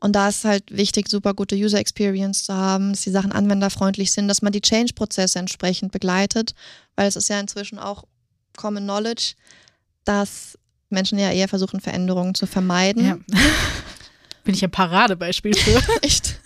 Und 0.00 0.12
da 0.16 0.28
ist 0.28 0.44
halt 0.44 0.64
wichtig, 0.74 1.08
super 1.08 1.34
gute 1.34 1.54
User 1.54 1.78
Experience 1.78 2.44
zu 2.44 2.54
haben, 2.54 2.90
dass 2.92 3.02
die 3.02 3.10
Sachen 3.10 3.30
anwenderfreundlich 3.32 4.10
sind, 4.12 4.26
dass 4.28 4.40
man 4.42 4.52
die 4.52 4.60
Change-Prozesse 4.62 5.38
entsprechend 5.38 5.92
begleitet, 5.92 6.54
weil 6.96 7.06
es 7.08 7.16
ist 7.16 7.28
ja 7.28 7.38
inzwischen 7.38 7.78
auch 7.78 8.04
Common 8.56 8.84
Knowledge, 8.84 9.34
dass 10.04 10.58
Menschen 10.90 11.18
ja 11.18 11.30
eher 11.30 11.48
versuchen, 11.48 11.80
Veränderungen 11.80 12.34
zu 12.34 12.46
vermeiden. 12.46 13.04
Ja. 13.06 13.18
Bin 14.44 14.54
ich 14.54 14.64
ein 14.64 14.70
Paradebeispiel 14.70 15.54
für. 15.56 15.80
Echt. 16.02 16.38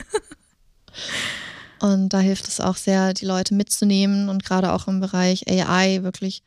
Und 1.81 2.11
da 2.11 2.21
hilft 2.21 2.49
es 2.49 2.61
auch 2.61 2.77
sehr, 2.77 3.13
die 3.15 3.27
Leute 3.27 3.55
mitzunehmen 3.55 4.29
und 4.29 4.45
gerade 4.45 4.73
auch 4.73 4.89
im 4.89 5.01
Bereich 5.01 5.47
AI 5.49 6.03
wirklich 6.03 6.43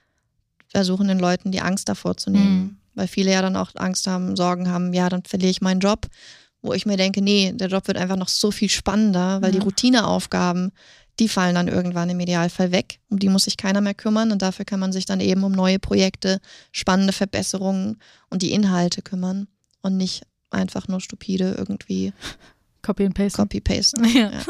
versuchen, 0.68 1.08
den 1.08 1.20
Leuten 1.20 1.52
die 1.52 1.62
Angst 1.62 1.88
davor 1.90 2.18
zu 2.18 2.30
nehmen. 2.30 2.58
Mhm. 2.60 2.78
Weil 2.96 3.08
viele 3.08 3.32
ja 3.32 3.42
dann 3.42 3.56
auch 3.56 3.72
Angst 3.76 4.08
haben, 4.08 4.36
Sorgen 4.36 4.70
haben, 4.70 4.94
ja, 4.94 5.10
dann 5.10 5.24
verliere 5.24 5.52
ich 5.52 5.62
meinen 5.62 5.80
Job. 5.80 6.08
Wo 6.62 6.74
ich 6.74 6.86
mir 6.86 6.98
denke, 6.98 7.22
nee, 7.22 7.54
der 7.54 7.70
Job 7.70 7.88
wird 7.88 7.98
einfach 7.98 8.18
noch 8.18 8.28
so 8.28 8.52
viel 8.52 8.70
spannender, 8.70 9.42
weil 9.42 9.54
Ja. 9.54 9.60
die 9.60 9.64
Routineaufgaben, 9.64 10.72
die 11.20 11.30
fallen 11.30 11.56
dann 11.56 11.68
irgendwann 11.68 12.10
im 12.10 12.20
Idealfall 12.20 12.72
weg. 12.72 13.00
Um 13.10 13.20
die 13.20 13.30
muss 13.30 13.44
sich 13.46 13.56
keiner 13.56 13.82
mehr 13.82 13.94
kümmern 13.94 14.32
und 14.32 14.42
dafür 14.42 14.66
kann 14.66 14.80
man 14.80 14.92
sich 14.92 15.06
dann 15.06 15.20
eben 15.22 15.44
um 15.44 15.52
neue 15.54 15.80
Projekte, 15.80 16.40
spannende 16.72 17.14
Verbesserungen 17.14 18.00
und 18.30 18.42
die 18.42 18.52
Inhalte 18.52 19.02
kümmern 19.02 19.48
und 19.82 19.96
nicht 19.96 20.24
einfach 20.50 20.88
nur 20.88 21.00
stupide 21.02 21.56
irgendwie 21.58 22.14
Copy 22.82 23.06
and 23.06 23.16
Paste. 23.16 23.38
Copy-Paste. 23.38 24.02
Ja. 24.14 24.32
Ja. 24.32 24.42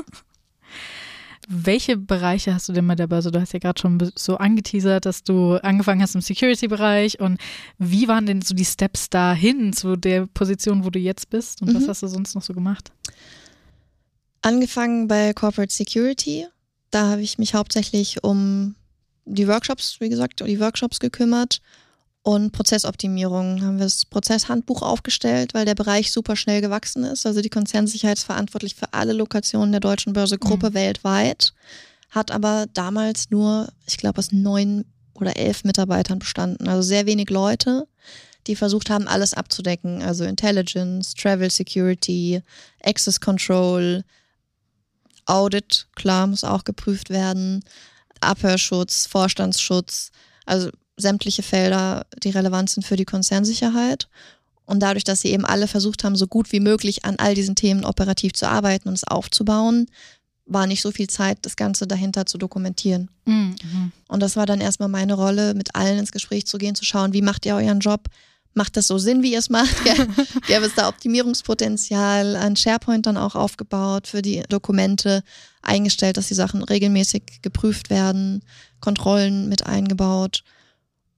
Welche 1.52 1.98
Bereiche 1.98 2.54
hast 2.54 2.70
du 2.70 2.74
denn 2.74 2.86
bei 2.88 2.94
der 2.94 3.08
Börse? 3.08 3.32
Du 3.32 3.42
hast 3.42 3.54
ja 3.54 3.60
gerade 3.60 3.82
schon 3.82 4.12
so 4.16 4.38
angeteasert, 4.38 5.08
dass 5.08 5.24
du 5.24 5.56
angefangen 5.56 6.00
hast 6.00 6.14
im 6.14 6.22
Security-Bereich. 6.22 7.20
Und 7.20 7.40
wie 7.80 8.08
waren 8.08 8.28
denn 8.28 8.44
so 8.44 8.54
die 8.54 8.66
Steps 8.66 9.10
dahin 9.10 9.74
zu 9.74 9.96
der 9.96 10.28
Position, 10.28 10.86
wo 10.86 10.92
du 10.92 11.00
jetzt 11.00 11.32
bist? 11.32 11.64
Und 11.64 11.74
was 11.74 11.84
Mhm. 11.84 11.88
hast 11.88 12.04
du 12.04 12.08
sonst 12.08 12.36
noch 12.36 12.44
so 12.44 12.54
gemacht? 12.54 12.92
Angefangen 14.44 15.08
bei 15.08 15.34
Corporate 15.34 15.74
Security. 15.74 16.46
Da 16.92 17.10
habe 17.10 17.22
ich 17.22 17.40
mich 17.40 17.56
hauptsächlich 17.56 18.24
um 18.24 18.76
die 19.26 19.48
Workshops, 19.48 19.98
wie 20.00 20.10
gesagt, 20.10 20.42
um 20.42 20.48
die 20.48 20.60
Workshops 20.60 21.00
gekümmert 21.00 21.62
und 22.22 22.52
Prozessoptimierung. 22.52 23.62
Haben 23.64 23.78
wir 23.78 23.86
das 23.86 24.06
Prozesshandbuch 24.06 24.82
aufgestellt, 24.82 25.54
weil 25.54 25.66
der 25.66 25.76
Bereich 25.76 26.12
super 26.12 26.36
schnell 26.36 26.62
gewachsen 26.62 27.04
ist. 27.04 27.26
Also 27.26 27.42
die 27.42 27.50
Konzernsicherheit 27.50 28.18
ist 28.18 28.26
verantwortlich 28.26 28.76
für 28.76 28.94
alle 28.94 29.14
Lokationen 29.14 29.72
der 29.72 29.80
Deutschen 29.82 30.14
Börse-Gruppe 30.14 30.72
Mhm. 30.72 30.74
weltweit, 30.74 31.54
hat 32.10 32.32
aber 32.32 32.66
damals 32.74 33.30
nur, 33.30 33.70
ich 33.88 33.98
glaube, 33.98 34.20
aus 34.20 34.32
neun 34.32 34.86
oder 35.14 35.38
elf 35.38 35.64
Mitarbeitern 35.64 36.20
bestanden. 36.20 36.68
Also 36.68 36.82
sehr 36.82 37.06
wenig 37.06 37.30
Leute, 37.30 37.88
die 38.48 38.56
versucht 38.56 38.90
haben, 38.90 39.08
alles 39.08 39.34
abzudecken. 39.34 40.02
Also 40.02 40.24
Intelligence, 40.24 41.14
Travel 41.14 41.50
Security, 41.50 42.42
Access 42.84 43.20
Control, 43.20 44.04
Audit, 45.26 45.88
klar, 45.96 46.26
muss 46.28 46.44
auch 46.44 46.64
geprüft 46.64 47.10
werden, 47.10 47.64
Abhörschutz, 48.22 49.06
Vorstandsschutz, 49.06 50.12
also 50.46 50.70
sämtliche 51.00 51.44
Felder, 51.44 52.06
die 52.24 52.30
relevant 52.30 52.70
sind 52.70 52.86
für 52.86 52.96
die 52.96 53.06
Konzernsicherheit. 53.06 54.08
Und 54.66 54.82
dadurch, 54.82 55.04
dass 55.04 55.22
sie 55.22 55.30
eben 55.30 55.46
alle 55.46 55.68
versucht 55.68 56.04
haben, 56.04 56.16
so 56.16 56.28
gut 56.28 56.52
wie 56.52 56.60
möglich 56.60 57.04
an 57.04 57.16
all 57.18 57.34
diesen 57.34 57.56
Themen 57.56 57.86
operativ 57.86 58.34
zu 58.34 58.48
arbeiten 58.48 58.88
und 58.88 58.94
es 58.94 59.04
aufzubauen, 59.04 59.88
war 60.46 60.68
nicht 60.68 60.82
so 60.82 60.92
viel 60.92 61.08
Zeit, 61.08 61.40
das 61.44 61.56
Ganze 61.56 61.88
dahinter 61.88 62.26
zu 62.26 62.38
dokumentieren. 62.38 63.10
Mhm. 63.26 63.56
Und 64.08 64.20
das 64.20 64.36
war 64.36 64.46
dann 64.46 64.62
erstmal 64.62 64.90
meine 64.90 65.14
Rolle, 65.14 65.54
mit 65.54 65.76
allen 65.76 66.00
ins 66.00 66.12
Gespräch 66.12 66.46
zu 66.46 66.58
gehen, 66.58 66.76
zu 66.76 66.86
schauen, 66.86 67.14
wie 67.14 67.22
macht 67.22 67.46
ihr 67.46 67.56
euren 67.56 67.80
Job? 67.80 68.08
Macht 68.56 68.78
das 68.78 68.88
so 68.88 68.98
Sinn, 68.98 69.22
wie 69.22 69.34
ihr 69.34 69.40
es 69.40 69.50
macht? 69.50 69.76
Gä- 69.86 70.08
Gäbe 70.48 70.66
es 70.66 70.74
da 70.76 70.88
Optimierungspotenzial? 70.88 72.36
Ein 72.36 72.56
SharePoint 72.56 73.06
dann 73.06 73.18
auch 73.18 73.36
aufgebaut 73.36 74.08
für 74.08 74.22
die 74.24 74.44
Dokumente, 74.50 75.24
eingestellt, 75.62 76.18
dass 76.18 76.28
die 76.30 76.34
Sachen 76.34 76.64
regelmäßig 76.64 77.42
geprüft 77.42 77.90
werden, 77.92 78.44
Kontrollen 78.82 79.50
mit 79.50 79.68
eingebaut. 79.68 80.44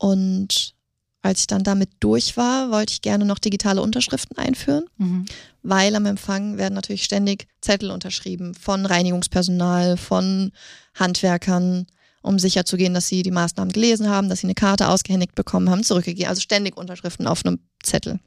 Und 0.01 0.73
als 1.21 1.41
ich 1.41 1.47
dann 1.47 1.63
damit 1.63 1.89
durch 1.99 2.35
war, 2.35 2.71
wollte 2.71 2.93
ich 2.93 3.03
gerne 3.03 3.23
noch 3.23 3.37
digitale 3.37 3.83
Unterschriften 3.83 4.35
einführen 4.39 4.85
Mhm. 4.97 5.25
weil 5.61 5.95
am 5.95 6.07
Empfang 6.07 6.57
werden 6.57 6.73
natürlich 6.73 7.03
ständig 7.03 7.47
Zettel 7.61 7.91
unterschrieben 7.91 8.55
von 8.55 8.87
Reinigungspersonal, 8.87 9.97
von 9.97 10.51
Handwerkern, 10.95 11.85
um 12.23 12.39
sicherzugehen, 12.39 12.95
dass 12.95 13.07
sie 13.07 13.21
die 13.21 13.29
Maßnahmen 13.29 13.71
gelesen 13.71 14.09
haben, 14.09 14.27
dass 14.29 14.39
sie 14.39 14.47
eine 14.47 14.55
Karte 14.55 14.87
ausgehändigt 14.87 15.35
bekommen 15.35 15.69
haben, 15.69 15.83
zurückgegeben. 15.83 16.29
Also 16.29 16.41
ständig 16.41 16.75
Unterschriften 16.77 17.27
auf 17.27 17.45
einem 17.45 17.59
Zettel. 17.83 18.19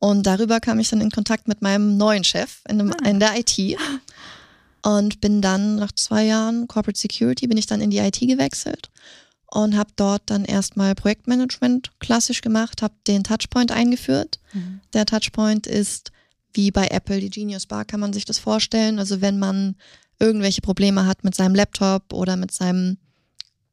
Und 0.00 0.22
darüber 0.26 0.60
kam 0.60 0.78
ich 0.78 0.88
dann 0.88 1.02
in 1.02 1.10
Kontakt 1.10 1.48
mit 1.48 1.60
meinem 1.60 1.98
neuen 1.98 2.24
Chef 2.24 2.62
in, 2.66 2.78
dem, 2.78 2.92
Ah. 2.94 3.06
in 3.08 3.20
der 3.20 3.38
IT 3.38 3.76
und 4.82 5.20
bin 5.20 5.42
dann 5.42 5.76
nach 5.76 5.92
zwei 5.92 6.24
Jahren 6.24 6.66
Corporate 6.68 6.98
Security 6.98 7.46
bin 7.46 7.58
ich 7.58 7.66
dann 7.66 7.82
in 7.82 7.90
die 7.90 7.98
IT 7.98 8.18
gewechselt 8.20 8.88
und 9.50 9.76
habe 9.76 9.90
dort 9.96 10.22
dann 10.26 10.44
erstmal 10.44 10.94
Projektmanagement 10.94 11.90
klassisch 12.00 12.42
gemacht, 12.42 12.82
habe 12.82 12.94
den 13.06 13.24
Touchpoint 13.24 13.72
eingeführt. 13.72 14.40
Mhm. 14.52 14.80
Der 14.92 15.06
Touchpoint 15.06 15.66
ist 15.66 16.12
wie 16.52 16.70
bei 16.70 16.88
Apple 16.88 17.20
die 17.20 17.30
Genius 17.30 17.66
Bar, 17.66 17.84
kann 17.84 18.00
man 18.00 18.12
sich 18.12 18.24
das 18.24 18.38
vorstellen. 18.38 18.98
Also 18.98 19.20
wenn 19.20 19.38
man 19.38 19.76
irgendwelche 20.18 20.60
Probleme 20.60 21.06
hat 21.06 21.24
mit 21.24 21.34
seinem 21.34 21.54
Laptop 21.54 22.12
oder 22.12 22.36
mit 22.36 22.52
seinem 22.52 22.98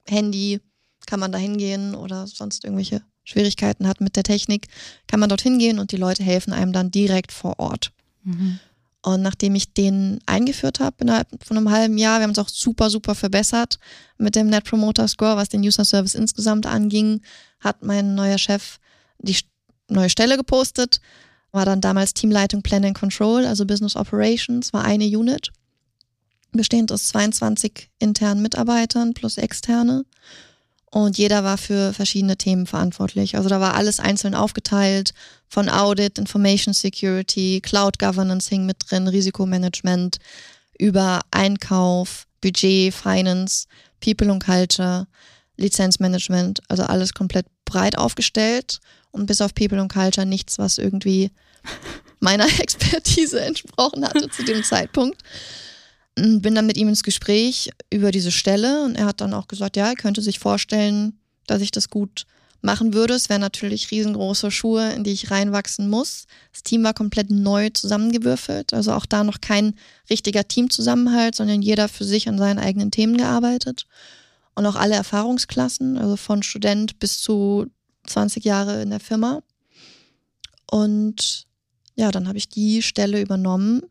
Handy, 0.07 0.61
kann 1.07 1.19
man 1.19 1.31
da 1.31 1.37
hingehen 1.37 1.95
oder 1.95 2.27
sonst 2.27 2.63
irgendwelche 2.63 3.01
Schwierigkeiten 3.23 3.87
hat 3.87 4.01
mit 4.01 4.15
der 4.15 4.23
Technik, 4.23 4.67
kann 5.07 5.19
man 5.19 5.29
dorthin 5.29 5.57
gehen 5.59 5.79
und 5.79 5.91
die 5.91 5.97
Leute 5.97 6.23
helfen 6.23 6.53
einem 6.53 6.73
dann 6.73 6.91
direkt 6.91 7.31
vor 7.31 7.59
Ort. 7.59 7.91
Mhm. 8.23 8.59
Und 9.05 9.21
nachdem 9.21 9.53
ich 9.53 9.71
den 9.71 10.19
eingeführt 10.25 10.79
habe 10.79 10.95
innerhalb 11.01 11.27
von 11.43 11.55
einem 11.55 11.69
halben 11.69 11.95
Jahr, 11.99 12.17
wir 12.19 12.23
haben 12.23 12.31
es 12.31 12.39
auch 12.39 12.49
super, 12.49 12.89
super 12.89 13.13
verbessert 13.13 13.77
mit 14.17 14.35
dem 14.35 14.47
Net 14.47 14.63
Promoter 14.63 15.07
Score, 15.07 15.37
was 15.37 15.47
den 15.47 15.61
User 15.61 15.85
Service 15.85 16.15
insgesamt 16.15 16.65
anging, 16.65 17.21
hat 17.59 17.83
mein 17.83 18.15
neuer 18.15 18.39
Chef 18.39 18.79
die 19.19 19.37
neue 19.89 20.09
Stelle 20.09 20.37
gepostet, 20.37 21.01
war 21.51 21.65
dann 21.65 21.81
damals 21.81 22.15
Teamleitung 22.15 22.63
Plan 22.63 22.83
and 22.83 22.97
Control, 22.97 23.45
also 23.45 23.67
Business 23.67 23.95
Operations, 23.95 24.73
war 24.73 24.83
eine 24.83 25.05
Unit, 25.05 25.51
bestehend 26.51 26.91
aus 26.91 27.09
22 27.09 27.91
internen 27.99 28.41
Mitarbeitern 28.41 29.13
plus 29.13 29.37
externe. 29.37 30.05
Und 30.95 31.17
jeder 31.17 31.43
war 31.43 31.57
für 31.57 31.91
verschiedene 31.91 32.37
Themen 32.37 32.65
verantwortlich. 32.65 33.35
Also 33.35 33.49
da 33.49 33.59
war 33.59 33.73
alles 33.73 33.99
einzeln 33.99 34.33
aufgeteilt, 34.33 35.13
von 35.49 35.67
Audit, 35.67 36.17
Information 36.17 36.73
Security, 36.73 37.59
Cloud 37.61 37.99
Governance 37.99 38.47
hing 38.47 38.65
mit 38.65 38.77
drin, 38.79 39.09
Risikomanagement, 39.09 40.19
über 40.79 41.19
Einkauf, 41.31 42.27
Budget, 42.39 42.93
Finance, 42.93 43.67
People 43.99 44.31
und 44.31 44.41
Culture, 44.41 45.05
Lizenzmanagement, 45.57 46.61
also 46.69 46.83
alles 46.83 47.13
komplett 47.13 47.47
breit 47.65 47.97
aufgestellt 47.97 48.79
und 49.11 49.25
bis 49.25 49.41
auf 49.41 49.53
People 49.53 49.81
und 49.81 49.91
Culture 49.91 50.25
nichts, 50.25 50.59
was 50.59 50.77
irgendwie 50.77 51.29
meiner 52.21 52.47
Expertise 52.61 53.41
entsprochen 53.41 54.07
hatte 54.07 54.29
zu 54.29 54.45
dem 54.45 54.63
Zeitpunkt. 54.63 55.21
Bin 56.15 56.55
dann 56.55 56.65
mit 56.65 56.77
ihm 56.77 56.87
ins 56.87 57.03
Gespräch 57.03 57.71
über 57.91 58.11
diese 58.11 58.31
Stelle 58.31 58.85
und 58.85 58.95
er 58.95 59.05
hat 59.05 59.19
dann 59.19 59.33
auch 59.33 59.47
gesagt, 59.47 59.75
ja, 59.75 59.89
er 59.89 59.95
könnte 59.95 60.21
sich 60.21 60.39
vorstellen, 60.39 61.19
dass 61.45 61.61
ich 61.61 61.71
das 61.71 61.89
gut 61.89 62.25
machen 62.65 62.93
würde. 62.93 63.13
Es 63.13 63.29
wären 63.29 63.41
natürlich 63.41 63.91
riesengroße 63.91 64.51
Schuhe, 64.51 64.91
in 64.91 65.03
die 65.03 65.11
ich 65.11 65.31
reinwachsen 65.31 65.89
muss. 65.89 66.25
Das 66.51 66.63
Team 66.63 66.83
war 66.83 66.93
komplett 66.93 67.29
neu 67.29 67.69
zusammengewürfelt, 67.69 68.73
also 68.73 68.93
auch 68.93 69.05
da 69.05 69.23
noch 69.23 69.39
kein 69.39 69.75
richtiger 70.09 70.47
Teamzusammenhalt, 70.47 71.35
sondern 71.35 71.61
jeder 71.61 71.87
für 71.87 72.03
sich 72.03 72.27
an 72.27 72.37
seinen 72.37 72.59
eigenen 72.59 72.91
Themen 72.91 73.17
gearbeitet. 73.17 73.85
Und 74.55 74.65
auch 74.65 74.75
alle 74.75 74.95
Erfahrungsklassen, 74.95 75.97
also 75.97 76.15
von 76.15 76.43
Student 76.43 76.99
bis 76.99 77.19
zu 77.21 77.67
20 78.07 78.43
Jahre 78.45 78.81
in 78.81 78.89
der 78.89 79.01
Firma. 79.01 79.41
Und 80.69 81.45
ja, 81.95 82.11
dann 82.11 82.27
habe 82.27 82.37
ich 82.37 82.49
die 82.49 82.81
Stelle 82.81 83.21
übernommen 83.21 83.83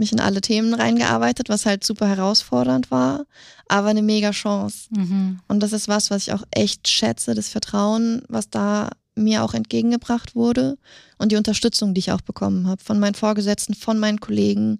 mich 0.00 0.10
in 0.12 0.18
alle 0.18 0.40
Themen 0.40 0.74
reingearbeitet, 0.74 1.48
was 1.48 1.66
halt 1.66 1.84
super 1.84 2.08
herausfordernd 2.08 2.90
war, 2.90 3.26
aber 3.68 3.88
eine 3.88 4.02
mega 4.02 4.32
Chance. 4.32 4.88
Mhm. 4.90 5.38
Und 5.46 5.60
das 5.60 5.72
ist 5.72 5.86
was, 5.86 6.10
was 6.10 6.26
ich 6.26 6.32
auch 6.32 6.42
echt 6.50 6.88
schätze, 6.88 7.34
das 7.34 7.48
Vertrauen, 7.48 8.22
was 8.28 8.50
da 8.50 8.90
mir 9.14 9.44
auch 9.44 9.54
entgegengebracht 9.54 10.34
wurde 10.34 10.78
und 11.18 11.30
die 11.30 11.36
Unterstützung, 11.36 11.94
die 11.94 12.00
ich 12.00 12.12
auch 12.12 12.22
bekommen 12.22 12.66
habe 12.66 12.82
von 12.82 12.98
meinen 12.98 13.14
Vorgesetzten, 13.14 13.74
von 13.74 13.98
meinen 13.98 14.20
Kollegen, 14.20 14.78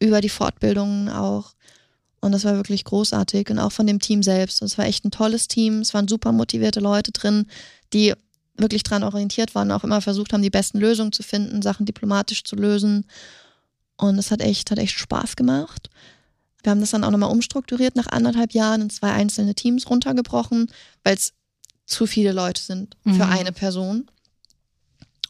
über 0.00 0.20
die 0.20 0.28
Fortbildungen 0.28 1.08
auch. 1.08 1.54
Und 2.20 2.32
das 2.32 2.44
war 2.44 2.56
wirklich 2.56 2.84
großartig 2.84 3.50
und 3.50 3.58
auch 3.58 3.72
von 3.72 3.86
dem 3.86 4.00
Team 4.00 4.22
selbst. 4.22 4.60
Und 4.60 4.66
es 4.66 4.78
war 4.78 4.86
echt 4.86 5.04
ein 5.04 5.10
tolles 5.10 5.48
Team. 5.48 5.80
Es 5.80 5.94
waren 5.94 6.08
super 6.08 6.32
motivierte 6.32 6.80
Leute 6.80 7.12
drin, 7.12 7.46
die 7.92 8.14
wirklich 8.56 8.82
daran 8.82 9.04
orientiert 9.04 9.54
waren, 9.54 9.70
auch 9.70 9.84
immer 9.84 10.00
versucht 10.00 10.32
haben, 10.32 10.42
die 10.42 10.50
besten 10.50 10.80
Lösungen 10.80 11.12
zu 11.12 11.22
finden, 11.22 11.62
Sachen 11.62 11.86
diplomatisch 11.86 12.42
zu 12.42 12.56
lösen. 12.56 13.06
Und 13.98 14.18
es 14.18 14.30
hat 14.30 14.40
echt, 14.40 14.70
hat 14.70 14.78
echt 14.78 14.98
Spaß 14.98 15.36
gemacht. 15.36 15.90
Wir 16.62 16.70
haben 16.70 16.80
das 16.80 16.90
dann 16.90 17.04
auch 17.04 17.10
nochmal 17.10 17.30
umstrukturiert 17.30 17.96
nach 17.96 18.06
anderthalb 18.06 18.52
Jahren 18.52 18.82
in 18.82 18.90
zwei 18.90 19.12
einzelne 19.12 19.54
Teams 19.54 19.88
runtergebrochen, 19.90 20.70
weil 21.04 21.14
es 21.16 21.32
zu 21.86 22.06
viele 22.06 22.32
Leute 22.32 22.62
sind 22.62 22.96
für 23.04 23.10
mhm. 23.10 23.22
eine 23.22 23.52
Person. 23.52 24.10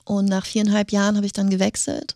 Und 0.04 0.26
nach 0.26 0.46
viereinhalb 0.46 0.90
Jahren 0.92 1.16
habe 1.16 1.26
ich 1.26 1.32
dann 1.32 1.50
gewechselt 1.50 2.14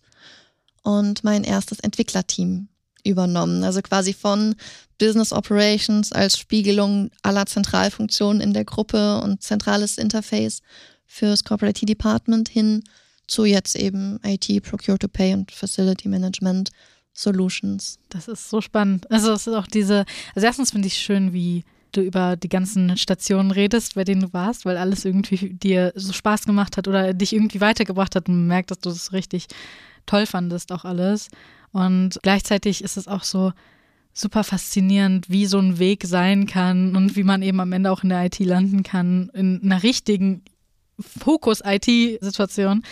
und 0.82 1.24
mein 1.24 1.44
erstes 1.44 1.80
Entwicklerteam 1.80 2.68
übernommen. 3.04 3.64
Also 3.64 3.82
quasi 3.82 4.12
von 4.12 4.54
Business 4.98 5.32
Operations 5.32 6.12
als 6.12 6.38
Spiegelung 6.38 7.10
aller 7.22 7.46
Zentralfunktionen 7.46 8.40
in 8.40 8.52
der 8.52 8.64
Gruppe 8.64 9.20
und 9.20 9.42
zentrales 9.42 9.98
Interface 9.98 10.62
fürs 11.06 11.44
Corporate 11.44 11.84
Department 11.84 12.48
hin 12.48 12.84
zu 13.32 13.46
jetzt 13.46 13.76
eben 13.76 14.20
IT, 14.24 14.62
Procure 14.62 14.98
to 14.98 15.08
Pay 15.08 15.32
und 15.32 15.50
Facility 15.50 16.06
Management 16.08 16.70
Solutions. 17.14 17.98
Das 18.10 18.28
ist 18.28 18.50
so 18.50 18.60
spannend. 18.60 19.10
Also 19.10 19.32
es 19.32 19.46
ist 19.46 19.54
auch 19.54 19.66
diese, 19.66 20.04
also 20.34 20.46
erstens 20.46 20.70
finde 20.70 20.88
ich 20.88 20.98
schön, 20.98 21.32
wie 21.32 21.64
du 21.92 22.02
über 22.02 22.36
die 22.36 22.48
ganzen 22.48 22.96
Stationen 22.96 23.50
redest, 23.50 23.94
bei 23.94 24.04
denen 24.04 24.20
du 24.22 24.32
warst, 24.32 24.64
weil 24.64 24.76
alles 24.76 25.04
irgendwie 25.04 25.50
dir 25.50 25.92
so 25.94 26.12
Spaß 26.12 26.44
gemacht 26.44 26.76
hat 26.76 26.88
oder 26.88 27.14
dich 27.14 27.32
irgendwie 27.32 27.60
weitergebracht 27.60 28.16
hat 28.16 28.28
und 28.28 28.34
man 28.34 28.46
merkt, 28.46 28.70
dass 28.70 28.78
du 28.78 28.90
das 28.90 29.12
richtig 29.12 29.46
toll 30.06 30.26
fandest, 30.26 30.72
auch 30.72 30.84
alles. 30.84 31.28
Und 31.72 32.18
gleichzeitig 32.22 32.84
ist 32.84 32.96
es 32.98 33.08
auch 33.08 33.24
so 33.24 33.52
super 34.14 34.44
faszinierend, 34.44 35.30
wie 35.30 35.46
so 35.46 35.58
ein 35.58 35.78
Weg 35.78 36.04
sein 36.04 36.46
kann 36.46 36.96
und 36.96 37.16
wie 37.16 37.24
man 37.24 37.40
eben 37.40 37.60
am 37.60 37.72
Ende 37.72 37.90
auch 37.90 38.02
in 38.02 38.10
der 38.10 38.26
IT 38.26 38.38
landen 38.40 38.82
kann, 38.82 39.30
in 39.32 39.62
einer 39.62 39.82
richtigen 39.82 40.42
Fokus-IT-Situation 41.00 42.82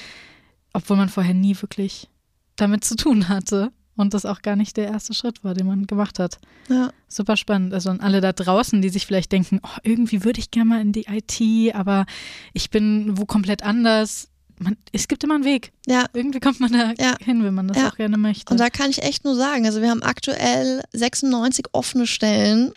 obwohl 0.72 0.96
man 0.96 1.08
vorher 1.08 1.34
nie 1.34 1.56
wirklich 1.60 2.08
damit 2.56 2.84
zu 2.84 2.96
tun 2.96 3.28
hatte 3.28 3.72
und 3.96 4.14
das 4.14 4.24
auch 4.24 4.42
gar 4.42 4.56
nicht 4.56 4.76
der 4.76 4.88
erste 4.88 5.14
Schritt 5.14 5.44
war, 5.44 5.54
den 5.54 5.66
man 5.66 5.86
gemacht 5.86 6.18
hat. 6.18 6.38
Ja. 6.68 6.90
Super 7.08 7.36
spannend. 7.36 7.74
Also 7.74 7.90
an 7.90 8.00
alle 8.00 8.20
da 8.20 8.32
draußen, 8.32 8.80
die 8.80 8.88
sich 8.88 9.06
vielleicht 9.06 9.32
denken, 9.32 9.60
oh, 9.62 9.78
irgendwie 9.82 10.24
würde 10.24 10.40
ich 10.40 10.50
gerne 10.50 10.68
mal 10.68 10.80
in 10.80 10.92
die 10.92 11.06
IT, 11.08 11.74
aber 11.74 12.06
ich 12.52 12.70
bin 12.70 13.18
wo 13.18 13.26
komplett 13.26 13.62
anders. 13.62 14.28
Man, 14.58 14.76
es 14.92 15.08
gibt 15.08 15.24
immer 15.24 15.36
einen 15.36 15.44
Weg. 15.44 15.72
Ja. 15.86 16.04
Irgendwie 16.12 16.40
kommt 16.40 16.60
man 16.60 16.72
da 16.72 16.92
ja. 16.98 17.16
hin, 17.20 17.44
wenn 17.44 17.54
man 17.54 17.68
das 17.68 17.78
ja. 17.78 17.88
auch 17.88 17.96
gerne 17.96 18.18
möchte. 18.18 18.52
Und 18.52 18.60
da 18.60 18.70
kann 18.70 18.90
ich 18.90 19.02
echt 19.02 19.24
nur 19.24 19.34
sagen, 19.34 19.66
also 19.66 19.80
wir 19.80 19.90
haben 19.90 20.02
aktuell 20.02 20.82
96 20.92 21.66
offene 21.72 22.06
Stellen, 22.06 22.72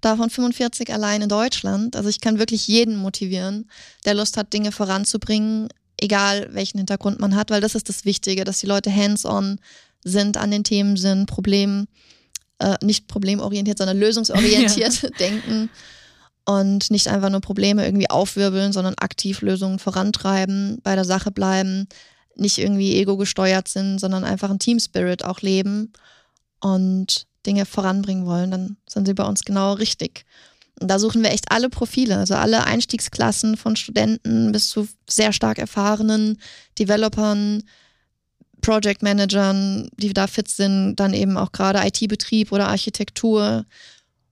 davon 0.00 0.30
45 0.30 0.92
allein 0.92 1.22
in 1.22 1.28
Deutschland. 1.28 1.96
Also 1.96 2.08
ich 2.08 2.20
kann 2.20 2.38
wirklich 2.38 2.66
jeden 2.66 2.96
motivieren, 2.96 3.70
der 4.04 4.14
Lust 4.14 4.36
hat, 4.36 4.52
Dinge 4.52 4.72
voranzubringen, 4.72 5.68
egal 6.00 6.48
welchen 6.52 6.78
Hintergrund 6.78 7.20
man 7.20 7.36
hat, 7.36 7.50
weil 7.50 7.60
das 7.60 7.74
ist 7.74 7.88
das 7.88 8.04
Wichtige, 8.04 8.44
dass 8.44 8.60
die 8.60 8.66
Leute 8.66 8.94
hands-on 8.94 9.58
sind, 10.02 10.36
an 10.36 10.50
den 10.50 10.64
Themen 10.64 10.96
sind, 10.96 11.26
Problem, 11.26 11.86
äh, 12.58 12.76
nicht 12.82 13.08
problemorientiert, 13.08 13.78
sondern 13.78 13.98
lösungsorientiert 14.00 15.02
ja. 15.02 15.10
denken 15.10 15.70
und 16.44 16.90
nicht 16.90 17.08
einfach 17.08 17.30
nur 17.30 17.40
Probleme 17.40 17.84
irgendwie 17.84 18.10
aufwirbeln, 18.10 18.72
sondern 18.72 18.94
aktiv 18.94 19.42
Lösungen 19.42 19.78
vorantreiben, 19.78 20.80
bei 20.82 20.94
der 20.94 21.04
Sache 21.04 21.30
bleiben, 21.30 21.88
nicht 22.34 22.58
irgendwie 22.58 22.96
ego 22.96 23.16
gesteuert 23.16 23.68
sind, 23.68 23.98
sondern 23.98 24.24
einfach 24.24 24.50
ein 24.50 24.58
Team 24.58 24.80
Spirit 24.80 25.24
auch 25.24 25.40
leben 25.42 25.92
und 26.60 27.26
Dinge 27.46 27.66
voranbringen 27.66 28.26
wollen, 28.26 28.50
dann 28.50 28.76
sind 28.88 29.06
sie 29.06 29.14
bei 29.14 29.24
uns 29.24 29.44
genau 29.44 29.74
richtig. 29.74 30.24
Da 30.80 30.98
suchen 30.98 31.22
wir 31.22 31.30
echt 31.30 31.52
alle 31.52 31.68
Profile, 31.68 32.16
also 32.16 32.34
alle 32.34 32.64
Einstiegsklassen 32.64 33.56
von 33.56 33.76
Studenten 33.76 34.50
bis 34.50 34.70
zu 34.70 34.88
sehr 35.08 35.32
stark 35.32 35.58
erfahrenen 35.58 36.38
Developern, 36.78 37.62
Project 38.62 39.02
Managern, 39.02 39.88
die 39.96 40.12
da 40.12 40.26
fit 40.26 40.48
sind, 40.48 40.96
dann 40.96 41.14
eben 41.14 41.36
auch 41.36 41.52
gerade 41.52 41.86
IT-Betrieb 41.86 42.52
oder 42.52 42.68
Architektur 42.68 43.66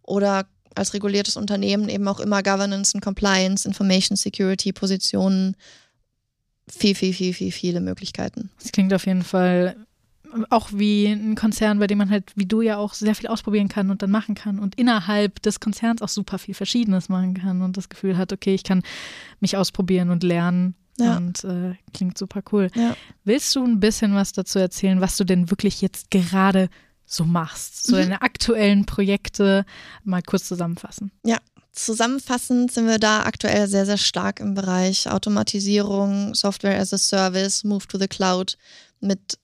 oder 0.03 0.47
als 0.75 0.95
reguliertes 0.95 1.37
Unternehmen 1.37 1.89
eben 1.89 2.07
auch 2.09 2.21
immer 2.21 2.43
Governance 2.43 2.95
und 2.95 3.03
Compliance, 3.03 3.67
Information 3.67 4.17
Security 4.17 4.73
Positionen. 4.73 5.57
Viel, 6.71 6.95
viel, 6.95 7.15
viel, 7.15 7.35
viel, 7.35 7.51
viele 7.51 7.81
Möglichkeiten. 7.81 8.51
Das 8.63 8.73
klingt 8.73 8.93
auf 8.93 9.07
jeden 9.07 9.23
Fall 9.23 9.77
auch 10.51 10.71
wie 10.73 11.07
ein 11.07 11.35
Konzern, 11.35 11.79
bei 11.79 11.87
dem 11.87 11.99
man 11.99 12.11
halt, 12.11 12.33
wie 12.37 12.47
du 12.47 12.61
ja 12.61 12.77
auch 12.77 12.95
sehr 12.95 13.15
viel 13.15 13.29
ausprobieren 13.29 13.69
kann 13.69 13.91
und 13.91 14.03
dann 14.03 14.11
machen 14.11 14.35
kann 14.35 14.59
und 14.59 14.75
innerhalb 14.77 15.43
des 15.43 15.61
Konzerns 15.61 16.03
auch 16.03 16.09
super 16.09 16.39
viel 16.39 16.55
Verschiedenes 16.55 17.09
machen 17.09 17.35
kann 17.35 17.63
und 17.63 17.77
das 17.77 17.89
Gefühl 17.89 18.17
hat, 18.17 18.33
okay, 18.33 18.55
ich 18.55 18.65
kann 18.65 18.83
mich 19.41 19.57
ausprobieren 19.57 20.11
und 20.11 20.23
lernen. 20.23 20.75
Ja. 21.01 21.17
Und 21.17 21.45
äh, 21.45 21.77
klingt 21.95 22.19
super 22.19 22.43
cool. 22.51 22.71
Ja. 22.75 22.97
Willst 23.25 23.55
du 23.55 23.65
ein 23.65 23.79
bisschen 23.79 24.15
was 24.15 24.33
dazu 24.33 24.59
erzählen, 24.59 25.01
was 25.01 25.17
du 25.17 25.23
denn 25.23 25.49
wirklich 25.49 25.81
jetzt 25.81 26.11
gerade 26.11 26.69
so 27.07 27.25
machst? 27.25 27.87
So 27.87 27.95
mhm. 27.95 28.01
deine 28.01 28.23
aktuellen 28.23 28.85
Projekte 28.85 29.65
mal 30.03 30.23
kurz 30.23 30.49
zusammenfassen. 30.49 31.13
Ja, 31.25 31.39
Zusammenfassend 31.79 32.73
sind 32.73 32.89
wir 32.89 32.99
da 32.99 33.23
aktuell 33.23 33.69
sehr, 33.69 33.87
sehr 33.87 33.99
stark 33.99 34.41
im 34.41 34.55
Bereich 34.55 35.09
Automatisierung, 35.09 36.35
Software 36.35 36.77
as 36.77 36.93
a 36.93 36.99
Service, 36.99 37.63
Move 37.63 37.87
to 37.87 37.99
the 37.99 38.09
Cloud 38.09 38.59
mit 39.01 39.39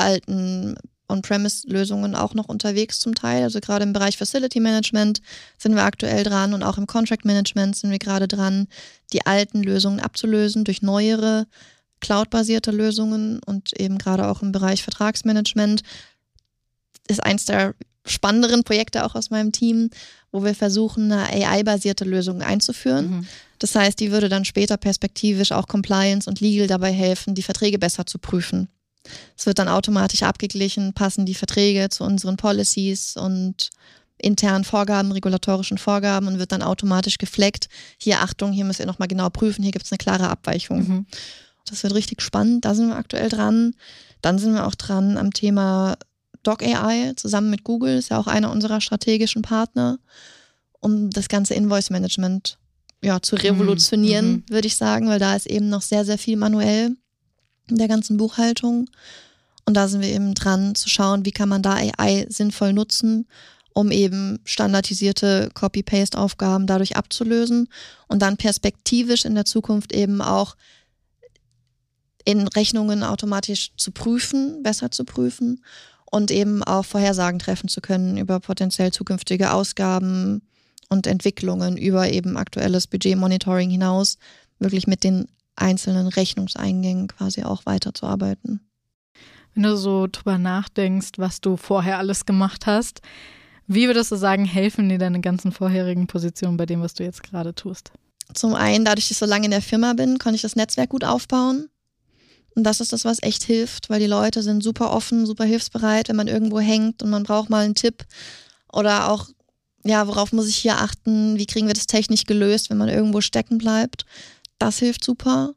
alten 0.00 0.76
On-Premise-Lösungen 1.10 2.14
auch 2.14 2.34
noch 2.34 2.48
unterwegs 2.48 3.00
zum 3.00 3.14
Teil. 3.14 3.42
Also 3.42 3.60
gerade 3.60 3.82
im 3.82 3.92
Bereich 3.92 4.16
Facility 4.16 4.60
Management 4.60 5.20
sind 5.58 5.74
wir 5.74 5.82
aktuell 5.82 6.24
dran 6.24 6.54
und 6.54 6.62
auch 6.62 6.78
im 6.78 6.86
Contract 6.86 7.24
Management 7.24 7.76
sind 7.76 7.90
wir 7.90 7.98
gerade 7.98 8.28
dran, 8.28 8.68
die 9.12 9.26
alten 9.26 9.62
Lösungen 9.62 10.00
abzulösen 10.00 10.64
durch 10.64 10.82
neuere 10.82 11.46
Cloud-basierte 12.00 12.70
Lösungen 12.70 13.40
und 13.44 13.78
eben 13.78 13.98
gerade 13.98 14.28
auch 14.28 14.42
im 14.42 14.52
Bereich 14.52 14.82
Vertragsmanagement 14.82 15.82
ist 17.08 17.22
eins 17.22 17.44
der 17.44 17.74
spannenderen 18.06 18.64
Projekte 18.64 19.04
auch 19.04 19.14
aus 19.14 19.30
meinem 19.30 19.52
Team, 19.52 19.90
wo 20.32 20.42
wir 20.44 20.54
versuchen, 20.54 21.12
eine 21.12 21.46
AI-basierte 21.46 22.04
Lösung 22.04 22.40
einzuführen. 22.40 23.10
Mhm. 23.10 23.26
Das 23.58 23.74
heißt, 23.74 24.00
die 24.00 24.10
würde 24.10 24.30
dann 24.30 24.46
später 24.46 24.78
perspektivisch 24.78 25.52
auch 25.52 25.66
Compliance 25.66 26.28
und 26.28 26.40
Legal 26.40 26.66
dabei 26.66 26.92
helfen, 26.92 27.34
die 27.34 27.42
Verträge 27.42 27.78
besser 27.78 28.06
zu 28.06 28.18
prüfen. 28.18 28.68
Es 29.36 29.46
wird 29.46 29.58
dann 29.58 29.68
automatisch 29.68 30.22
abgeglichen, 30.22 30.92
passen 30.92 31.26
die 31.26 31.34
Verträge 31.34 31.88
zu 31.88 32.04
unseren 32.04 32.36
Policies 32.36 33.16
und 33.16 33.70
internen 34.18 34.64
Vorgaben, 34.64 35.12
regulatorischen 35.12 35.78
Vorgaben 35.78 36.28
und 36.28 36.38
wird 36.38 36.52
dann 36.52 36.62
automatisch 36.62 37.18
gefleckt. 37.18 37.68
Hier 37.98 38.20
Achtung, 38.20 38.52
hier 38.52 38.64
müsst 38.64 38.80
ihr 38.80 38.86
nochmal 38.86 39.08
genau 39.08 39.30
prüfen, 39.30 39.62
hier 39.62 39.72
gibt 39.72 39.86
es 39.86 39.92
eine 39.92 39.98
klare 39.98 40.28
Abweichung. 40.28 40.88
Mhm. 40.88 41.06
Das 41.66 41.82
wird 41.82 41.94
richtig 41.94 42.20
spannend, 42.22 42.64
da 42.64 42.74
sind 42.74 42.88
wir 42.88 42.96
aktuell 42.96 43.28
dran. 43.28 43.74
Dann 44.20 44.38
sind 44.38 44.52
wir 44.52 44.66
auch 44.66 44.74
dran 44.74 45.16
am 45.16 45.32
Thema 45.32 45.96
Doc 46.42 46.62
AI 46.62 47.14
zusammen 47.16 47.50
mit 47.50 47.64
Google, 47.64 47.96
ist 47.98 48.10
ja 48.10 48.18
auch 48.18 48.26
einer 48.26 48.50
unserer 48.50 48.80
strategischen 48.80 49.42
Partner, 49.42 49.98
um 50.80 51.10
das 51.10 51.28
ganze 51.28 51.54
Invoice 51.54 51.90
Management 51.90 52.58
ja, 53.02 53.20
zu 53.22 53.36
revolutionieren, 53.36 54.32
mhm. 54.32 54.44
würde 54.50 54.66
ich 54.66 54.76
sagen, 54.76 55.08
weil 55.08 55.18
da 55.18 55.34
ist 55.34 55.46
eben 55.46 55.70
noch 55.70 55.82
sehr, 55.82 56.04
sehr 56.04 56.18
viel 56.18 56.36
manuell 56.36 56.96
der 57.78 57.88
ganzen 57.88 58.16
Buchhaltung. 58.16 58.88
Und 59.66 59.74
da 59.74 59.88
sind 59.88 60.00
wir 60.00 60.08
eben 60.08 60.34
dran 60.34 60.74
zu 60.74 60.88
schauen, 60.88 61.24
wie 61.24 61.32
kann 61.32 61.48
man 61.48 61.62
da 61.62 61.74
AI 61.74 62.26
sinnvoll 62.28 62.72
nutzen, 62.72 63.26
um 63.72 63.90
eben 63.90 64.40
standardisierte 64.44 65.50
Copy-Paste-Aufgaben 65.54 66.66
dadurch 66.66 66.96
abzulösen 66.96 67.68
und 68.08 68.20
dann 68.20 68.36
perspektivisch 68.36 69.24
in 69.24 69.34
der 69.34 69.44
Zukunft 69.44 69.92
eben 69.92 70.22
auch 70.22 70.56
in 72.24 72.48
Rechnungen 72.48 73.02
automatisch 73.02 73.72
zu 73.76 73.92
prüfen, 73.92 74.62
besser 74.62 74.90
zu 74.90 75.04
prüfen 75.04 75.62
und 76.10 76.30
eben 76.30 76.62
auch 76.64 76.84
Vorhersagen 76.84 77.38
treffen 77.38 77.68
zu 77.68 77.80
können 77.80 78.16
über 78.16 78.40
potenziell 78.40 78.92
zukünftige 78.92 79.52
Ausgaben 79.52 80.42
und 80.88 81.06
Entwicklungen 81.06 81.76
über 81.76 82.10
eben 82.10 82.36
aktuelles 82.36 82.86
Budgetmonitoring 82.88 83.70
hinaus, 83.70 84.18
wirklich 84.58 84.86
mit 84.86 85.04
den 85.04 85.28
einzelnen 85.56 86.06
Rechnungseingängen 86.08 87.08
quasi 87.08 87.42
auch 87.42 87.66
weiterzuarbeiten. 87.66 88.60
Wenn 89.54 89.64
du 89.64 89.76
so 89.76 90.06
drüber 90.06 90.38
nachdenkst, 90.38 91.12
was 91.16 91.40
du 91.40 91.56
vorher 91.56 91.98
alles 91.98 92.24
gemacht 92.24 92.66
hast, 92.66 93.00
wie 93.66 93.86
würdest 93.86 94.10
du 94.10 94.16
sagen, 94.16 94.44
helfen 94.44 94.88
dir 94.88 94.98
deine 94.98 95.20
ganzen 95.20 95.52
vorherigen 95.52 96.06
Positionen 96.06 96.56
bei 96.56 96.66
dem, 96.66 96.82
was 96.82 96.94
du 96.94 97.04
jetzt 97.04 97.22
gerade 97.22 97.54
tust? 97.54 97.92
Zum 98.34 98.54
einen, 98.54 98.84
dadurch, 98.84 99.06
dass 99.06 99.12
ich 99.12 99.18
so 99.18 99.26
lange 99.26 99.44
in 99.44 99.50
der 99.50 99.62
Firma 99.62 99.92
bin, 99.92 100.18
konnte 100.18 100.36
ich 100.36 100.42
das 100.42 100.56
Netzwerk 100.56 100.90
gut 100.90 101.04
aufbauen. 101.04 101.68
Und 102.54 102.64
das 102.64 102.80
ist 102.80 102.92
das, 102.92 103.04
was 103.04 103.22
echt 103.22 103.44
hilft, 103.44 103.88
weil 103.90 104.00
die 104.00 104.06
Leute 104.06 104.42
sind 104.42 104.62
super 104.62 104.92
offen, 104.92 105.24
super 105.24 105.44
hilfsbereit, 105.44 106.08
wenn 106.08 106.16
man 106.16 106.28
irgendwo 106.28 106.58
hängt 106.58 107.02
und 107.02 107.10
man 107.10 107.22
braucht 107.22 107.48
mal 107.48 107.64
einen 107.64 107.74
Tipp 107.74 108.04
oder 108.72 109.10
auch, 109.10 109.28
ja, 109.84 110.06
worauf 110.06 110.32
muss 110.32 110.48
ich 110.48 110.56
hier 110.56 110.78
achten, 110.78 111.38
wie 111.38 111.46
kriegen 111.46 111.66
wir 111.66 111.74
das 111.74 111.86
technisch 111.86 112.24
gelöst, 112.24 112.70
wenn 112.70 112.78
man 112.78 112.88
irgendwo 112.88 113.20
stecken 113.20 113.58
bleibt. 113.58 114.04
Das 114.60 114.78
hilft 114.78 115.02
super. 115.02 115.54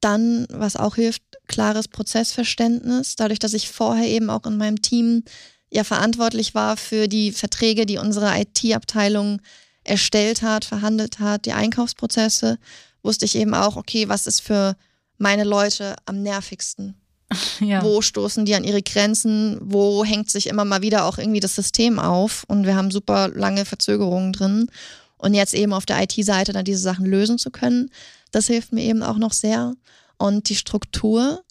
Dann, 0.00 0.46
was 0.50 0.76
auch 0.76 0.96
hilft, 0.96 1.22
klares 1.46 1.86
Prozessverständnis. 1.86 3.14
Dadurch, 3.14 3.38
dass 3.38 3.52
ich 3.52 3.68
vorher 3.68 4.08
eben 4.08 4.30
auch 4.30 4.46
in 4.46 4.56
meinem 4.56 4.82
Team 4.82 5.22
ja 5.70 5.84
verantwortlich 5.84 6.54
war 6.54 6.76
für 6.76 7.06
die 7.06 7.32
Verträge, 7.32 7.86
die 7.86 7.98
unsere 7.98 8.32
IT-Abteilung 8.40 9.40
erstellt 9.84 10.42
hat, 10.42 10.64
verhandelt 10.64 11.20
hat, 11.20 11.44
die 11.44 11.52
Einkaufsprozesse, 11.52 12.58
wusste 13.02 13.26
ich 13.26 13.36
eben 13.36 13.54
auch, 13.54 13.76
okay, 13.76 14.08
was 14.08 14.26
ist 14.26 14.40
für 14.40 14.76
meine 15.18 15.44
Leute 15.44 15.94
am 16.06 16.22
nervigsten? 16.22 16.96
Ja. 17.60 17.82
Wo 17.82 18.00
stoßen 18.00 18.44
die 18.44 18.54
an 18.54 18.64
ihre 18.64 18.82
Grenzen? 18.82 19.58
Wo 19.60 20.04
hängt 20.04 20.30
sich 20.30 20.46
immer 20.46 20.64
mal 20.64 20.82
wieder 20.82 21.04
auch 21.04 21.18
irgendwie 21.18 21.40
das 21.40 21.54
System 21.54 21.98
auf? 21.98 22.44
Und 22.46 22.64
wir 22.64 22.76
haben 22.76 22.90
super 22.90 23.28
lange 23.28 23.64
Verzögerungen 23.64 24.32
drin. 24.32 24.68
Und 25.16 25.34
jetzt 25.34 25.54
eben 25.54 25.72
auf 25.72 25.86
der 25.86 26.02
IT-Seite 26.02 26.52
dann 26.52 26.64
diese 26.64 26.80
Sachen 26.80 27.06
lösen 27.06 27.38
zu 27.38 27.50
können, 27.50 27.90
das 28.30 28.46
hilft 28.46 28.72
mir 28.72 28.82
eben 28.82 29.02
auch 29.02 29.18
noch 29.18 29.32
sehr. 29.32 29.74
Und 30.18 30.48
die 30.48 30.56
Struktur, 30.56 31.42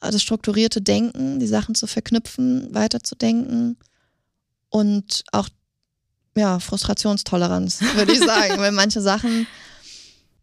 das 0.00 0.22
strukturierte 0.22 0.82
Denken, 0.82 1.38
die 1.40 1.46
Sachen 1.46 1.74
zu 1.74 1.86
verknüpfen, 1.86 2.74
weiterzudenken 2.74 3.78
und 4.68 5.24
auch 5.32 5.48
ja, 6.36 6.58
Frustrationstoleranz, 6.58 7.80
würde 7.94 8.12
ich 8.12 8.18
sagen, 8.18 8.58
weil 8.58 8.72
manche 8.72 9.00
Sachen 9.00 9.46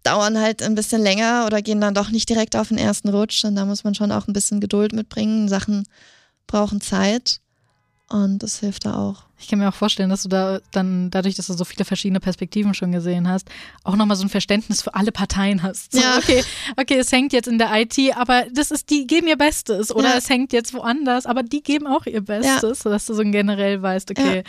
dauern 0.04 0.39
halt 0.39 0.63
ein 0.63 0.76
bisschen 0.76 1.02
länger 1.02 1.46
oder 1.46 1.62
gehen 1.62 1.82
dann 1.82 1.94
doch 1.94 2.10
nicht 2.10 2.30
direkt 2.30 2.56
auf 2.56 2.70
den 2.70 2.78
ersten 2.78 3.10
Rutsch. 3.10 3.44
Und 3.44 3.56
da 3.56 3.65
muss 3.65 3.84
man 3.84 3.94
schon 3.94 4.12
auch 4.12 4.28
ein 4.28 4.34
bisschen 4.34 4.60
Geduld 4.60 4.94
mitbringen. 4.94 5.50
Sachen 5.50 5.86
brauchen 6.48 6.82
Zeit. 6.82 7.39
Und 8.10 8.39
das 8.39 8.60
hilft 8.60 8.86
da 8.86 8.96
auch. 8.96 9.26
Ich 9.41 9.47
kann 9.47 9.60
mir 9.60 9.67
auch 9.67 9.73
vorstellen, 9.73 10.10
dass 10.10 10.23
du 10.23 10.30
da 10.30 10.60
dann, 10.71 11.10
dadurch, 11.10 11.36
dass 11.36 11.47
du 11.47 11.54
so 11.54 11.65
viele 11.65 11.84
verschiedene 11.84 12.19
Perspektiven 12.19 12.73
schon 12.73 12.91
gesehen 12.91 13.27
hast, 13.27 13.49
auch 13.84 13.95
nochmal 13.95 14.15
so 14.15 14.23
ein 14.23 14.30
Verständnis 14.30 14.82
für 14.82 14.93
alle 14.93 15.12
Parteien 15.12 15.63
hast. 15.63 15.93
So, 15.93 15.99
ja. 15.99 16.17
okay, 16.17 16.43
okay, 16.77 16.97
es 16.99 17.12
hängt 17.12 17.34
jetzt 17.34 17.47
in 17.47 17.58
der 17.58 17.69
IT, 17.73 17.97
aber 18.15 18.45
das 18.54 18.71
ist, 18.71 18.89
die 18.89 19.08
geben 19.08 19.27
ihr 19.27 19.38
Bestes. 19.38 19.93
Oder 19.93 20.10
ja. 20.10 20.17
es 20.17 20.30
hängt 20.30 20.54
jetzt 20.54 20.73
woanders, 20.73 21.25
aber 21.25 21.43
die 21.43 21.63
geben 21.63 21.88
auch 21.88 22.06
ihr 22.06 22.21
Bestes, 22.21 22.62
ja. 22.62 22.75
sodass 22.75 23.06
du 23.06 23.13
so 23.13 23.23
generell 23.23 23.82
weißt, 23.82 24.12
okay, 24.12 24.43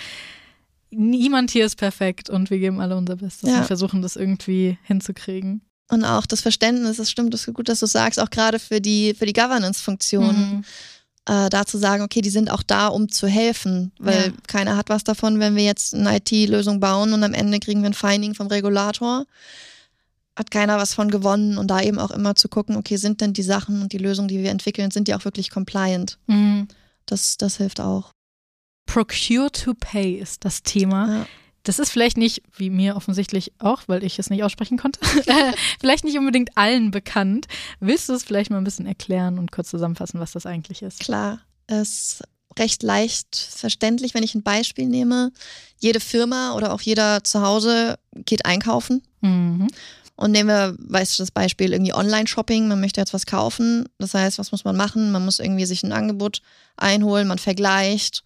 niemand 0.91 1.51
hier 1.51 1.65
ist 1.65 1.77
perfekt 1.77 2.29
und 2.29 2.51
wir 2.51 2.59
geben 2.59 2.81
alle 2.81 2.97
unser 2.97 3.17
Bestes 3.17 3.51
und 3.51 3.65
versuchen 3.65 4.03
das 4.03 4.17
irgendwie 4.17 4.79
hinzukriegen. 4.85 5.63
Und 5.89 6.05
auch 6.05 6.25
das 6.27 6.41
Verständnis, 6.41 6.97
das 6.97 7.11
stimmt, 7.11 7.35
das 7.35 7.47
ist 7.47 7.55
gut, 7.55 7.69
dass 7.69 7.81
du 7.81 7.87
sagst, 7.87 8.19
auch 8.19 8.31
gerade 8.31 8.59
für 8.59 8.81
die, 8.81 9.15
für 9.15 9.27
die 9.27 9.35
Governance-Funktion. 9.35 10.37
Mhm. 10.37 10.65
Äh, 11.27 11.51
da 11.51 11.65
zu 11.65 11.79
sagen, 11.79 12.03
okay, 12.03 12.21
die 12.21 12.31
sind 12.31 12.51
auch 12.51 12.65
da, 12.65 12.89
um 12.89 13.09
zu 13.09 13.29
helfen, 13.29 13.93
weil 13.99 14.27
ja. 14.27 14.33
keiner 14.49 14.77
hat 14.77 14.89
was 14.89 15.05
davon, 15.05 15.39
wenn 15.39 15.55
wir 15.55 15.63
jetzt 15.63 15.95
eine 15.95 16.17
IT-Lösung 16.17 16.81
bauen 16.81 17.13
und 17.13 17.23
am 17.23 17.33
Ende 17.33 17.61
kriegen 17.61 17.83
wir 17.83 17.91
ein 17.91 17.95
Finding 17.95 18.35
vom 18.35 18.49
Regulator. 18.49 19.25
Hat 20.35 20.51
keiner 20.51 20.79
was 20.79 20.95
von 20.95 21.11
gewonnen 21.11 21.59
und 21.59 21.69
da 21.69 21.81
eben 21.81 21.99
auch 21.99 22.11
immer 22.11 22.35
zu 22.35 22.49
gucken, 22.49 22.77
okay, 22.77 22.97
sind 22.97 23.21
denn 23.21 23.35
die 23.35 23.43
Sachen 23.43 23.83
und 23.83 23.93
die 23.93 23.99
Lösungen, 23.99 24.29
die 24.29 24.43
wir 24.43 24.51
entwickeln, 24.51 24.91
sind 24.91 25.07
die 25.07 25.15
auch 25.15 25.25
wirklich 25.25 25.51
compliant? 25.51 26.19
Mhm. 26.27 26.67
Das, 27.07 27.37
das 27.37 27.59
hilft 27.59 27.81
auch. 27.81 28.11
Procure 28.87 29.53
to 29.53 29.75
Pay 29.75 30.15
ist 30.15 30.45
das 30.45 30.63
Thema. 30.63 31.19
Ja. 31.19 31.27
Das 31.63 31.79
ist 31.79 31.91
vielleicht 31.91 32.17
nicht, 32.17 32.43
wie 32.57 32.71
mir 32.71 32.97
offensichtlich 32.97 33.53
auch, 33.59 33.83
weil 33.87 34.03
ich 34.03 34.19
es 34.19 34.31
nicht 34.31 34.43
aussprechen 34.43 34.79
konnte, 34.79 35.01
vielleicht 35.81 36.05
nicht 36.05 36.19
unbedingt 36.19 36.57
allen 36.57 36.91
bekannt. 36.91 37.47
Willst 37.79 38.09
du 38.09 38.15
es 38.15 38.25
vielleicht 38.25 38.51
mal 38.51 38.59
ein 38.59 38.65
bisschen 38.65 38.87
erklären 38.87 39.39
und 39.39 39.53
kurz 39.53 39.71
zusammenfassen, 39.71 40.19
was 40.19 40.33
das 40.33 40.47
eigentlich 40.47 40.83
ist? 40.83 41.01
Klar, 41.01 41.41
es 41.69 41.89
ist 41.89 42.25
recht 42.59 42.83
leicht 42.83 43.37
verständlich, 43.37 44.15
wenn 44.15 44.23
ich 44.23 44.35
ein 44.35 44.43
Beispiel 44.43 44.87
nehme. 44.87 45.33
Jede 45.79 46.01
Firma 46.01 46.55
oder 46.55 46.73
auch 46.73 46.81
jeder 46.81 47.25
zu 47.25 47.43
Hause 47.43 47.99
geht 48.15 48.45
einkaufen. 48.45 49.03
Mhm. 49.21 49.69
Und 50.17 50.31
nehmen 50.31 50.49
wir, 50.49 50.77
weißt 50.79 51.19
du, 51.19 51.23
das 51.23 51.31
Beispiel 51.31 51.73
irgendwie 51.73 51.95
Online-Shopping, 51.95 52.69
man 52.69 52.81
möchte 52.81 53.01
jetzt 53.01 53.15
was 53.15 53.27
kaufen. 53.27 53.89
Das 53.99 54.15
heißt, 54.15 54.39
was 54.39 54.53
muss 54.53 54.65
man 54.65 54.77
machen? 54.77 55.11
Man 55.11 55.25
muss 55.25 55.39
irgendwie 55.39 55.65
sich 55.65 55.83
ein 55.83 55.93
Angebot 55.93 56.43
einholen, 56.77 57.27
man 57.27 57.39
vergleicht, 57.39 58.23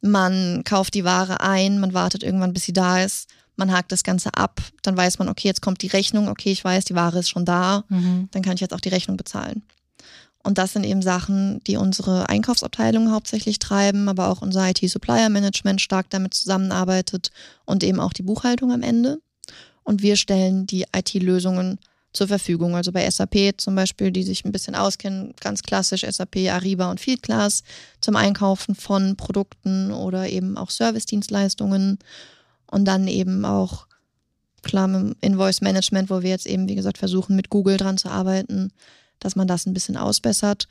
man 0.00 0.62
kauft 0.64 0.94
die 0.94 1.04
Ware 1.04 1.40
ein, 1.40 1.78
man 1.78 1.94
wartet 1.94 2.22
irgendwann, 2.22 2.52
bis 2.52 2.64
sie 2.64 2.72
da 2.72 3.02
ist, 3.02 3.28
man 3.56 3.72
hakt 3.72 3.92
das 3.92 4.04
Ganze 4.04 4.34
ab, 4.34 4.60
dann 4.82 4.96
weiß 4.96 5.18
man, 5.18 5.28
okay, 5.28 5.48
jetzt 5.48 5.62
kommt 5.62 5.82
die 5.82 5.86
Rechnung, 5.86 6.28
okay, 6.28 6.52
ich 6.52 6.62
weiß, 6.62 6.84
die 6.84 6.94
Ware 6.94 7.18
ist 7.18 7.30
schon 7.30 7.44
da, 7.44 7.84
mhm. 7.88 8.28
dann 8.30 8.42
kann 8.42 8.54
ich 8.54 8.60
jetzt 8.60 8.74
auch 8.74 8.80
die 8.80 8.90
Rechnung 8.90 9.16
bezahlen. 9.16 9.62
Und 10.42 10.58
das 10.58 10.74
sind 10.74 10.84
eben 10.84 11.02
Sachen, 11.02 11.60
die 11.66 11.76
unsere 11.76 12.28
Einkaufsabteilung 12.28 13.10
hauptsächlich 13.10 13.58
treiben, 13.58 14.08
aber 14.08 14.28
auch 14.28 14.42
unser 14.42 14.68
IT-Supplier-Management 14.70 15.80
stark 15.80 16.08
damit 16.10 16.34
zusammenarbeitet 16.34 17.32
und 17.64 17.82
eben 17.82 17.98
auch 17.98 18.12
die 18.12 18.22
Buchhaltung 18.22 18.70
am 18.70 18.82
Ende. 18.82 19.18
Und 19.82 20.02
wir 20.02 20.14
stellen 20.14 20.66
die 20.66 20.84
IT-Lösungen 20.94 21.80
zur 22.16 22.28
Verfügung. 22.28 22.74
Also 22.74 22.92
bei 22.92 23.08
SAP 23.08 23.54
zum 23.58 23.74
Beispiel, 23.74 24.10
die 24.10 24.22
sich 24.22 24.44
ein 24.44 24.52
bisschen 24.52 24.74
auskennen, 24.74 25.34
ganz 25.40 25.62
klassisch 25.62 26.04
SAP, 26.08 26.48
Ariba 26.48 26.90
und 26.90 26.98
Fieldglass 26.98 27.62
zum 28.00 28.16
Einkaufen 28.16 28.74
von 28.74 29.16
Produkten 29.16 29.92
oder 29.92 30.28
eben 30.28 30.56
auch 30.56 30.70
Servicedienstleistungen 30.70 31.98
und 32.70 32.84
dann 32.84 33.06
eben 33.06 33.44
auch 33.44 33.86
klar 34.62 34.88
mit 34.88 35.16
Invoice 35.20 35.60
Management, 35.60 36.10
wo 36.10 36.22
wir 36.22 36.30
jetzt 36.30 36.46
eben, 36.46 36.68
wie 36.68 36.74
gesagt, 36.74 36.98
versuchen 36.98 37.36
mit 37.36 37.50
Google 37.50 37.76
dran 37.76 37.98
zu 37.98 38.08
arbeiten, 38.08 38.72
dass 39.20 39.36
man 39.36 39.46
das 39.46 39.66
ein 39.66 39.74
bisschen 39.74 39.96
ausbessert. 39.96 40.66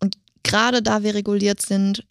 Und 0.00 0.16
gerade 0.42 0.80
da 0.80 1.02
wir 1.02 1.14
reguliert 1.14 1.60
sind, 1.60 2.04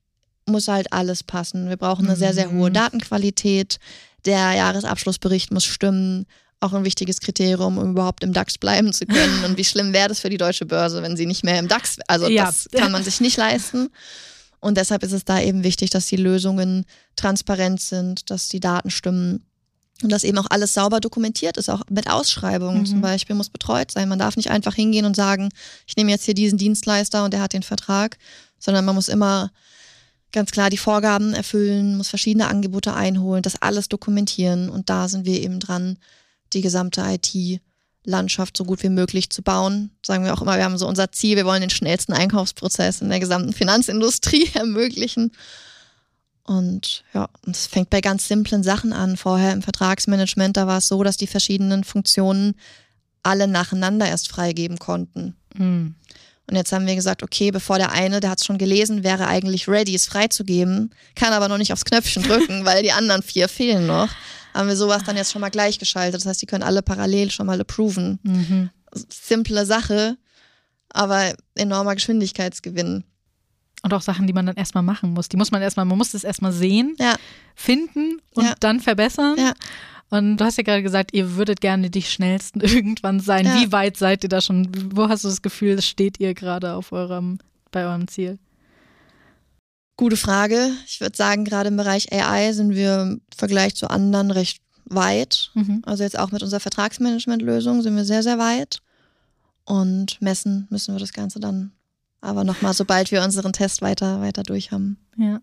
muss 0.45 0.67
halt 0.67 0.91
alles 0.91 1.23
passen. 1.23 1.69
Wir 1.69 1.77
brauchen 1.77 2.05
eine 2.05 2.15
sehr, 2.15 2.33
sehr 2.33 2.51
hohe 2.51 2.69
mhm. 2.69 2.73
Datenqualität. 2.73 3.79
Der 4.25 4.53
Jahresabschlussbericht 4.53 5.51
muss 5.51 5.65
stimmen 5.65 6.25
auch 6.63 6.73
ein 6.73 6.85
wichtiges 6.85 7.19
Kriterium, 7.19 7.77
um 7.77 7.91
überhaupt 7.91 8.23
im 8.23 8.33
DAX 8.33 8.57
bleiben 8.57 8.93
zu 8.93 9.05
können. 9.05 9.43
Und 9.45 9.57
wie 9.57 9.65
schlimm 9.65 9.93
wäre 9.93 10.09
das 10.09 10.19
für 10.19 10.29
die 10.29 10.37
deutsche 10.37 10.65
Börse, 10.65 11.01
wenn 11.03 11.17
sie 11.17 11.25
nicht 11.25 11.43
mehr 11.43 11.59
im 11.59 11.67
DAX, 11.67 11.97
also 12.07 12.27
ja. 12.27 12.45
das 12.45 12.67
kann 12.71 12.91
man 12.91 13.03
sich 13.03 13.21
nicht 13.21 13.37
leisten. 13.37 13.89
Und 14.59 14.77
deshalb 14.77 15.03
ist 15.03 15.11
es 15.11 15.25
da 15.25 15.41
eben 15.41 15.63
wichtig, 15.63 15.89
dass 15.89 16.07
die 16.07 16.15
Lösungen 16.15 16.85
transparent 17.17 17.81
sind, 17.81 18.29
dass 18.29 18.47
die 18.47 18.61
Daten 18.61 18.91
stimmen 18.91 19.45
und 20.01 20.11
dass 20.11 20.23
eben 20.23 20.37
auch 20.37 20.47
alles 20.49 20.73
sauber 20.73 20.99
dokumentiert 20.99 21.57
ist, 21.57 21.69
auch 21.69 21.81
mit 21.89 22.09
Ausschreibungen 22.09 22.79
mhm. 22.79 22.85
zum 22.85 23.01
Beispiel 23.01 23.35
muss 23.35 23.49
betreut 23.49 23.91
sein. 23.91 24.09
Man 24.09 24.19
darf 24.19 24.37
nicht 24.37 24.51
einfach 24.51 24.73
hingehen 24.73 25.05
und 25.05 25.15
sagen, 25.15 25.49
ich 25.85 25.95
nehme 25.97 26.11
jetzt 26.11 26.25
hier 26.25 26.33
diesen 26.33 26.57
Dienstleister 26.57 27.23
und 27.25 27.33
der 27.33 27.41
hat 27.41 27.53
den 27.53 27.63
Vertrag, 27.63 28.17
sondern 28.57 28.85
man 28.85 28.95
muss 28.95 29.09
immer 29.09 29.51
ganz 30.31 30.51
klar 30.51 30.69
die 30.69 30.77
Vorgaben 30.77 31.33
erfüllen, 31.33 31.95
muss 31.95 32.09
verschiedene 32.09 32.47
Angebote 32.47 32.93
einholen, 32.93 33.43
das 33.43 33.61
alles 33.61 33.87
dokumentieren 33.87 34.69
und 34.69 34.89
da 34.89 35.07
sind 35.07 35.25
wir 35.25 35.41
eben 35.41 35.59
dran, 35.59 35.97
die 36.53 36.61
gesamte 36.61 37.01
IT-Landschaft 37.01 38.57
so 38.57 38.63
gut 38.63 38.83
wie 38.83 38.89
möglich 38.89 39.29
zu 39.29 39.41
bauen. 39.41 39.91
Sagen 40.05 40.25
wir 40.25 40.33
auch 40.33 40.41
immer, 40.41 40.57
wir 40.57 40.63
haben 40.63 40.77
so 40.77 40.87
unser 40.87 41.11
Ziel, 41.11 41.37
wir 41.37 41.45
wollen 41.45 41.61
den 41.61 41.69
schnellsten 41.69 42.13
Einkaufsprozess 42.13 43.01
in 43.01 43.09
der 43.09 43.19
gesamten 43.19 43.53
Finanzindustrie 43.53 44.49
ermöglichen. 44.53 45.31
Und 46.45 47.03
ja, 47.13 47.29
es 47.49 47.67
fängt 47.67 47.89
bei 47.89 48.01
ganz 48.01 48.27
simplen 48.27 48.63
Sachen 48.63 48.91
an. 48.91 49.15
Vorher 49.15 49.53
im 49.53 49.61
Vertragsmanagement, 49.61 50.57
da 50.57 50.67
war 50.67 50.79
es 50.79 50.87
so, 50.87 51.01
dass 51.03 51.15
die 51.15 51.27
verschiedenen 51.27 51.83
Funktionen 51.83 52.55
alle 53.23 53.47
nacheinander 53.47 54.07
erst 54.07 54.27
freigeben 54.27 54.77
konnten. 54.77 55.35
Mhm. 55.55 55.95
Und 56.45 56.57
jetzt 56.57 56.73
haben 56.73 56.85
wir 56.85 56.95
gesagt, 56.95 57.23
okay, 57.23 57.51
bevor 57.51 57.77
der 57.77 57.93
eine, 57.93 58.19
der 58.19 58.29
hat 58.29 58.39
es 58.39 58.45
schon 58.45 58.57
gelesen, 58.57 59.05
wäre 59.05 59.27
eigentlich 59.27 59.69
ready, 59.69 59.95
es 59.95 60.07
freizugeben, 60.07 60.93
kann 61.15 61.31
aber 61.31 61.47
noch 61.47 61.57
nicht 61.57 61.71
aufs 61.71 61.85
Knöpfchen 61.85 62.23
drücken, 62.23 62.65
weil 62.65 62.83
die 62.83 62.91
anderen 62.91 63.23
vier 63.23 63.47
fehlen 63.47 63.87
noch 63.87 64.09
haben 64.53 64.67
wir 64.67 64.75
sowas 64.75 65.03
dann 65.03 65.17
jetzt 65.17 65.31
schon 65.31 65.41
mal 65.41 65.49
gleichgeschaltet. 65.49 66.21
Das 66.21 66.25
heißt, 66.25 66.41
die 66.41 66.45
können 66.45 66.63
alle 66.63 66.81
parallel 66.81 67.31
schon 67.31 67.47
mal 67.47 67.59
approven. 67.59 68.19
Mhm. 68.23 68.69
Simple 69.09 69.65
Sache, 69.65 70.17
aber 70.89 71.33
enormer 71.55 71.95
Geschwindigkeitsgewinn. 71.95 73.03
Und 73.81 73.93
auch 73.93 74.01
Sachen, 74.01 74.27
die 74.27 74.33
man 74.33 74.45
dann 74.45 74.55
erstmal 74.55 74.83
machen 74.83 75.13
muss. 75.13 75.27
Die 75.27 75.35
muss 75.35 75.51
man 75.51 75.61
erstmal, 75.61 75.85
man 75.85 75.97
muss 75.97 76.11
das 76.11 76.23
erstmal 76.23 76.53
sehen, 76.53 76.95
ja. 76.99 77.15
finden 77.53 78.21
und 78.33 78.45
ja. 78.45 78.55
dann 78.59 78.79
verbessern. 78.79 79.35
Ja. 79.37 79.53
Und 80.09 80.37
du 80.37 80.45
hast 80.45 80.57
ja 80.57 80.63
gerade 80.63 80.83
gesagt, 80.83 81.13
ihr 81.13 81.35
würdet 81.35 81.59
gerne 81.59 81.89
die 81.89 82.03
schnellsten 82.03 82.61
irgendwann 82.61 83.19
sein. 83.19 83.45
Wie 83.45 83.71
weit 83.71 83.97
seid 83.97 84.23
ihr 84.23 84.29
da 84.29 84.41
schon? 84.41 84.69
Wo 84.93 85.09
hast 85.09 85.23
du 85.23 85.27
das 85.27 85.41
Gefühl, 85.41 85.81
steht 85.81 86.19
ihr 86.19 86.33
gerade 86.33 86.75
auf 86.75 86.91
eurem, 86.91 87.39
bei 87.71 87.83
eurem 87.83 88.07
Ziel? 88.07 88.37
Gute 89.95 90.17
Frage. 90.17 90.71
Ich 90.87 91.01
würde 91.01 91.15
sagen, 91.15 91.45
gerade 91.45 91.69
im 91.69 91.77
Bereich 91.77 92.11
AI 92.11 92.53
sind 92.53 92.71
wir 92.71 93.01
im 93.01 93.21
Vergleich 93.35 93.75
zu 93.75 93.89
anderen 93.89 94.31
recht 94.31 94.61
weit. 94.85 95.51
Mhm. 95.53 95.81
Also 95.85 96.03
jetzt 96.03 96.17
auch 96.17 96.31
mit 96.31 96.41
unserer 96.41 96.59
Vertragsmanagement-Lösung 96.59 97.81
sind 97.81 97.95
wir 97.95 98.05
sehr, 98.05 98.23
sehr 98.23 98.39
weit. 98.39 98.79
Und 99.65 100.21
messen 100.21 100.67
müssen 100.69 100.93
wir 100.93 100.99
das 100.99 101.13
Ganze 101.13 101.39
dann 101.39 101.71
aber 102.21 102.43
nochmal, 102.43 102.73
sobald 102.73 103.11
wir 103.11 103.21
unseren 103.21 103.53
Test 103.53 103.81
weiter, 103.81 104.21
weiter 104.21 104.43
durch 104.43 104.71
haben. 104.71 104.97
Ja. 105.17 105.41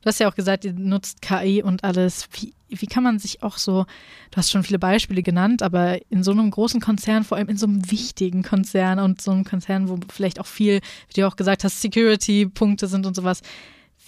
Du 0.00 0.06
hast 0.06 0.20
ja 0.20 0.28
auch 0.28 0.34
gesagt, 0.34 0.64
ihr 0.64 0.72
nutzt 0.74 1.22
KI 1.22 1.62
und 1.62 1.82
alles. 1.82 2.28
Wie, 2.32 2.54
wie 2.68 2.86
kann 2.86 3.02
man 3.02 3.18
sich 3.18 3.42
auch 3.42 3.58
so, 3.58 3.84
du 4.30 4.36
hast 4.36 4.50
schon 4.50 4.62
viele 4.62 4.78
Beispiele 4.78 5.22
genannt, 5.22 5.62
aber 5.62 5.98
in 6.10 6.22
so 6.22 6.30
einem 6.30 6.50
großen 6.50 6.80
Konzern, 6.80 7.24
vor 7.24 7.38
allem 7.38 7.48
in 7.48 7.56
so 7.56 7.66
einem 7.66 7.90
wichtigen 7.90 8.42
Konzern 8.42 8.98
und 8.98 9.20
so 9.20 9.30
einem 9.30 9.44
Konzern, 9.44 9.88
wo 9.88 9.98
vielleicht 10.12 10.40
auch 10.40 10.46
viel, 10.46 10.80
wie 11.08 11.20
du 11.20 11.26
auch 11.26 11.36
gesagt 11.36 11.64
hast, 11.64 11.80
Security-Punkte 11.80 12.86
sind 12.86 13.06
und 13.06 13.16
sowas, 13.16 13.40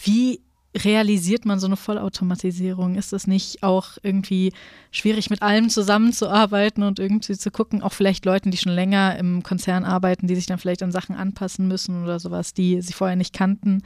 wie 0.03 0.41
realisiert 0.77 1.47
man 1.47 1.59
so 1.59 1.67
eine 1.67 1.77
Vollautomatisierung? 1.77 2.97
Ist 2.97 3.15
es 3.15 3.27
nicht 3.27 3.63
auch 3.63 3.93
irgendwie 4.03 4.53
schwierig, 4.91 5.31
mit 5.31 5.41
allem 5.41 5.71
zusammenzuarbeiten 5.71 6.83
und 6.83 6.99
irgendwie 6.99 7.37
zu 7.37 7.51
gucken, 7.51 7.83
auch 7.83 7.95
vielleicht 7.95 8.27
Leuten, 8.27 8.51
die 8.51 8.59
schon 8.59 8.73
länger 8.75 9.17
im 9.19 9.43
Konzern 9.43 9.85
arbeiten, 9.85 10.27
die 10.27 10.35
sich 10.35 10.45
dann 10.47 10.59
vielleicht 10.59 10.83
an 10.83 10.93
Sachen 10.93 11.17
anpassen 11.17 11.67
müssen 11.67 12.03
oder 12.05 12.21
sowas, 12.21 12.53
die 12.53 12.83
sie 12.83 12.93
vorher 12.93 13.17
nicht 13.17 13.33
kannten? 13.33 13.83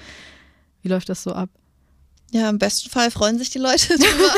Wie 0.82 0.88
läuft 0.88 1.08
das 1.08 1.22
so 1.22 1.32
ab? 1.32 1.48
Ja, 2.32 2.48
im 2.50 2.58
besten 2.58 2.90
Fall 2.90 3.10
freuen 3.12 3.38
sich 3.38 3.50
die 3.50 3.58
Leute 3.58 3.88
drüber. 3.98 4.32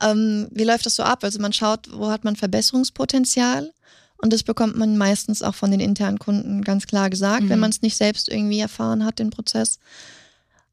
ähm, 0.00 0.48
wie 0.52 0.64
läuft 0.64 0.86
das 0.86 0.96
so 0.96 1.02
ab? 1.02 1.22
Also 1.24 1.38
man 1.38 1.52
schaut, 1.52 1.88
wo 1.92 2.10
hat 2.10 2.24
man 2.24 2.36
Verbesserungspotenzial? 2.36 3.72
Und 4.22 4.32
das 4.32 4.42
bekommt 4.42 4.76
man 4.76 4.98
meistens 4.98 5.42
auch 5.42 5.54
von 5.54 5.70
den 5.70 5.80
internen 5.80 6.18
Kunden 6.18 6.62
ganz 6.62 6.86
klar 6.86 7.08
gesagt, 7.10 7.44
Mhm. 7.44 7.48
wenn 7.50 7.58
man 7.58 7.70
es 7.70 7.82
nicht 7.82 7.96
selbst 7.96 8.28
irgendwie 8.28 8.60
erfahren 8.60 9.04
hat, 9.04 9.18
den 9.18 9.30
Prozess. 9.30 9.78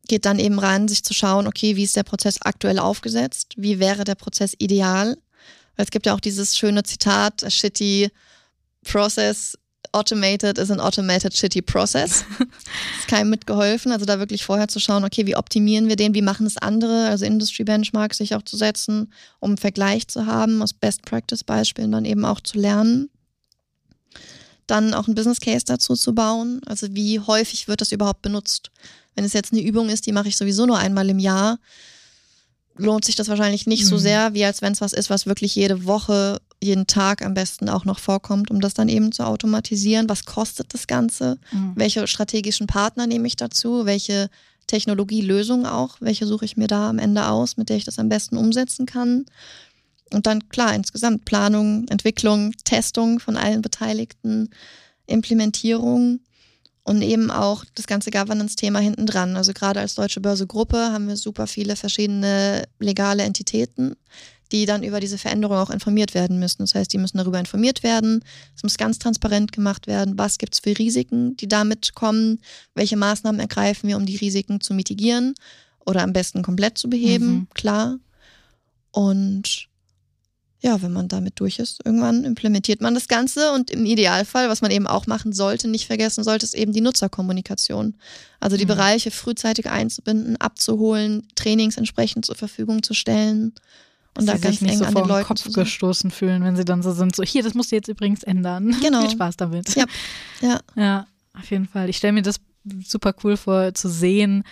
Geht 0.08 0.26
dann 0.26 0.40
eben 0.40 0.60
rein, 0.60 0.88
sich 0.88 1.04
zu 1.04 1.14
schauen, 1.14 1.48
okay, 1.48 1.76
wie 1.76 1.84
ist 1.84 1.96
der 1.96 2.04
Prozess 2.04 2.42
aktuell 2.42 2.80
aufgesetzt? 2.80 3.54
Wie 3.58 3.80
wäre 3.80 4.04
der 4.04 4.16
Prozess 4.16 4.54
ideal? 4.58 5.18
Weil 5.76 5.86
es 5.86 5.92
gibt 5.92 6.06
ja 6.06 6.14
auch 6.14 6.20
dieses 6.20 6.58
schöne 6.58 6.84
Zitat, 6.84 7.44
a 7.44 7.50
shitty 7.50 8.10
process 8.84 9.58
automated 9.92 10.58
is 10.58 10.72
an 10.72 10.80
automated 10.80 11.36
shitty 11.36 11.62
process. 11.62 12.26
ist 13.00 13.08
keinem 13.08 13.30
mitgeholfen. 13.30 13.92
Also 13.92 14.06
da 14.06 14.20
wirklich 14.20 14.44
vorher 14.44 14.68
zu 14.68 14.80
schauen, 14.80 15.04
okay, 15.04 15.26
wie 15.26 15.36
optimieren 15.36 15.88
wir 15.88 15.96
den, 15.96 16.14
wie 16.14 16.22
machen 16.22 16.46
es 16.46 16.58
andere, 16.58 17.08
also 17.08 17.26
Industry 17.26 17.64
Benchmarks 17.64 18.18
sich 18.18 18.36
auch 18.36 18.44
zu 18.44 18.58
setzen, 18.58 19.12
um 19.40 19.52
einen 19.52 19.58
Vergleich 19.58 20.08
zu 20.08 20.26
haben, 20.26 20.62
aus 20.62 20.74
Best 20.74 21.04
Practice 21.04 21.44
Beispielen 21.44 21.92
dann 21.92 22.06
eben 22.06 22.26
auch 22.26 22.42
zu 22.42 22.58
lernen. 22.58 23.10
Dann 24.68 24.94
auch 24.94 25.08
ein 25.08 25.16
Business 25.16 25.40
Case 25.40 25.66
dazu 25.66 25.96
zu 25.96 26.14
bauen. 26.14 26.62
Also 26.66 26.88
wie 26.92 27.20
häufig 27.20 27.68
wird 27.68 27.82
das 27.82 27.92
überhaupt 27.92 28.22
benutzt? 28.22 28.72
Wenn 29.18 29.26
es 29.26 29.34
jetzt 29.34 29.52
eine 29.52 29.64
Übung 29.64 29.90
ist, 29.90 30.06
die 30.06 30.12
mache 30.12 30.28
ich 30.28 30.38
sowieso 30.38 30.68
nur 30.68 30.78
einmal 30.78 31.10
im 31.10 31.18
Jahr, 31.18 31.58
lohnt 32.76 33.04
sich 33.04 33.16
das 33.16 33.28
wahrscheinlich 33.30 33.66
nicht 33.66 33.88
so 33.88 33.96
Mhm. 33.96 34.00
sehr, 34.00 34.34
wie 34.36 34.46
als 34.46 34.62
wenn 34.62 34.74
es 34.74 34.80
was 34.82 34.94
ist, 34.94 35.10
was 35.10 35.26
wirklich 35.26 35.56
jede 35.56 35.86
Woche, 35.86 36.40
jeden 36.62 36.86
Tag 36.86 37.26
am 37.26 37.34
besten 37.34 37.68
auch 37.68 37.84
noch 37.84 37.98
vorkommt, 37.98 38.52
um 38.52 38.62
das 38.62 38.76
dann 38.76 38.90
eben 38.90 39.12
zu 39.12 39.24
automatisieren. 39.26 40.08
Was 40.08 40.26
kostet 40.26 40.72
das 40.76 40.86
Ganze? 40.86 41.40
Mhm. 41.52 41.72
Welche 41.76 42.06
strategischen 42.08 42.68
Partner 42.68 43.08
nehme 43.08 43.26
ich 43.28 43.36
dazu? 43.36 43.88
Welche 43.88 44.30
Technologielösung 44.68 45.66
auch? 45.66 45.98
Welche 46.00 46.28
suche 46.28 46.46
ich 46.46 46.56
mir 46.56 46.68
da 46.68 46.88
am 46.90 47.00
Ende 47.00 47.28
aus, 47.28 47.58
mit 47.58 47.70
der 47.70 47.78
ich 47.78 47.86
das 47.86 47.98
am 47.98 48.10
besten 48.10 48.38
umsetzen 48.38 48.86
kann? 48.86 49.26
Und 50.14 50.28
dann 50.28 50.48
klar, 50.50 50.76
insgesamt 50.76 51.26
Planung, 51.26 51.88
Entwicklung, 51.88 52.54
Testung 52.66 53.20
von 53.20 53.36
allen 53.36 53.64
Beteiligten, 53.64 54.52
Implementierung 55.08 56.20
und 56.88 57.02
eben 57.02 57.32
auch 57.32 57.66
das 57.76 57.86
ganze 57.86 58.12
Governance-Thema 58.12 58.80
hinten 58.80 59.06
dran. 59.06 59.36
Also 59.36 59.52
gerade 59.52 59.82
als 59.82 59.96
Deutsche 59.96 60.22
Börse 60.22 60.48
Gruppe 60.48 60.78
haben 60.78 61.10
wir 61.10 61.18
super 61.18 61.46
viele 61.46 61.76
verschiedene 61.76 62.64
legale 62.80 63.24
Entitäten, 63.24 63.98
die 64.54 64.66
dann 64.66 64.84
über 64.84 65.02
diese 65.02 65.18
Veränderung 65.18 65.58
auch 65.58 65.70
informiert 65.70 66.14
werden 66.14 66.40
müssen. 66.40 66.60
Das 66.60 66.76
heißt, 66.76 66.94
die 66.94 66.98
müssen 66.98 67.18
darüber 67.18 67.40
informiert 67.40 67.84
werden. 67.84 68.24
Es 68.56 68.64
muss 68.64 68.78
ganz 68.78 69.00
transparent 69.00 69.52
gemacht 69.52 69.86
werden, 69.88 70.18
was 70.18 70.38
gibt 70.38 70.54
es 70.54 70.62
für 70.62 70.80
Risiken, 70.80 71.36
die 71.36 71.50
damit 71.50 71.94
kommen, 71.94 72.40
welche 72.74 72.96
Maßnahmen 72.96 73.42
ergreifen 73.42 73.90
wir, 73.90 73.98
um 73.98 74.06
die 74.06 74.16
Risiken 74.16 74.62
zu 74.62 74.74
mitigieren 74.74 75.34
oder 75.86 76.04
am 76.04 76.14
besten 76.14 76.42
komplett 76.42 76.78
zu 76.78 76.90
beheben, 76.90 77.28
Mhm. 77.28 77.48
klar. 77.54 78.00
Und 78.92 79.67
ja, 80.60 80.82
wenn 80.82 80.92
man 80.92 81.08
damit 81.08 81.40
durch 81.40 81.60
ist, 81.60 81.86
irgendwann 81.86 82.24
implementiert 82.24 82.82
man 82.82 82.96
das 82.96 83.08
Ganze 83.08 83.52
und 83.54 83.70
im 83.70 83.86
Idealfall, 83.86 84.50
was 84.50 84.62
man 84.62 84.72
eben 84.72 84.88
auch 84.88 85.06
machen 85.06 85.32
sollte, 85.32 85.68
nicht 85.68 85.86
vergessen 85.86 86.24
sollte, 86.24 86.46
ist 86.46 86.56
eben 86.56 86.74
die 86.74 86.82
Nutzerkommunikation. 86.82 87.96
Also 88.40 88.58
die 88.58 88.66
Mhm. 88.66 88.70
Bereiche 88.70 89.12
frühzeitig 89.12 89.70
einzubinden, 89.70 90.38
abzuholen, 90.38 91.28
Trainings 91.36 91.78
entsprechend 91.78 92.26
zur 92.26 92.36
Verfügung 92.36 92.82
zu 92.82 92.94
stellen 92.96 93.54
und 94.18 94.26
da 94.28 94.36
sie 94.36 94.42
ganz 94.42 94.56
sich 94.56 94.62
nicht 94.64 94.72
eng 94.74 94.78
so 94.80 94.86
an 94.86 94.96
den 94.96 95.04
den 95.04 95.10
Leuten 95.10 95.28
Kopf 95.28 95.54
gestoßen 95.54 96.10
fühlen, 96.10 96.44
wenn 96.44 96.56
sie 96.56 96.66
dann 96.66 96.82
so 96.82 96.92
sind, 96.92 97.16
so 97.16 97.22
hier, 97.24 97.44
das 97.44 97.54
musst 97.54 97.72
du 97.72 97.76
jetzt 97.76 97.88
übrigens 97.88 98.24
ändern. 98.24 98.76
Genau. 98.82 99.02
Viel 99.02 99.12
Spaß 99.12 99.38
damit. 99.38 99.76
Ja. 99.76 99.86
Ja. 100.42 100.60
Ja, 100.76 101.08
auf 101.38 101.50
jeden 101.52 101.68
Fall. 101.68 101.88
Ich 101.90 101.98
stelle 101.98 102.14
mir 102.14 102.24
das 102.24 102.38
super 102.84 103.14
cool 103.24 103.38
vor, 103.38 103.76
zu 103.76 103.90
sehen, 103.90 104.44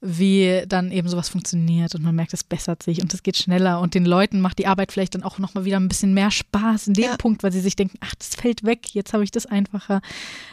wie 0.00 0.62
dann 0.68 0.92
eben 0.92 1.08
sowas 1.08 1.28
funktioniert 1.28 1.94
und 1.94 2.02
man 2.02 2.14
merkt, 2.14 2.32
es 2.32 2.44
bessert 2.44 2.82
sich 2.82 3.02
und 3.02 3.12
es 3.12 3.24
geht 3.24 3.36
schneller 3.36 3.80
und 3.80 3.94
den 3.94 4.04
Leuten 4.06 4.40
macht 4.40 4.58
die 4.60 4.68
Arbeit 4.68 4.92
vielleicht 4.92 5.16
dann 5.16 5.24
auch 5.24 5.38
nochmal 5.38 5.64
wieder 5.64 5.78
ein 5.80 5.88
bisschen 5.88 6.14
mehr 6.14 6.30
Spaß 6.30 6.86
in 6.88 6.94
dem 6.94 7.04
Ja. 7.04 7.16
Punkt, 7.16 7.42
weil 7.42 7.50
sie 7.50 7.60
sich 7.60 7.74
denken, 7.74 7.98
ach, 8.00 8.14
das 8.14 8.28
fällt 8.36 8.62
weg, 8.64 8.94
jetzt 8.94 9.12
habe 9.12 9.24
ich 9.24 9.32
das 9.32 9.46
einfacher. 9.46 10.00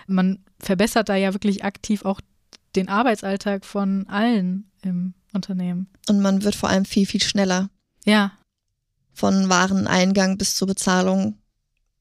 Man 0.07 0.39
verbessert 0.59 1.09
da 1.09 1.15
ja 1.15 1.33
wirklich 1.33 1.63
aktiv 1.63 2.05
auch 2.05 2.21
den 2.75 2.89
Arbeitsalltag 2.89 3.65
von 3.65 4.07
allen 4.07 4.69
im 4.81 5.13
Unternehmen. 5.31 5.87
Und 6.09 6.21
man 6.21 6.43
wird 6.43 6.55
vor 6.55 6.69
allem 6.69 6.85
viel, 6.85 7.05
viel 7.05 7.21
schneller 7.21 7.69
Ja, 8.05 8.31
von 9.13 9.47
Wareneingang 9.49 10.37
bis 10.37 10.55
zur 10.55 10.67
Bezahlung. 10.67 11.37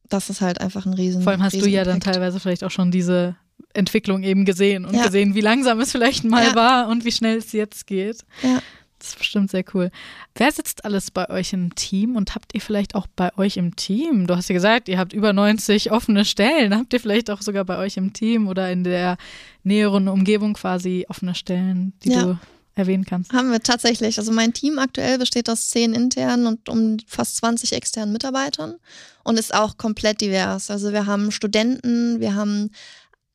Das 0.09 0.31
ist 0.31 0.41
halt 0.41 0.61
einfach 0.61 0.85
ein 0.87 0.95
riesen 0.95 1.23
vor 1.23 1.33
allem 1.33 1.43
hast 1.43 1.55
du 1.55 1.69
ja 1.69 1.85
dann 1.85 2.01
teilweise 2.01 2.41
vielleicht 2.41 2.65
auch 2.65 2.71
schon 2.71 2.91
diese 2.91 3.37
Entwicklung 3.75 4.23
eben 4.23 4.45
gesehen 4.45 4.85
und 4.85 4.95
Ja. 4.95 5.05
gesehen, 5.07 5.35
wie 5.35 5.41
langsam 5.41 5.81
es 5.81 5.93
vielleicht 5.93 6.25
mal 6.25 6.45
Ja. 6.49 6.55
war 6.55 6.89
und 6.89 7.05
wie 7.05 7.13
schnell 7.13 7.39
es 7.39 7.53
jetzt 7.53 7.87
geht. 7.87 8.19
Ja. 8.43 8.61
Das 8.99 9.09
ist 9.11 9.19
bestimmt 9.19 9.51
sehr 9.51 9.65
cool. 9.75 9.91
Wer 10.35 10.51
sitzt 10.51 10.87
alles 10.87 11.11
bei 11.11 11.29
euch 11.29 11.53
im 11.53 11.75
Team 11.75 12.17
und 12.17 12.35
habt 12.35 12.55
ihr 12.55 12.63
vielleicht 12.63 12.95
auch 12.95 13.07
bei 13.17 13.37
euch 13.37 13.59
im 13.59 13.77
Team? 13.77 14.27
Du 14.27 14.35
hast 14.35 14.49
ja 14.49 14.55
gesagt, 14.55 14.89
ihr 14.89 14.99
habt 14.99 15.13
über 15.13 15.35
90 15.35 15.91
offene 15.93 16.25
Stellen. 16.25 16.75
Habt 16.75 16.93
ihr 16.95 17.01
vielleicht 17.01 17.29
auch 17.31 17.43
sogar 17.43 17.67
bei 17.67 17.77
euch 17.77 17.99
im 17.99 18.15
Team 18.15 18.49
oder 18.49 18.71
in 18.71 18.83
der 18.83 19.19
näheren 19.63 20.09
Umgebung 20.09 20.55
quasi 20.55 21.05
offene 21.11 21.35
Stellen, 21.35 21.93
die 22.03 22.13
Ja. 22.13 22.23
du 22.23 22.39
erwähnen 22.77 23.05
kannst? 23.05 23.31
Haben 23.35 23.51
wir 23.53 23.61
tatsächlich. 23.63 24.19
Also 24.19 24.33
mein 24.33 24.55
Team 24.55 24.79
aktuell 24.79 25.19
besteht 25.19 25.51
aus 25.51 25.69
zehn 25.69 25.93
internen 25.93 26.47
und 26.47 26.69
um 26.71 26.97
fast 27.07 27.37
20 27.37 27.75
externen 27.75 28.13
Mitarbeitern 28.13 28.77
und 29.23 29.39
ist 29.39 29.55
auch 29.55 29.77
komplett 29.77 30.23
divers. 30.23 30.71
Also 30.71 30.93
wir 30.93 31.05
haben 31.05 31.31
Studenten, 31.31 32.21
wir 32.21 32.35
haben 32.35 32.71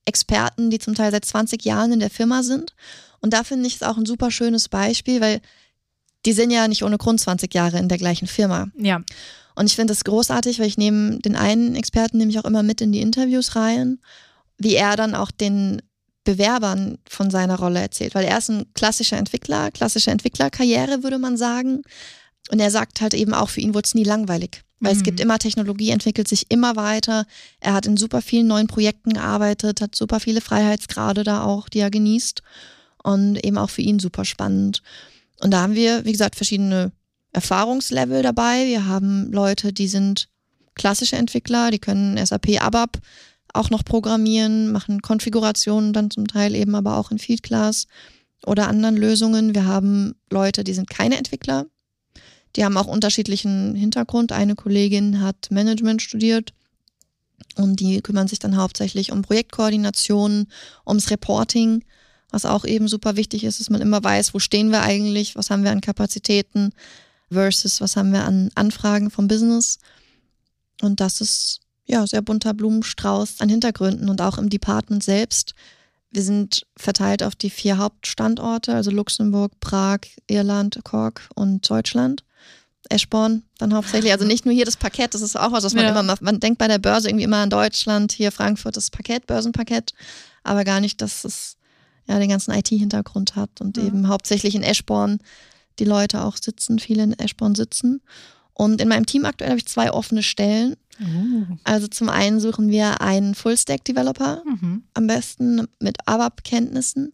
Experten, 0.09 0.69
die 0.69 0.79
zum 0.79 0.95
Teil 0.95 1.11
seit 1.11 1.23
20 1.23 1.63
Jahren 1.63 1.93
in 1.93 1.99
der 1.99 2.09
Firma 2.09 2.43
sind. 2.43 2.75
Und 3.21 3.33
da 3.33 3.43
finde 3.43 3.67
ich 3.67 3.75
es 3.75 3.83
auch 3.83 3.97
ein 3.97 4.05
super 4.05 4.31
schönes 4.31 4.67
Beispiel, 4.67 5.21
weil 5.21 5.41
die 6.25 6.33
sind 6.33 6.51
ja 6.51 6.67
nicht 6.67 6.83
ohne 6.83 6.97
Grund 6.97 7.19
20 7.19 7.53
Jahre 7.53 7.79
in 7.79 7.87
der 7.87 7.97
gleichen 7.97 8.27
Firma. 8.27 8.67
Ja, 8.77 9.01
Und 9.55 9.67
ich 9.67 9.75
finde 9.75 9.93
das 9.93 10.03
großartig, 10.03 10.59
weil 10.59 10.67
ich 10.67 10.77
nehme 10.77 11.19
den 11.19 11.35
einen 11.35 11.75
Experten 11.75 12.17
nehme 12.17 12.31
ich 12.31 12.39
auch 12.39 12.45
immer 12.45 12.63
mit 12.63 12.81
in 12.81 12.91
die 12.91 13.01
Interviews 13.01 13.55
rein, 13.55 13.99
wie 14.57 14.75
er 14.75 14.95
dann 14.97 15.15
auch 15.15 15.31
den 15.31 15.81
Bewerbern 16.25 16.97
von 17.09 17.31
seiner 17.31 17.57
Rolle 17.57 17.79
erzählt, 17.79 18.13
weil 18.13 18.25
er 18.25 18.37
ist 18.37 18.49
ein 18.49 18.65
klassischer 18.73 19.17
Entwickler, 19.17 19.71
klassische 19.71 20.11
Entwicklerkarriere 20.11 21.03
würde 21.03 21.17
man 21.17 21.37
sagen. 21.37 21.81
Und 22.51 22.59
er 22.59 22.71
sagt 22.71 23.01
halt 23.01 23.13
eben 23.13 23.33
auch, 23.33 23.49
für 23.49 23.61
ihn 23.61 23.73
wurde 23.73 23.85
es 23.85 23.95
nie 23.95 24.03
langweilig. 24.03 24.61
Weil 24.79 24.93
es 24.93 24.99
Mhm. 24.99 25.03
gibt 25.03 25.19
immer 25.19 25.39
Technologie, 25.39 25.89
entwickelt 25.89 26.27
sich 26.27 26.45
immer 26.49 26.75
weiter. 26.75 27.25
Er 27.59 27.73
hat 27.73 27.85
in 27.85 27.97
super 27.97 28.21
vielen 28.21 28.47
neuen 28.47 28.67
Projekten 28.67 29.13
gearbeitet, 29.13 29.81
hat 29.81 29.95
super 29.95 30.19
viele 30.19 30.41
Freiheitsgrade 30.41 31.23
da 31.23 31.43
auch, 31.43 31.69
die 31.69 31.79
er 31.79 31.89
genießt. 31.91 32.41
Und 33.03 33.43
eben 33.45 33.57
auch 33.57 33.69
für 33.69 33.81
ihn 33.81 33.99
super 33.99 34.25
spannend. 34.25 34.81
Und 35.41 35.51
da 35.51 35.61
haben 35.61 35.75
wir, 35.75 36.03
wie 36.05 36.11
gesagt, 36.11 36.35
verschiedene 36.35 36.91
Erfahrungslevel 37.31 38.23
dabei. 38.23 38.65
Wir 38.67 38.87
haben 38.87 39.31
Leute, 39.31 39.71
die 39.71 39.87
sind 39.87 40.27
klassische 40.75 41.15
Entwickler, 41.15 41.71
die 41.71 41.79
können 41.79 42.17
SAP 42.23 42.59
ABAP 42.61 42.99
auch 43.53 43.69
noch 43.69 43.83
programmieren, 43.83 44.71
machen 44.71 45.01
Konfigurationen 45.01 45.93
dann 45.93 46.11
zum 46.11 46.27
Teil 46.27 46.55
eben 46.55 46.75
aber 46.75 46.97
auch 46.97 47.11
in 47.11 47.19
Field 47.19 47.43
Class 47.43 47.87
oder 48.45 48.67
anderen 48.67 48.95
Lösungen. 48.95 49.55
Wir 49.55 49.65
haben 49.65 50.15
Leute, 50.29 50.63
die 50.63 50.73
sind 50.73 50.89
keine 50.89 51.17
Entwickler. 51.17 51.65
Die 52.55 52.65
haben 52.65 52.77
auch 52.77 52.87
unterschiedlichen 52.87 53.75
Hintergrund. 53.75 54.31
Eine 54.31 54.55
Kollegin 54.55 55.21
hat 55.21 55.49
Management 55.51 56.01
studiert 56.01 56.53
und 57.55 57.79
die 57.79 58.01
kümmern 58.01 58.27
sich 58.27 58.39
dann 58.39 58.57
hauptsächlich 58.57 59.11
um 59.11 59.21
Projektkoordination, 59.21 60.47
ums 60.85 61.11
Reporting, 61.11 61.83
was 62.31 62.45
auch 62.45 62.65
eben 62.65 62.87
super 62.87 63.15
wichtig 63.15 63.43
ist, 63.43 63.59
dass 63.59 63.69
man 63.69 63.81
immer 63.81 64.03
weiß, 64.03 64.33
wo 64.33 64.39
stehen 64.39 64.71
wir 64.71 64.81
eigentlich, 64.81 65.35
was 65.35 65.49
haben 65.49 65.63
wir 65.63 65.71
an 65.71 65.81
Kapazitäten, 65.81 66.71
versus 67.31 67.81
was 67.81 67.95
haben 67.95 68.11
wir 68.11 68.23
an 68.23 68.49
Anfragen 68.55 69.09
vom 69.09 69.27
Business. 69.27 69.79
Und 70.81 70.99
das 70.99 71.21
ist 71.21 71.61
ja 71.85 72.05
sehr 72.05 72.21
bunter 72.21 72.53
Blumenstrauß 72.53 73.41
an 73.41 73.49
Hintergründen 73.49 74.09
und 74.09 74.21
auch 74.21 74.37
im 74.37 74.49
Department 74.49 75.03
selbst. 75.03 75.53
Wir 76.11 76.23
sind 76.23 76.65
verteilt 76.75 77.23
auf 77.23 77.35
die 77.35 77.49
vier 77.49 77.77
Hauptstandorte, 77.77 78.73
also 78.73 78.89
Luxemburg, 78.89 79.59
Prag, 79.59 79.99
Irland, 80.27 80.79
Cork 80.83 81.29
und 81.35 81.69
Deutschland. 81.69 82.23
Eschborn 82.89 83.43
dann 83.57 83.73
hauptsächlich. 83.73 84.11
Also 84.11 84.25
nicht 84.25 84.45
nur 84.45 84.53
hier 84.53 84.65
das 84.65 84.77
Parkett, 84.77 85.13
das 85.13 85.21
ist 85.21 85.37
auch 85.37 85.51
was, 85.51 85.63
was 85.63 85.73
man 85.73 85.83
Ja. 85.85 85.91
immer 85.91 86.03
macht. 86.03 86.21
Man 86.21 86.39
denkt 86.39 86.57
bei 86.57 86.67
der 86.67 86.79
Börse 86.79 87.07
irgendwie 87.09 87.23
immer 87.25 87.37
an 87.37 87.49
Deutschland, 87.49 88.11
hier 88.11 88.31
Frankfurt 88.31 88.75
das 88.77 88.89
Parkett, 88.89 89.27
Börsenparkett, 89.27 89.93
aber 90.43 90.63
gar 90.63 90.79
nicht, 90.79 91.01
dass 91.01 91.23
es 91.23 91.57
ja 92.07 92.17
den 92.19 92.29
ganzen 92.29 92.51
IT-Hintergrund 92.53 93.35
hat 93.35 93.61
und 93.61 93.77
Ja. 93.77 93.83
eben 93.85 94.07
hauptsächlich 94.07 94.55
in 94.55 94.63
Eschborn 94.63 95.19
die 95.77 95.85
Leute 95.85 96.23
auch 96.23 96.35
sitzen, 96.37 96.79
viele 96.79 97.03
in 97.03 97.13
Eschborn 97.13 97.55
sitzen. 97.55 98.01
Und 98.53 98.81
in 98.81 98.89
meinem 98.89 99.05
Team 99.05 99.23
aktuell 99.23 99.51
habe 99.51 99.59
ich 99.59 99.67
zwei 99.67 99.91
offene 99.91 100.21
Stellen. 100.23 100.75
Oh. 101.01 101.55
Also 101.63 101.87
zum 101.87 102.09
einen 102.09 102.41
suchen 102.41 102.67
wir 102.69 102.99
einen 102.99 103.33
Full-Stack-Developer, 103.35 104.41
Mhm. 104.45 104.83
am 104.93 105.07
besten 105.07 105.67
mit 105.79 105.95
ABAP-Kenntnissen. 106.07 107.13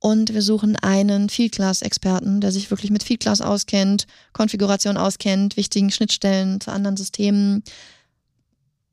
Und 0.00 0.32
wir 0.32 0.40
suchen 0.40 0.76
einen 0.76 1.28
Field-Class-Experten, 1.28 2.40
der 2.40 2.52
sich 2.52 2.70
wirklich 2.70 2.90
mit 2.90 3.02
Field-Class 3.02 3.42
auskennt, 3.42 4.06
Konfiguration 4.32 4.96
auskennt, 4.96 5.58
wichtigen 5.58 5.90
Schnittstellen 5.90 6.58
zu 6.60 6.72
anderen 6.72 6.96
Systemen. 6.96 7.62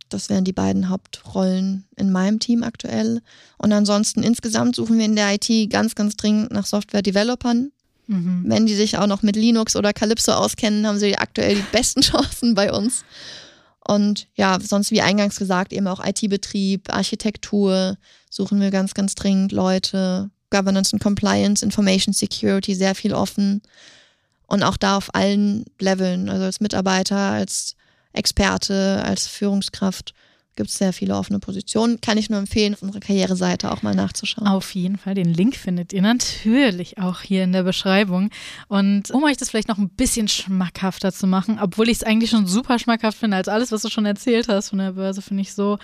Das 0.10 0.30
wären 0.30 0.44
die 0.44 0.54
beiden 0.54 0.90
Hauptrollen 0.90 1.86
in 1.96 2.12
meinem 2.12 2.40
Team 2.40 2.62
aktuell. 2.62 3.22
Und 3.58 3.72
ansonsten 3.72 4.22
insgesamt 4.22 4.76
suchen 4.76 4.98
wir 4.98 5.06
in 5.06 5.16
der 5.16 5.34
IT 5.34 5.70
ganz, 5.70 5.96
ganz 5.96 6.18
dringend 6.18 6.52
nach 6.52 6.66
Software-Developern. 6.66 7.72
Mhm. 8.08 8.44
Wenn 8.46 8.66
die 8.66 8.76
sich 8.76 8.98
auch 8.98 9.08
noch 9.08 9.22
mit 9.22 9.38
Linux 9.38 9.78
oder 9.78 9.94
Calypso 9.94 10.34
auskennen, 10.34 10.86
haben 10.86 11.00
sie 11.00 11.18
aktuell 11.18 11.56
die 11.56 11.66
besten 11.72 12.02
Chancen 12.02 12.54
bei 12.54 12.72
uns. 12.74 13.06
Und 13.88 14.28
ja, 14.36 14.60
sonst 14.62 14.92
wie 14.92 15.02
eingangs 15.02 15.38
gesagt, 15.38 15.72
eben 15.72 15.88
auch 15.88 16.06
IT-Betrieb, 16.06 16.94
Architektur, 16.94 17.98
suchen 18.30 18.60
wir 18.60 18.72
ganz, 18.72 18.94
ganz 18.94 19.16
dringend 19.16 19.54
Leute. 19.54 20.30
Governance 20.50 20.94
and 20.94 21.02
Compliance, 21.02 21.64
Information 21.64 22.14
Security, 22.14 22.76
sehr 22.76 22.96
viel 22.96 23.14
offen. 23.14 23.62
Und 24.48 24.64
auch 24.64 24.78
da 24.78 24.98
auf 24.98 25.14
allen 25.14 25.66
Leveln, 25.80 26.30
also 26.30 26.46
als 26.46 26.62
Mitarbeiter, 26.62 27.18
als 27.18 27.76
Experte, 28.14 29.04
als 29.06 29.28
Führungskraft 29.28 30.14
gibt 30.58 30.70
es 30.70 30.78
sehr 30.78 30.92
viele 30.92 31.16
offene 31.16 31.40
Positionen. 31.40 32.02
Kann 32.02 32.18
ich 32.18 32.30
nur 32.30 32.40
empfehlen, 32.40 32.74
auf 32.74 32.82
unserer 32.82 33.00
Karriereseite 33.00 33.72
auch 33.72 33.84
mal 33.84 33.96
nachzuschauen. 33.96 34.48
Auf 34.48 34.76
jeden 34.76 34.98
Fall. 34.98 35.14
Den 35.14 35.34
Link 35.34 35.56
findet 35.56 35.94
ihr 35.94 36.02
natürlich 36.02 36.98
auch 36.98 37.22
hier 37.22 37.44
in 37.44 37.54
der 37.54 37.64
Beschreibung. 37.64 38.32
Und 38.68 39.12
um 39.12 39.24
euch 39.24 39.38
das 39.38 39.52
vielleicht 39.52 39.70
noch 39.70 39.78
ein 39.78 39.90
bisschen 39.90 40.28
schmackhafter 40.28 41.14
zu 41.14 41.28
machen, 41.28 41.60
obwohl 41.62 41.88
ich 41.88 41.98
es 41.98 42.04
eigentlich 42.04 42.32
schon 42.32 42.48
super 42.48 42.80
schmackhaft 42.80 43.20
finde, 43.20 43.38
als 43.38 43.48
alles, 43.48 43.72
was 43.72 43.84
du 43.84 43.90
schon 43.90 44.06
erzählt 44.06 44.50
hast 44.50 44.70
von 44.70 44.80
der 44.80 44.94
Börse, 44.94 45.22
finde 45.22 45.44
ich 45.44 45.54
so 45.54 45.78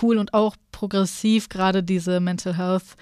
cool 0.00 0.16
und 0.16 0.32
auch 0.32 0.56
progressiv, 0.70 1.48
gerade 1.48 1.82
diese 1.82 2.20
Mental 2.20 2.56
Health. 2.56 2.96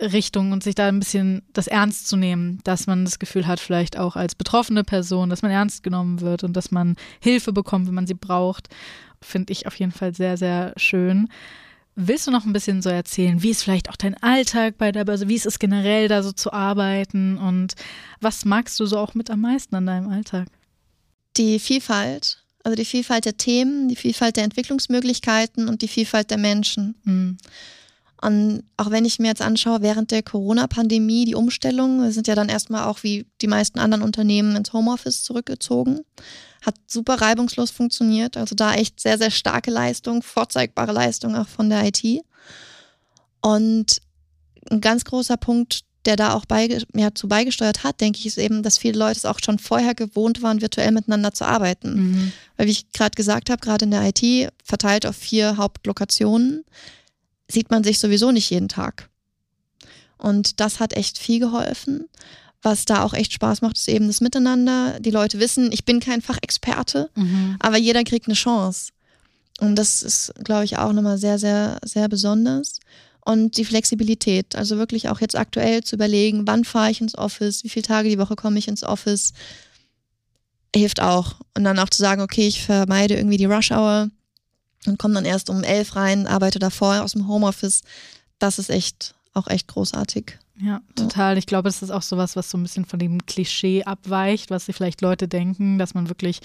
Richtung 0.00 0.52
und 0.52 0.62
sich 0.62 0.74
da 0.74 0.88
ein 0.88 0.98
bisschen 0.98 1.42
das 1.52 1.66
ernst 1.66 2.08
zu 2.08 2.16
nehmen, 2.16 2.60
dass 2.64 2.86
man 2.86 3.04
das 3.04 3.18
Gefühl 3.18 3.46
hat, 3.46 3.60
vielleicht 3.60 3.98
auch 3.98 4.16
als 4.16 4.34
betroffene 4.34 4.84
Person, 4.84 5.30
dass 5.30 5.42
man 5.42 5.50
ernst 5.50 5.82
genommen 5.82 6.20
wird 6.20 6.44
und 6.44 6.54
dass 6.54 6.70
man 6.70 6.96
Hilfe 7.20 7.52
bekommt, 7.52 7.86
wenn 7.86 7.94
man 7.94 8.06
sie 8.06 8.14
braucht, 8.14 8.68
finde 9.22 9.52
ich 9.52 9.66
auf 9.66 9.74
jeden 9.76 9.92
Fall 9.92 10.14
sehr, 10.14 10.36
sehr 10.36 10.72
schön. 10.76 11.28
Willst 11.94 12.26
du 12.26 12.30
noch 12.30 12.44
ein 12.44 12.52
bisschen 12.52 12.82
so 12.82 12.90
erzählen, 12.90 13.42
wie 13.42 13.50
ist 13.50 13.62
vielleicht 13.62 13.88
auch 13.88 13.96
dein 13.96 14.22
Alltag 14.22 14.76
bei 14.76 14.92
der 14.92 15.06
Börse, 15.06 15.28
wie 15.28 15.34
ist 15.34 15.46
es 15.46 15.58
generell 15.58 16.08
da 16.08 16.22
so 16.22 16.32
zu 16.32 16.52
arbeiten 16.52 17.38
und 17.38 17.74
was 18.20 18.44
magst 18.44 18.78
du 18.78 18.84
so 18.84 18.98
auch 18.98 19.14
mit 19.14 19.30
am 19.30 19.40
meisten 19.40 19.74
an 19.76 19.86
deinem 19.86 20.10
Alltag? 20.10 20.48
die 21.36 21.58
Vielfalt, 21.58 22.42
also 22.64 22.76
die 22.76 22.84
Vielfalt 22.84 23.24
der 23.24 23.36
Themen, 23.36 23.88
die 23.88 23.96
Vielfalt 23.96 24.36
der 24.36 24.44
Entwicklungsmöglichkeiten 24.44 25.68
und 25.68 25.82
die 25.82 25.88
Vielfalt 25.88 26.30
der 26.30 26.38
Menschen. 26.38 26.96
Hm. 27.04 27.38
Und 28.20 28.64
auch 28.76 28.90
wenn 28.90 29.04
ich 29.04 29.18
mir 29.18 29.28
jetzt 29.28 29.42
anschaue, 29.42 29.82
während 29.82 30.10
der 30.10 30.22
Corona-Pandemie, 30.22 31.26
die 31.26 31.34
Umstellung, 31.34 32.02
wir 32.02 32.12
sind 32.12 32.26
ja 32.26 32.34
dann 32.34 32.48
erstmal 32.48 32.84
auch 32.84 33.02
wie 33.02 33.26
die 33.42 33.46
meisten 33.46 33.78
anderen 33.78 34.02
Unternehmen 34.02 34.56
ins 34.56 34.72
Homeoffice 34.72 35.22
zurückgezogen, 35.22 36.00
hat 36.62 36.74
super 36.86 37.20
reibungslos 37.20 37.70
funktioniert. 37.70 38.36
Also 38.36 38.54
da 38.54 38.74
echt 38.74 39.00
sehr, 39.00 39.18
sehr 39.18 39.30
starke 39.30 39.70
Leistung, 39.70 40.22
vorzeigbare 40.22 40.92
Leistung 40.92 41.36
auch 41.36 41.48
von 41.48 41.68
der 41.68 41.84
IT. 41.84 42.02
Und 43.42 44.00
ein 44.70 44.80
ganz 44.80 45.04
großer 45.04 45.36
Punkt, 45.36 45.82
der 46.06 46.16
da 46.16 46.32
auch 46.34 46.44
beige 46.46 46.82
ja, 46.94 47.14
zu 47.14 47.28
beigesteuert 47.28 47.84
hat, 47.84 48.00
denke 48.00 48.18
ich, 48.18 48.26
ist 48.26 48.38
eben, 48.38 48.62
dass 48.62 48.78
viele 48.78 48.98
Leute 48.98 49.18
es 49.18 49.24
auch 49.24 49.40
schon 49.44 49.58
vorher 49.58 49.94
gewohnt 49.94 50.40
waren, 50.40 50.60
virtuell 50.60 50.92
miteinander 50.92 51.32
zu 51.32 51.44
arbeiten. 51.44 51.94
Mhm. 51.94 52.32
Weil 52.56 52.66
wie 52.66 52.72
ich 52.72 52.92
gerade 52.92 53.14
gesagt 53.14 53.50
habe, 53.50 53.60
gerade 53.60 53.84
in 53.84 53.90
der 53.90 54.02
IT, 54.08 54.50
verteilt 54.64 55.04
auf 55.04 55.16
vier 55.16 55.56
Hauptlokationen, 55.56 56.64
sieht 57.50 57.70
man 57.70 57.84
sich 57.84 57.98
sowieso 57.98 58.30
nicht 58.32 58.50
jeden 58.50 58.68
Tag. 58.68 59.08
Und 60.18 60.60
das 60.60 60.80
hat 60.80 60.94
echt 60.94 61.18
viel 61.18 61.40
geholfen. 61.40 62.08
Was 62.62 62.84
da 62.84 63.02
auch 63.04 63.12
echt 63.12 63.32
Spaß 63.32 63.60
macht, 63.62 63.76
ist 63.76 63.88
eben 63.88 64.06
das 64.08 64.20
Miteinander. 64.20 64.98
Die 65.00 65.10
Leute 65.10 65.38
wissen, 65.38 65.70
ich 65.72 65.84
bin 65.84 66.00
kein 66.00 66.22
Fachexperte, 66.22 67.10
Mhm. 67.14 67.56
aber 67.60 67.76
jeder 67.76 68.02
kriegt 68.02 68.26
eine 68.26 68.34
Chance. 68.34 68.92
Und 69.60 69.76
das 69.76 70.02
ist, 70.02 70.32
glaube 70.42 70.64
ich, 70.64 70.76
auch 70.78 70.92
nochmal 70.92 71.18
sehr, 71.18 71.38
sehr, 71.38 71.78
sehr 71.84 72.08
besonders. 72.08 72.80
Und 73.24 73.56
die 73.56 73.64
Flexibilität, 73.64 74.56
also 74.56 74.78
wirklich 74.78 75.08
auch 75.08 75.20
jetzt 75.20 75.36
aktuell 75.36 75.82
zu 75.82 75.96
überlegen, 75.96 76.46
wann 76.46 76.64
fahre 76.64 76.90
ich 76.90 77.00
ins 77.00 77.16
Office, 77.16 77.62
wie 77.64 77.68
viele 77.68 77.84
Tage 77.84 78.08
die 78.08 78.18
Woche 78.18 78.36
komme 78.36 78.58
ich 78.58 78.68
ins 78.68 78.82
Office, 78.84 79.32
hilft 80.74 81.00
auch. 81.00 81.34
Und 81.56 81.64
dann 81.64 81.78
auch 81.78 81.88
zu 81.88 81.98
sagen, 82.02 82.20
okay, 82.22 82.46
ich 82.46 82.62
vermeide 82.62 83.16
irgendwie 83.16 83.36
die 83.38 83.46
Rush 83.46 83.70
Hour 83.70 84.10
und 84.88 84.98
komme 84.98 85.14
dann 85.14 85.24
erst 85.24 85.50
um 85.50 85.62
elf 85.64 85.96
rein, 85.96 86.26
arbeite 86.26 86.58
davor 86.58 87.02
aus 87.02 87.12
dem 87.12 87.28
Homeoffice. 87.28 87.82
Das 88.38 88.58
ist 88.58 88.70
echt, 88.70 89.14
auch 89.34 89.46
echt 89.48 89.68
großartig. 89.68 90.38
Ja, 90.58 90.80
total. 90.94 91.36
Ich 91.36 91.46
glaube, 91.46 91.68
es 91.68 91.82
ist 91.82 91.90
auch 91.90 92.02
sowas, 92.02 92.34
was 92.34 92.50
so 92.50 92.56
ein 92.56 92.62
bisschen 92.62 92.86
von 92.86 92.98
dem 92.98 93.26
Klischee 93.26 93.84
abweicht, 93.84 94.50
was 94.50 94.66
sich 94.66 94.76
vielleicht 94.76 95.02
Leute 95.02 95.28
denken, 95.28 95.78
dass 95.78 95.92
man 95.92 96.08
wirklich 96.08 96.40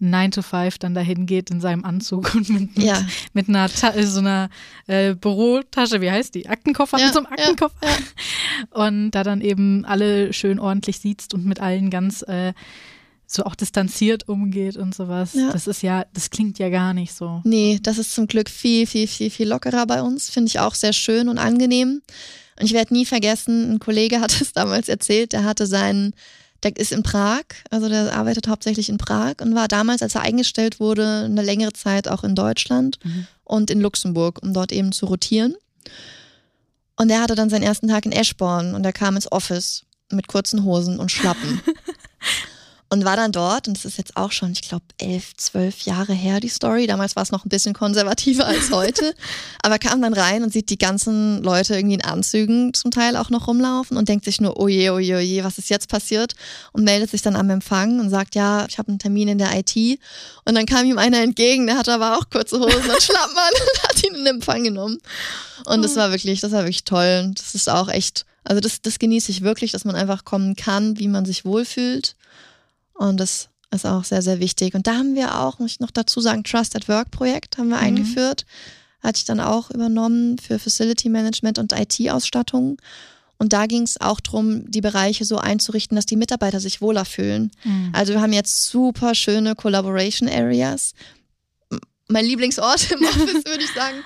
9 0.00 0.32
to 0.32 0.42
5 0.42 0.78
dann 0.78 0.92
dahin 0.94 1.24
geht 1.26 1.50
in 1.50 1.60
seinem 1.60 1.84
Anzug 1.84 2.34
und 2.34 2.48
mit, 2.48 2.76
mit, 2.76 2.84
Ja. 2.84 3.00
mit 3.32 3.48
einer 3.48 3.68
Ta 3.68 3.92
so 4.02 4.18
einer 4.18 4.50
äh, 4.88 5.14
Bürotasche, 5.14 6.00
wie 6.00 6.10
heißt 6.10 6.34
die? 6.34 6.48
Aktenkoffer, 6.48 6.98
Ja, 6.98 7.04
mit 7.06 7.14
so 7.14 7.20
einem 7.20 7.28
ja, 7.30 7.44
Aktenkoffer. 7.44 7.76
Und 8.70 9.12
da 9.12 9.22
dann 9.22 9.40
eben 9.40 9.84
alle 9.84 10.32
schön 10.32 10.58
ordentlich 10.58 10.98
sieht 10.98 11.32
und 11.34 11.44
mit 11.44 11.60
allen 11.60 11.90
ganz 11.90 12.22
äh, 12.22 12.52
so 13.34 13.44
auch 13.44 13.54
distanziert 13.54 14.28
umgeht 14.28 14.76
und 14.76 14.94
sowas. 14.94 15.34
Ja. 15.34 15.50
Das 15.52 15.66
ist 15.66 15.82
ja, 15.82 16.04
das 16.14 16.30
klingt 16.30 16.58
ja 16.58 16.68
gar 16.70 16.94
nicht 16.94 17.14
so. 17.14 17.40
Nee, 17.44 17.78
das 17.82 17.98
ist 17.98 18.14
zum 18.14 18.26
Glück 18.26 18.48
viel, 18.48 18.86
viel, 18.86 19.06
viel, 19.06 19.30
viel 19.30 19.48
lockerer 19.48 19.86
bei 19.86 20.02
uns. 20.02 20.30
Finde 20.30 20.48
ich 20.48 20.60
auch 20.60 20.74
sehr 20.74 20.92
schön 20.92 21.28
und 21.28 21.38
angenehm. 21.38 22.02
Und 22.58 22.66
ich 22.66 22.72
werde 22.72 22.94
nie 22.94 23.04
vergessen, 23.04 23.72
ein 23.72 23.78
Kollege 23.80 24.20
hat 24.20 24.32
es 24.40 24.52
damals 24.52 24.88
erzählt, 24.88 25.32
der 25.32 25.44
hatte 25.44 25.66
seinen, 25.66 26.14
der 26.62 26.76
ist 26.76 26.92
in 26.92 27.02
Prag, 27.02 27.42
also 27.70 27.88
der 27.88 28.14
arbeitet 28.16 28.48
hauptsächlich 28.48 28.88
in 28.88 28.98
Prag 28.98 29.34
und 29.42 29.54
war 29.54 29.68
damals, 29.68 30.00
als 30.02 30.14
er 30.14 30.22
eingestellt 30.22 30.78
wurde, 30.80 31.24
eine 31.24 31.42
längere 31.42 31.72
Zeit 31.72 32.08
auch 32.08 32.24
in 32.24 32.34
Deutschland 32.34 32.98
Mhm. 33.04 33.26
und 33.44 33.70
in 33.70 33.80
Luxemburg, 33.80 34.40
um 34.42 34.54
dort 34.54 34.70
eben 34.72 34.92
zu 34.92 35.06
rotieren. 35.06 35.54
Und 36.96 37.10
er 37.10 37.20
hatte 37.22 37.34
dann 37.34 37.50
seinen 37.50 37.64
ersten 37.64 37.88
Tag 37.88 38.06
in 38.06 38.12
Eschborn 38.12 38.74
und 38.74 38.84
er 38.84 38.92
kam 38.92 39.16
ins 39.16 39.30
Office 39.32 39.84
mit 40.12 40.28
kurzen 40.28 40.64
Hosen 40.64 41.00
und 41.00 41.10
Schlappen. 41.10 41.60
und 42.94 43.04
war 43.04 43.16
dann 43.16 43.32
dort, 43.32 43.66
und 43.66 43.76
das 43.76 43.84
ist 43.84 43.98
jetzt 43.98 44.16
auch 44.16 44.30
schon, 44.30 44.52
ich 44.52 44.62
glaube, 44.62 44.84
elf, 44.98 45.36
zwölf 45.36 45.80
Jahre 45.80 46.12
her, 46.12 46.38
die 46.38 46.48
Story. 46.48 46.86
Damals 46.86 47.16
war 47.16 47.24
es 47.24 47.32
noch 47.32 47.44
ein 47.44 47.48
bisschen 47.48 47.74
konservativer 47.74 48.46
als 48.46 48.70
heute. 48.70 49.14
Aber 49.64 49.80
kam 49.80 50.00
dann 50.00 50.14
rein 50.14 50.44
und 50.44 50.52
sieht 50.52 50.70
die 50.70 50.78
ganzen 50.78 51.42
Leute 51.42 51.74
irgendwie 51.74 51.96
in 51.96 52.04
Anzügen 52.04 52.72
zum 52.72 52.92
Teil 52.92 53.16
auch 53.16 53.30
noch 53.30 53.48
rumlaufen 53.48 53.96
und 53.96 54.08
denkt 54.08 54.24
sich 54.24 54.40
nur, 54.40 54.60
oje, 54.60 54.92
oje, 54.92 55.16
oje, 55.16 55.42
was 55.42 55.58
ist 55.58 55.70
jetzt 55.70 55.88
passiert? 55.88 56.34
Und 56.70 56.84
meldet 56.84 57.10
sich 57.10 57.20
dann 57.20 57.34
am 57.34 57.50
Empfang 57.50 57.98
und 57.98 58.10
sagt, 58.10 58.36
ja, 58.36 58.64
ich 58.68 58.78
habe 58.78 58.90
einen 58.90 59.00
Termin 59.00 59.26
in 59.26 59.38
der 59.38 59.58
IT. 59.58 59.74
Und 60.44 60.54
dann 60.54 60.64
kam 60.64 60.86
ihm 60.86 60.98
einer 60.98 61.20
entgegen, 61.20 61.66
der 61.66 61.76
hatte 61.76 61.92
aber 61.92 62.16
auch 62.16 62.30
kurze 62.30 62.60
Hosen 62.60 62.90
und 62.90 63.02
Schlappen 63.02 63.36
an 63.36 63.52
und 63.60 63.82
hat 63.88 64.04
ihn 64.06 64.14
in 64.14 64.26
Empfang 64.26 64.62
genommen. 64.62 64.98
Und 65.66 65.82
das 65.82 65.96
war 65.96 66.12
wirklich, 66.12 66.40
das 66.40 66.52
war 66.52 66.60
wirklich 66.60 66.84
toll. 66.84 67.22
Und 67.24 67.40
das 67.40 67.56
ist 67.56 67.68
auch 67.68 67.88
echt, 67.88 68.24
also 68.44 68.60
das, 68.60 68.82
das 68.82 69.00
genieße 69.00 69.32
ich 69.32 69.42
wirklich, 69.42 69.72
dass 69.72 69.84
man 69.84 69.96
einfach 69.96 70.24
kommen 70.24 70.54
kann, 70.54 70.96
wie 71.00 71.08
man 71.08 71.24
sich 71.24 71.44
wohlfühlt. 71.44 72.14
Und 72.94 73.18
das 73.18 73.48
ist 73.70 73.86
auch 73.86 74.04
sehr, 74.04 74.22
sehr 74.22 74.40
wichtig. 74.40 74.74
Und 74.74 74.86
da 74.86 74.94
haben 74.94 75.14
wir 75.14 75.40
auch, 75.40 75.58
muss 75.58 75.72
ich 75.72 75.80
noch 75.80 75.90
dazu 75.90 76.20
sagen, 76.20 76.44
Trust 76.44 76.76
at 76.76 76.88
Work 76.88 77.10
Projekt 77.10 77.58
haben 77.58 77.68
wir 77.68 77.76
Mhm. 77.78 77.82
eingeführt. 77.84 78.46
Hatte 79.02 79.18
ich 79.18 79.24
dann 79.24 79.40
auch 79.40 79.70
übernommen 79.70 80.38
für 80.38 80.58
Facility 80.58 81.08
Management 81.08 81.58
und 81.58 81.72
IT-Ausstattung. 81.72 82.80
Und 83.36 83.52
da 83.52 83.66
ging 83.66 83.82
es 83.82 84.00
auch 84.00 84.20
darum, 84.20 84.70
die 84.70 84.80
Bereiche 84.80 85.24
so 85.24 85.38
einzurichten, 85.38 85.96
dass 85.96 86.06
die 86.06 86.16
Mitarbeiter 86.16 86.60
sich 86.60 86.80
wohler 86.80 87.04
fühlen. 87.04 87.50
Mhm. 87.64 87.90
Also 87.92 88.12
wir 88.12 88.20
haben 88.20 88.32
jetzt 88.32 88.66
super 88.66 89.14
schöne 89.14 89.54
Collaboration 89.56 90.28
Areas. 90.28 90.92
Mein 92.08 92.24
Lieblingsort 92.26 92.90
im 92.92 93.04
Office, 93.04 93.44
würde 93.44 93.64
ich 93.64 93.72
sagen. 93.74 93.96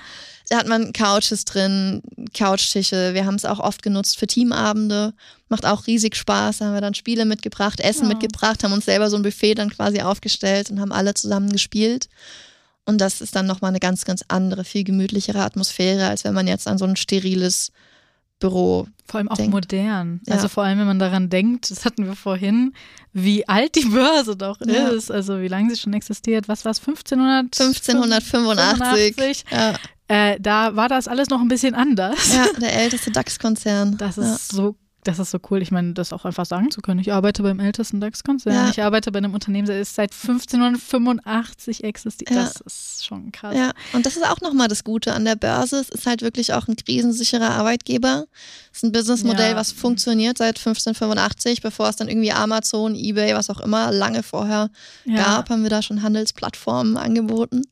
Da 0.49 0.57
hat 0.59 0.67
man 0.67 0.95
Couches 0.95 1.45
drin, 1.45 2.01
Couchtische. 2.33 3.15
Wir 3.15 3.27
haben 3.27 3.35
es 3.37 3.45
auch 3.45 3.59
oft 3.61 3.83
genutzt 3.83 4.19
für 4.19 4.27
Teamabende. 4.27 5.13
Macht 5.49 5.65
auch 5.67 5.87
riesig 5.87 6.17
Spaß. 6.17 6.59
Da 6.59 6.67
haben 6.67 6.75
wir 6.75 6.81
dann 6.81 6.95
Spiele 6.95 7.25
mitgebracht, 7.25 7.81
Essen 7.81 8.03
Ja. 8.05 8.09
mitgebracht, 8.09 8.63
haben 8.65 8.73
uns 8.73 8.85
selber 8.85 9.11
so 9.11 9.17
ein 9.17 9.23
Buffet 9.23 9.55
dann 9.55 9.71
quasi 9.71 10.01
aufgestellt 10.01 10.71
und 10.71 10.81
haben 10.81 10.93
alle 10.93 11.15
zusammen 11.15 11.51
gespielt. 11.53 12.09
Und 12.85 13.01
das 13.01 13.21
ist 13.21 13.37
dann 13.37 13.47
nochmal 13.47 13.71
eine 13.71 13.81
ganz, 13.81 14.05
ganz 14.05 14.25
andere, 14.29 14.65
viel 14.65 14.83
gemütlichere 14.85 15.41
Atmosphäre, 15.43 16.09
als 16.09 16.25
wenn 16.25 16.33
man 16.35 16.47
jetzt 16.47 16.67
an 16.67 16.79
so 16.79 16.87
ein 16.87 16.97
steriles 16.97 17.71
Büro. 18.41 18.87
Vor 19.07 19.19
allem 19.19 19.29
auch 19.29 19.37
denkt. 19.37 19.53
modern. 19.53 20.21
Ja. 20.27 20.35
Also 20.35 20.49
vor 20.49 20.63
allem, 20.65 20.79
wenn 20.79 20.87
man 20.87 20.99
daran 21.01 21.29
denkt, 21.29 21.71
das 21.71 21.85
hatten 21.85 22.07
wir 22.07 22.15
vorhin, 22.15 22.73
wie 23.13 23.47
alt 23.49 23.75
die 23.75 23.85
Börse 23.87 24.37
doch 24.37 24.59
Ja. 24.65 24.89
ist, 24.89 25.11
also 25.11 25.41
wie 25.41 25.49
lange 25.49 25.75
sie 25.75 25.81
schon 25.81 25.93
existiert. 25.93 26.47
Was 26.49 26.65
war 26.65 26.71
es, 26.73 26.79
1500? 26.79 27.47
1585. 27.61 29.45
Ja, 29.51 29.75
Äh, 30.09 30.39
da 30.41 30.75
war 30.75 30.89
das 30.89 31.07
alles 31.07 31.29
noch 31.29 31.41
ein 31.41 31.49
bisschen 31.49 31.75
anders. 31.75 32.35
ja 32.35 32.47
der 32.61 32.73
älteste 32.75 33.11
DAX-Konzern. 33.11 33.97
Das 33.99 34.17
ist 34.19 34.53
ja. 34.53 34.57
so, 34.57 34.77
das 35.05 35.19
ist 35.19 35.31
so 35.31 35.39
cool. 35.51 35.63
Ich 35.63 35.71
meine, 35.71 35.93
das 35.93 36.13
auch 36.13 36.25
einfach 36.25 36.47
sagen 36.47 36.71
zu 36.71 36.81
können. 36.81 36.99
Ich 37.01 37.13
arbeite 37.13 37.43
beim 37.43 37.61
ältesten 37.61 38.01
DAX-Konzern. 38.01 38.55
Ja. 38.55 38.71
Ich 38.71 38.83
arbeite 38.83 39.13
bei 39.13 39.19
einem 39.19 39.35
Unternehmen, 39.35 39.69
das 39.69 39.77
ist 39.77 39.95
seit 39.95 40.13
1585 40.13 41.85
existiert. 41.85 42.31
Ja. 42.31 42.43
Das 42.45 42.61
ist 42.63 43.05
schon 43.07 43.33
krass. 43.33 43.55
Ja, 43.55 43.73
und 43.93 44.07
das 44.07 44.17
ist 44.17 44.27
auch 44.27 44.41
nochmal 44.41 44.69
das 44.69 44.85
Gute 44.85 45.13
an 45.13 45.25
der 45.25 45.37
Börse. 45.37 45.77
Es 45.77 45.89
ist 45.89 46.07
halt 46.07 46.23
wirklich 46.23 46.53
auch 46.55 46.69
ein 46.69 46.77
krisensicherer 46.77 47.51
Arbeitgeber. 47.51 48.25
Es 48.73 48.79
ist 48.79 48.85
ein 48.85 48.93
Businessmodell, 48.93 49.51
Ja. 49.53 49.57
was 49.57 49.73
funktioniert 49.73 50.39
seit 50.39 50.59
1585, 50.59 51.61
bevor 51.63 51.89
es 51.89 51.97
dann 51.97 52.09
irgendwie 52.09 52.33
Amazon, 52.33 52.95
Ebay, 52.95 53.35
was 53.35 53.51
auch 53.51 53.61
immer, 53.61 53.93
lange 53.93 54.23
vorher 54.23 54.71
gab, 55.15 55.51
haben 55.51 55.63
wir 55.63 55.71
da 55.71 55.83
schon 55.83 56.03
Handelsplattformen 56.03 56.97
angeboten. 56.97 57.63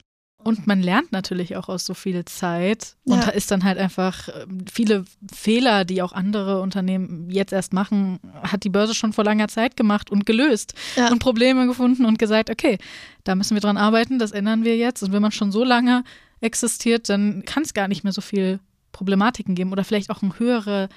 Und 0.46 0.66
man 0.66 0.80
lernt 0.80 1.12
natürlich 1.12 1.56
auch 1.56 1.68
aus 1.68 1.84
so 1.84 1.92
viel 1.94 2.24
Zeit. 2.24 2.94
Und 3.04 3.18
Ja. 3.18 3.24
da 3.26 3.30
ist 3.32 3.50
dann 3.50 3.64
halt 3.64 3.78
einfach 3.78 4.28
ähm, 4.28 4.64
viele 4.70 5.04
Fehler, 5.34 5.84
die 5.84 6.00
auch 6.02 6.12
andere 6.12 6.60
Unternehmen 6.60 7.28
jetzt 7.30 7.52
erst 7.52 7.72
machen, 7.72 8.20
hat 8.42 8.62
die 8.64 8.68
Börse 8.70 8.94
schon 8.94 9.12
vor 9.12 9.24
langer 9.24 9.48
Zeit 9.48 9.76
gemacht 9.76 10.10
und 10.10 10.24
gelöst 10.26 10.74
Ja. 10.96 11.10
und 11.10 11.18
Probleme 11.18 11.66
gefunden 11.66 12.04
und 12.06 12.18
gesagt, 12.18 12.48
okay, 12.50 12.78
da 13.24 13.34
müssen 13.34 13.54
wir 13.56 13.60
dran 13.60 13.76
arbeiten, 13.76 14.18
das 14.18 14.32
ändern 14.32 14.64
wir 14.64 14.76
jetzt. 14.76 15.02
Und 15.02 15.12
wenn 15.12 15.22
man 15.22 15.32
schon 15.32 15.50
so 15.52 15.64
lange 15.64 16.04
existiert, 16.40 17.08
dann 17.08 17.44
kann 17.44 17.62
es 17.64 17.74
gar 17.74 17.88
nicht 17.88 18.04
mehr 18.04 18.12
so 18.12 18.20
viel 18.20 18.60
Problematiken 18.92 19.54
geben 19.54 19.72
oder 19.72 19.84
vielleicht 19.84 20.10
auch 20.10 20.22
eine 20.22 20.38
höhere 20.38 20.88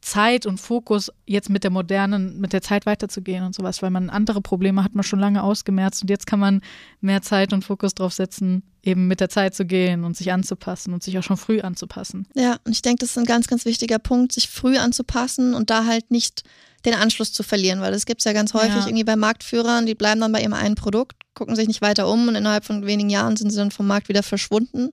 Zeit 0.00 0.46
und 0.46 0.58
Fokus, 0.58 1.10
jetzt 1.26 1.50
mit 1.50 1.62
der 1.62 1.70
modernen, 1.70 2.40
mit 2.40 2.52
der 2.52 2.62
Zeit 2.62 2.86
weiterzugehen 2.86 3.44
und 3.44 3.54
sowas, 3.54 3.82
weil 3.82 3.90
man 3.90 4.08
andere 4.08 4.40
Probleme 4.40 4.82
hat 4.82 4.94
man 4.94 5.04
schon 5.04 5.20
lange 5.20 5.42
ausgemerzt 5.42 6.02
und 6.02 6.08
jetzt 6.10 6.26
kann 6.26 6.40
man 6.40 6.62
mehr 7.00 7.20
Zeit 7.20 7.52
und 7.52 7.64
Fokus 7.64 7.94
drauf 7.94 8.14
setzen, 8.14 8.62
eben 8.82 9.08
mit 9.08 9.20
der 9.20 9.28
Zeit 9.28 9.54
zu 9.54 9.66
gehen 9.66 10.04
und 10.04 10.16
sich 10.16 10.32
anzupassen 10.32 10.94
und 10.94 11.02
sich 11.02 11.18
auch 11.18 11.22
schon 11.22 11.36
früh 11.36 11.60
anzupassen. 11.60 12.26
Ja, 12.34 12.56
und 12.64 12.72
ich 12.72 12.80
denke, 12.80 13.00
das 13.00 13.10
ist 13.10 13.18
ein 13.18 13.26
ganz, 13.26 13.46
ganz 13.46 13.66
wichtiger 13.66 13.98
Punkt, 13.98 14.32
sich 14.32 14.48
früh 14.48 14.78
anzupassen 14.78 15.52
und 15.54 15.68
da 15.68 15.84
halt 15.84 16.10
nicht 16.10 16.44
den 16.86 16.94
Anschluss 16.94 17.34
zu 17.34 17.42
verlieren, 17.42 17.82
weil 17.82 17.92
das 17.92 18.06
gibt 18.06 18.22
es 18.22 18.24
ja 18.24 18.32
ganz 18.32 18.54
häufig 18.54 18.70
Ja. 18.76 18.86
irgendwie 18.86 19.04
bei 19.04 19.16
Marktführern, 19.16 19.84
die 19.84 19.94
bleiben 19.94 20.22
dann 20.22 20.32
bei 20.32 20.40
ihrem 20.40 20.54
einen 20.54 20.76
Produkt, 20.76 21.16
gucken 21.34 21.56
sich 21.56 21.68
nicht 21.68 21.82
weiter 21.82 22.08
um 22.08 22.26
und 22.26 22.36
innerhalb 22.36 22.64
von 22.64 22.86
wenigen 22.86 23.10
Jahren 23.10 23.36
sind 23.36 23.50
sie 23.50 23.58
dann 23.58 23.70
vom 23.70 23.86
Markt 23.86 24.08
wieder 24.08 24.22
verschwunden. 24.22 24.92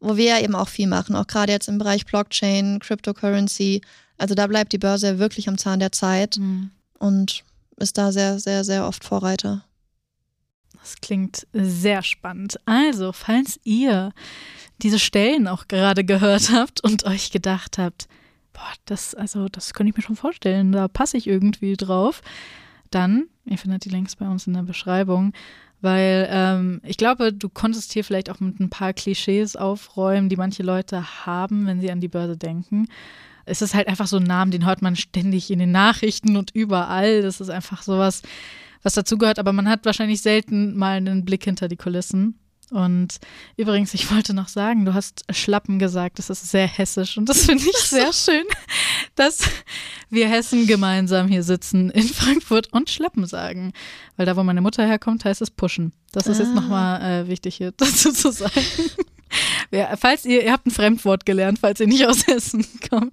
Wo 0.00 0.16
wir 0.16 0.24
ja 0.24 0.40
eben 0.40 0.54
auch 0.56 0.68
viel 0.68 0.88
machen, 0.88 1.14
auch 1.14 1.26
gerade 1.26 1.52
jetzt 1.52 1.68
im 1.68 1.78
Bereich 1.78 2.04
Blockchain, 2.04 2.78
Cryptocurrency. 2.80 3.80
Also 4.18 4.34
da 4.34 4.46
bleibt 4.46 4.72
die 4.72 4.78
Börse 4.78 5.18
wirklich 5.18 5.48
am 5.48 5.58
Zahn 5.58 5.80
der 5.80 5.92
Zeit 5.92 6.38
und 6.98 7.44
ist 7.76 7.98
da 7.98 8.12
sehr, 8.12 8.38
sehr, 8.38 8.64
sehr 8.64 8.86
oft 8.86 9.04
Vorreiter. 9.04 9.64
Das 10.72 10.96
klingt 11.00 11.46
sehr 11.52 12.02
spannend. 12.02 12.58
Also, 12.66 13.12
falls 13.12 13.58
ihr 13.64 14.12
diese 14.82 14.98
Stellen 14.98 15.48
auch 15.48 15.66
gerade 15.66 16.04
gehört 16.04 16.50
habt 16.52 16.82
und 16.82 17.04
euch 17.04 17.30
gedacht 17.30 17.78
habt, 17.78 18.06
boah, 18.52 18.72
das, 18.84 19.14
also, 19.14 19.48
das 19.48 19.72
könnte 19.72 19.90
ich 19.90 19.96
mir 19.96 20.02
schon 20.02 20.16
vorstellen, 20.16 20.72
da 20.72 20.88
passe 20.88 21.16
ich 21.16 21.26
irgendwie 21.26 21.76
drauf, 21.76 22.20
dann, 22.90 23.28
ihr 23.46 23.58
findet 23.58 23.86
die 23.86 23.90
Links 23.90 24.14
bei 24.16 24.28
uns 24.28 24.46
in 24.46 24.52
der 24.52 24.62
Beschreibung, 24.62 25.32
weil 25.80 26.28
ähm, 26.30 26.80
ich 26.84 26.96
glaube, 26.96 27.32
du 27.32 27.48
konntest 27.48 27.92
hier 27.92 28.04
vielleicht 28.04 28.30
auch 28.30 28.40
mit 28.40 28.60
ein 28.60 28.70
paar 28.70 28.92
Klischees 28.92 29.56
aufräumen, 29.56 30.28
die 30.28 30.36
manche 30.36 30.62
Leute 30.62 31.26
haben, 31.26 31.66
wenn 31.66 31.80
sie 31.80 31.90
an 31.90 32.00
die 32.00 32.08
Börse 32.08 32.36
denken. 32.36 32.88
Es 33.46 33.62
ist 33.62 33.74
halt 33.74 33.88
einfach 33.88 34.06
so 34.06 34.16
ein 34.16 34.24
Name, 34.24 34.50
den 34.50 34.66
hört 34.66 34.82
man 34.82 34.96
ständig 34.96 35.50
in 35.50 35.58
den 35.58 35.72
Nachrichten 35.72 36.36
und 36.36 36.50
überall. 36.52 37.22
Das 37.22 37.40
ist 37.40 37.50
einfach 37.50 37.82
sowas, 37.82 38.22
was 38.82 38.94
dazugehört, 38.94 39.38
aber 39.38 39.52
man 39.52 39.68
hat 39.68 39.84
wahrscheinlich 39.84 40.22
selten 40.22 40.76
mal 40.76 40.96
einen 40.96 41.24
Blick 41.24 41.44
hinter 41.44 41.68
die 41.68 41.76
Kulissen. 41.76 42.38
Und 42.72 43.18
übrigens, 43.56 43.94
ich 43.94 44.10
wollte 44.10 44.34
noch 44.34 44.48
sagen, 44.48 44.84
du 44.84 44.94
hast 44.94 45.24
Schlappen 45.30 45.78
gesagt, 45.78 46.18
das 46.18 46.30
ist 46.30 46.50
sehr 46.50 46.66
hessisch 46.66 47.16
und 47.18 47.28
das 47.28 47.44
finde 47.44 47.64
ich 47.64 47.76
sehr 47.76 48.12
schön, 48.12 48.44
dass 49.14 49.40
wir 50.10 50.28
Hessen 50.28 50.66
gemeinsam 50.66 51.28
hier 51.28 51.42
sitzen 51.42 51.90
in 51.90 52.04
Frankfurt 52.08 52.72
und 52.72 52.90
Schlappen 52.90 53.26
sagen. 53.26 53.72
Weil 54.16 54.26
da, 54.26 54.36
wo 54.36 54.42
meine 54.42 54.60
Mutter 54.60 54.86
herkommt, 54.86 55.24
heißt 55.24 55.42
es 55.42 55.50
pushen. 55.50 55.92
Das 56.12 56.26
ist 56.26 56.38
jetzt 56.38 56.50
Ah. 56.50 56.54
nochmal 56.54 57.02
äh, 57.02 57.28
wichtig 57.28 57.56
hier 57.56 57.72
dazu 57.76 58.12
zu 58.12 58.30
sagen. 58.32 58.50
Ja, 59.70 59.96
falls 59.96 60.24
ihr, 60.24 60.44
ihr 60.44 60.52
habt 60.52 60.66
ein 60.66 60.70
Fremdwort 60.70 61.26
gelernt, 61.26 61.58
falls 61.60 61.80
ihr 61.80 61.88
nicht 61.88 62.06
aus 62.06 62.26
Hessen 62.26 62.64
kommt. 62.88 63.12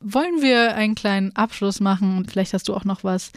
Wollen 0.00 0.42
wir 0.42 0.74
einen 0.74 0.96
kleinen 0.96 1.34
Abschluss 1.36 1.78
machen 1.78 2.16
und 2.16 2.30
vielleicht 2.30 2.54
hast 2.54 2.68
du 2.68 2.74
auch 2.74 2.84
noch 2.84 3.04
was, 3.04 3.30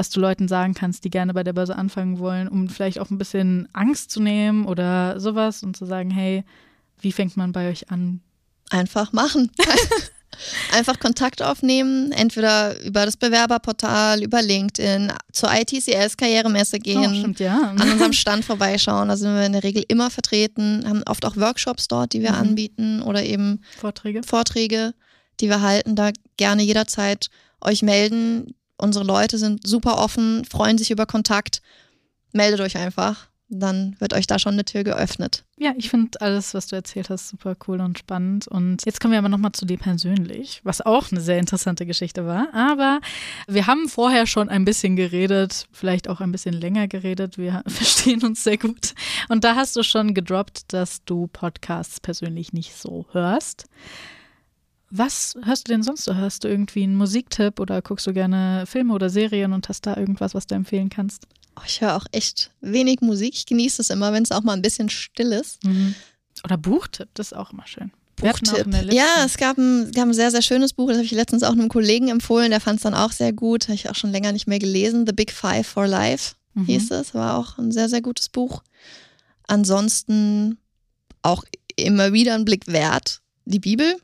was 0.00 0.08
du 0.08 0.18
Leuten 0.18 0.48
sagen 0.48 0.72
kannst, 0.72 1.04
die 1.04 1.10
gerne 1.10 1.34
bei 1.34 1.44
der 1.44 1.52
Börse 1.52 1.76
anfangen 1.76 2.18
wollen, 2.20 2.48
um 2.48 2.70
vielleicht 2.70 2.98
auch 2.98 3.10
ein 3.10 3.18
bisschen 3.18 3.68
Angst 3.74 4.10
zu 4.10 4.22
nehmen 4.22 4.64
oder 4.64 5.20
sowas 5.20 5.62
und 5.62 5.76
zu 5.76 5.84
sagen, 5.84 6.10
hey, 6.10 6.42
wie 7.02 7.12
fängt 7.12 7.36
man 7.36 7.52
bei 7.52 7.68
euch 7.68 7.90
an? 7.90 8.22
Einfach 8.70 9.12
machen. 9.12 9.50
Einfach 10.72 10.98
Kontakt 11.00 11.42
aufnehmen, 11.42 12.12
entweder 12.12 12.80
über 12.82 13.04
das 13.04 13.18
Bewerberportal, 13.18 14.22
über 14.22 14.40
LinkedIn, 14.40 15.12
zur 15.32 15.50
ITCS 15.52 16.16
Karrieremesse 16.16 16.76
Oh, 16.76 16.82
gehen, 16.82 17.14
stimmt, 17.16 17.40
ja. 17.40 17.58
an 17.76 17.92
unserem 17.92 18.14
Stand 18.14 18.44
vorbeischauen. 18.46 19.08
Da 19.08 19.18
sind 19.18 19.34
wir 19.34 19.44
in 19.44 19.52
der 19.52 19.64
Regel 19.64 19.84
immer 19.88 20.08
vertreten, 20.08 20.82
haben 20.88 21.02
oft 21.04 21.26
auch 21.26 21.36
Workshops 21.36 21.88
dort, 21.88 22.14
die 22.14 22.22
wir 22.22 22.30
Mhm. 22.32 22.38
anbieten 22.38 23.02
oder 23.02 23.22
eben 23.22 23.60
Vorträge. 23.78 24.22
Vorträge, 24.22 24.94
die 25.40 25.48
wir 25.50 25.60
halten. 25.60 25.94
Da 25.94 26.10
gerne 26.38 26.62
jederzeit 26.62 27.28
euch 27.60 27.82
melden. 27.82 28.54
Unsere 28.80 29.04
Leute 29.04 29.38
sind 29.38 29.66
super 29.66 29.98
offen, 29.98 30.44
freuen 30.44 30.78
sich 30.78 30.90
über 30.90 31.06
Kontakt. 31.06 31.62
Meldet 32.32 32.60
euch 32.60 32.76
einfach. 32.76 33.28
Dann 33.52 33.96
wird 33.98 34.14
euch 34.14 34.28
da 34.28 34.38
schon 34.38 34.52
eine 34.52 34.64
Tür 34.64 34.84
geöffnet. 34.84 35.44
Ja, 35.58 35.72
ich 35.76 35.90
finde 35.90 36.20
alles, 36.20 36.54
was 36.54 36.68
du 36.68 36.76
erzählt 36.76 37.10
hast, 37.10 37.28
super 37.28 37.56
cool 37.66 37.80
und 37.80 37.98
spannend. 37.98 38.46
Und 38.46 38.86
jetzt 38.86 39.00
kommen 39.00 39.10
wir 39.10 39.18
aber 39.18 39.28
nochmal 39.28 39.50
zu 39.50 39.66
dir 39.66 39.76
persönlich, 39.76 40.60
was 40.62 40.80
auch 40.80 41.10
eine 41.10 41.20
sehr 41.20 41.38
interessante 41.38 41.84
Geschichte 41.84 42.24
war. 42.24 42.46
Aber 42.54 43.00
wir 43.48 43.66
haben 43.66 43.88
vorher 43.88 44.28
schon 44.28 44.48
ein 44.48 44.64
bisschen 44.64 44.94
geredet, 44.94 45.66
vielleicht 45.72 46.08
auch 46.08 46.20
ein 46.20 46.30
bisschen 46.30 46.54
länger 46.54 46.86
geredet. 46.86 47.38
Wir 47.38 47.64
verstehen 47.66 48.22
uns 48.22 48.44
sehr 48.44 48.56
gut. 48.56 48.94
Und 49.28 49.42
da 49.42 49.56
hast 49.56 49.74
du 49.74 49.82
schon 49.82 50.14
gedroppt, 50.14 50.72
dass 50.72 51.04
du 51.04 51.26
Podcasts 51.26 51.98
persönlich 51.98 52.52
nicht 52.52 52.76
so 52.76 53.06
hörst. 53.10 53.64
Was 54.90 55.34
hörst 55.44 55.68
du 55.68 55.72
denn 55.72 55.82
sonst 55.82 56.04
so? 56.04 56.14
Hörst 56.14 56.42
du 56.44 56.48
irgendwie 56.48 56.82
einen 56.82 56.96
Musiktipp 56.96 57.60
oder 57.60 57.80
guckst 57.82 58.06
du 58.06 58.12
gerne 58.12 58.64
Filme 58.66 58.92
oder 58.94 59.08
Serien 59.08 59.52
und 59.52 59.68
hast 59.68 59.86
da 59.86 59.96
irgendwas, 59.96 60.34
was 60.34 60.46
du 60.46 60.54
empfehlen 60.56 60.88
kannst? 60.90 61.26
Oh, 61.56 61.62
ich 61.66 61.80
höre 61.80 61.96
auch 61.96 62.06
echt 62.12 62.50
wenig 62.60 63.00
Musik. 63.00 63.34
Ich 63.34 63.46
genieße 63.46 63.82
es 63.82 63.90
immer, 63.90 64.12
wenn 64.12 64.22
es 64.22 64.32
auch 64.32 64.42
mal 64.42 64.54
ein 64.54 64.62
bisschen 64.62 64.88
still 64.90 65.32
ist. 65.32 65.60
Oder 66.44 66.56
Buchtipp, 66.56 67.08
das 67.14 67.28
ist 67.28 67.32
auch 67.38 67.52
immer 67.52 67.66
schön. 67.66 67.92
Buchtipp. 68.16 68.66
Ja, 68.92 69.24
es 69.24 69.36
gab 69.36 69.58
ein, 69.58 69.90
gab 69.92 70.06
ein 70.06 70.12
sehr, 70.14 70.30
sehr 70.30 70.42
schönes 70.42 70.72
Buch. 70.72 70.88
Das 70.88 70.96
habe 70.96 71.04
ich 71.06 71.12
letztens 71.12 71.42
auch 71.42 71.52
einem 71.52 71.68
Kollegen 71.68 72.08
empfohlen. 72.08 72.50
Der 72.50 72.60
fand 72.60 72.76
es 72.78 72.82
dann 72.82 72.94
auch 72.94 73.12
sehr 73.12 73.32
gut. 73.32 73.64
Habe 73.64 73.74
ich 73.74 73.88
auch 73.88 73.94
schon 73.94 74.10
länger 74.12 74.32
nicht 74.32 74.46
mehr 74.46 74.58
gelesen. 74.58 75.06
The 75.06 75.12
Big 75.12 75.32
Five 75.32 75.66
for 75.66 75.86
Life 75.86 76.34
Mhm. 76.54 76.64
hieß 76.66 76.90
es. 76.90 77.14
War 77.14 77.36
auch 77.38 77.58
ein 77.58 77.70
sehr, 77.72 77.88
sehr 77.88 78.02
gutes 78.02 78.28
Buch. 78.28 78.62
Ansonsten 79.46 80.58
auch 81.22 81.44
immer 81.76 82.12
wieder 82.12 82.34
ein 82.34 82.44
Blick 82.44 82.66
wert. 82.66 83.20
Die 83.44 83.58
Bibel. 83.60 83.96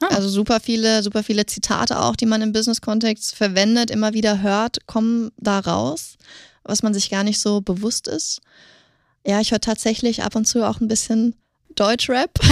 Ah. 0.00 0.08
Also 0.08 0.28
super 0.28 0.60
viele, 0.60 1.02
super 1.02 1.22
viele 1.22 1.46
Zitate 1.46 2.00
auch, 2.00 2.16
die 2.16 2.26
man 2.26 2.42
im 2.42 2.52
Business-Kontext 2.52 3.34
verwendet, 3.34 3.90
immer 3.90 4.12
wieder 4.14 4.40
hört, 4.40 4.86
kommen 4.86 5.30
da 5.36 5.58
raus, 5.58 6.16
was 6.64 6.82
man 6.82 6.94
sich 6.94 7.10
gar 7.10 7.24
nicht 7.24 7.40
so 7.40 7.60
bewusst 7.60 8.08
ist. 8.08 8.40
Ja, 9.26 9.40
ich 9.40 9.50
höre 9.50 9.60
tatsächlich 9.60 10.22
ab 10.22 10.34
und 10.34 10.46
zu 10.46 10.66
auch 10.66 10.80
ein 10.80 10.88
bisschen 10.88 11.34
Deutschrap. 11.74 12.38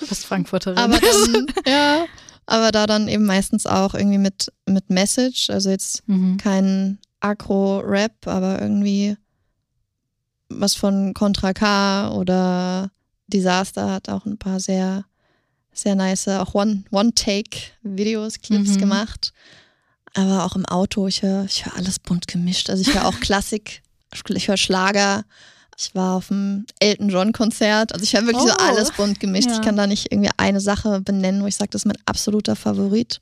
Du 0.00 0.06
bist 0.06 0.24
Frankfurterin. 0.24 0.78
Aber 0.78 0.98
dann, 0.98 1.46
ja, 1.66 2.06
aber 2.46 2.72
da 2.72 2.86
dann 2.86 3.06
eben 3.08 3.26
meistens 3.26 3.66
auch 3.66 3.94
irgendwie 3.94 4.18
mit, 4.18 4.50
mit 4.66 4.88
Message, 4.88 5.50
also 5.50 5.70
jetzt 5.70 6.08
mhm. 6.08 6.38
kein 6.38 6.98
Agro-Rap, 7.20 8.26
aber 8.26 8.60
irgendwie 8.62 9.16
was 10.48 10.74
von 10.74 11.14
Contra 11.14 11.52
K 11.52 12.10
oder 12.12 12.90
Disaster 13.28 13.90
hat 13.90 14.08
auch 14.08 14.26
ein 14.26 14.38
paar 14.38 14.58
sehr, 14.58 15.04
sehr 15.72 15.94
nice, 15.94 16.28
auch 16.28 16.54
One- 16.54 16.84
One-Take-Videos, 16.90 18.40
Clips 18.40 18.70
Mhm. 18.70 18.78
gemacht. 18.78 19.32
Aber 20.14 20.44
auch 20.44 20.56
im 20.56 20.66
Auto, 20.66 21.06
ich 21.06 21.22
höre 21.22 21.44
ich 21.44 21.64
hör 21.66 21.76
alles 21.76 21.98
bunt 21.98 22.26
gemischt. 22.26 22.68
Also 22.70 22.82
ich 22.82 22.94
höre 22.94 23.06
auch 23.06 23.14
Klassik, 23.20 23.82
ich 24.28 24.48
höre 24.48 24.56
Schlager, 24.56 25.24
Ich 25.82 25.94
war 25.94 26.16
auf 26.16 26.28
dem 26.28 26.66
Elton 26.78 27.08
John 27.08 27.32
Konzert. 27.32 27.94
Also 27.94 28.02
ich 28.02 28.14
habe 28.14 28.26
wirklich 28.26 28.44
so 28.46 28.52
Oh. 28.52 28.56
alles 28.62 28.90
bunt 28.92 29.18
gemischt. 29.18 29.48
Ja. 29.48 29.54
Ich 29.54 29.62
kann 29.62 29.76
da 29.76 29.86
nicht 29.86 30.12
irgendwie 30.12 30.28
eine 30.36 30.60
Sache 30.60 31.00
benennen, 31.00 31.42
wo 31.42 31.46
ich 31.46 31.56
sage, 31.56 31.70
das 31.70 31.82
ist 31.82 31.86
mein 31.86 31.96
absoluter 32.04 32.54
Favorit. 32.54 33.20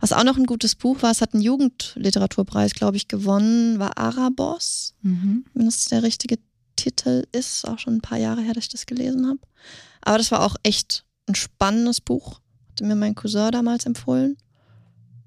Was 0.00 0.12
auch 0.12 0.24
noch 0.24 0.36
ein 0.36 0.46
gutes 0.46 0.74
Buch 0.74 1.02
war, 1.02 1.12
es 1.12 1.20
hat 1.20 1.34
einen 1.34 1.42
Jugendliteraturpreis, 1.44 2.72
glaube 2.74 2.96
ich, 2.96 3.06
gewonnen, 3.06 3.78
war 3.78 3.96
Arabos. 3.96 4.94
Mhm. 5.02 5.44
Wenn 5.54 5.66
das 5.66 5.84
der 5.84 6.02
richtige 6.02 6.38
Titel 6.74 7.26
ist, 7.30 7.68
auch 7.68 7.78
schon 7.78 7.96
ein 7.96 8.00
paar 8.00 8.18
Jahre 8.18 8.40
her, 8.40 8.54
dass 8.54 8.64
ich 8.64 8.70
das 8.70 8.86
gelesen 8.86 9.28
habe. 9.28 9.38
Aber 10.00 10.18
das 10.18 10.32
war 10.32 10.40
auch 10.44 10.56
echt 10.64 11.04
ein 11.28 11.34
spannendes 11.34 12.00
Buch. 12.00 12.40
Hatte 12.70 12.84
mir 12.84 12.96
mein 12.96 13.14
Cousin 13.14 13.50
damals 13.50 13.86
empfohlen. 13.86 14.36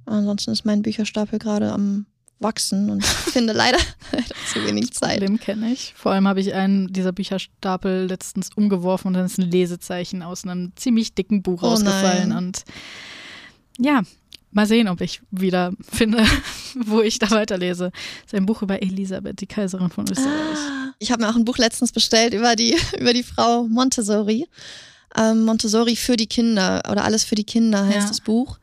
Ansonsten 0.06 0.52
ist 0.52 0.66
mein 0.66 0.82
Bücherstapel 0.82 1.40
gerade 1.40 1.72
am 1.72 2.06
wachsen 2.40 2.90
und 2.90 3.04
ich 3.04 3.10
finde 3.32 3.54
leider, 3.54 3.78
zu 4.52 4.64
wenig 4.66 4.92
Zeit. 4.92 5.20
Problem 5.20 5.40
kenne 5.40 5.72
ich. 5.72 5.94
Vor 5.96 6.12
allem 6.12 6.28
habe 6.28 6.42
ich 6.42 6.54
einen 6.54 6.92
dieser 6.92 7.14
Bücherstapel 7.14 8.06
letztens 8.08 8.50
umgeworfen 8.54 9.08
und 9.08 9.14
dann 9.14 9.26
ist 9.26 9.40
ein 9.40 9.50
Lesezeichen 9.50 10.22
aus 10.22 10.44
einem 10.44 10.74
ziemlich 10.76 11.16
dicken 11.16 11.42
Buch 11.42 11.64
Oh 11.64 11.68
rausgefallen. 11.68 12.30
nein. 12.30 12.38
Und 12.38 12.64
ja, 13.80 14.02
mal 14.52 14.68
sehen, 14.68 14.88
ob 14.90 15.02
ich 15.02 15.22
wieder 15.32 15.72
finde, 15.82 16.26
wo 16.86 17.02
ich 17.02 17.18
da 17.18 17.32
weiterlese. 17.32 17.92
Das 17.92 18.34
ist 18.34 18.36
ein 18.36 18.46
Buch 18.46 18.62
über 18.62 18.82
Elisabeth, 18.82 19.40
die 19.40 19.48
Kaiserin 19.48 19.90
von 19.90 20.06
Österreich. 20.10 20.58
Ah, 20.58 20.94
ich 21.00 21.12
habe 21.12 21.24
mir 21.24 21.30
auch 21.30 21.36
ein 21.36 21.46
Buch 21.46 21.58
letztens 21.58 21.92
bestellt 21.92 22.34
über 22.34 22.56
die, 22.56 22.76
über 23.00 23.14
die 23.14 23.24
Frau 23.24 23.68
Montessori. 23.68 24.48
Ähm, 25.18 25.44
Montessori 25.46 25.96
für 25.96 26.18
die 26.18 26.28
Kinder 26.28 26.82
oder 26.90 27.04
alles 27.04 27.24
für 27.24 27.36
die 27.36 27.44
Kinder 27.44 27.86
heißt 27.86 27.96
Ja. 27.96 28.08
das 28.08 28.22
Buch. 28.22 28.58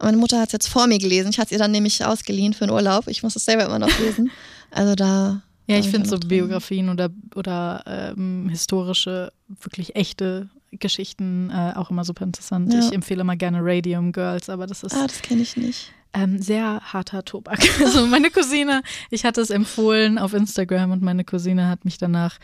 Meine 0.00 0.16
Mutter 0.18 0.38
hat 0.40 0.48
es 0.48 0.52
jetzt 0.52 0.68
vor 0.68 0.86
mir 0.86 0.98
gelesen. 0.98 1.30
Ich 1.30 1.38
hatte 1.38 1.46
es 1.46 1.52
ihr 1.52 1.58
dann 1.58 1.70
nämlich 1.70 2.04
ausgeliehen 2.04 2.52
für 2.52 2.66
den 2.66 2.70
Urlaub. 2.70 3.08
Ich 3.08 3.22
muss 3.22 3.34
es 3.36 3.44
selber 3.46 3.64
immer 3.64 3.78
noch 3.78 3.98
lesen. 3.98 4.30
Also 4.70 4.94
da. 4.94 5.42
Ja, 5.68 5.78
ich 5.78 5.88
finde 5.88 6.08
so 6.08 6.16
dran. 6.18 6.28
Biografien 6.28 6.90
oder, 6.90 7.08
oder 7.34 7.82
ähm, 7.86 8.48
historische, 8.50 9.32
wirklich 9.62 9.96
echte 9.96 10.48
Geschichten 10.70 11.50
äh, 11.50 11.72
auch 11.74 11.90
immer 11.90 12.04
super 12.04 12.24
interessant. 12.24 12.72
Ja. 12.72 12.80
Ich 12.80 12.92
empfehle 12.92 13.24
mal 13.24 13.36
gerne 13.36 13.58
Radium 13.62 14.12
Girls, 14.12 14.48
aber 14.50 14.66
das 14.66 14.82
ist 14.82 14.94
Ah, 14.94 15.06
das 15.06 15.22
kenne 15.22 15.42
ich 15.42 15.56
nicht. 15.56 15.92
ähm, 16.12 16.40
sehr 16.40 16.80
harter 16.92 17.24
Tobak. 17.24 17.58
Also 17.84 18.06
meine 18.06 18.30
Cousine, 18.30 18.82
ich 19.10 19.24
hatte 19.24 19.40
es 19.40 19.50
empfohlen 19.50 20.18
auf 20.18 20.34
Instagram 20.34 20.90
und 20.92 21.02
meine 21.02 21.24
Cousine 21.24 21.68
hat 21.68 21.84
mich 21.84 21.98
danach 21.98 22.36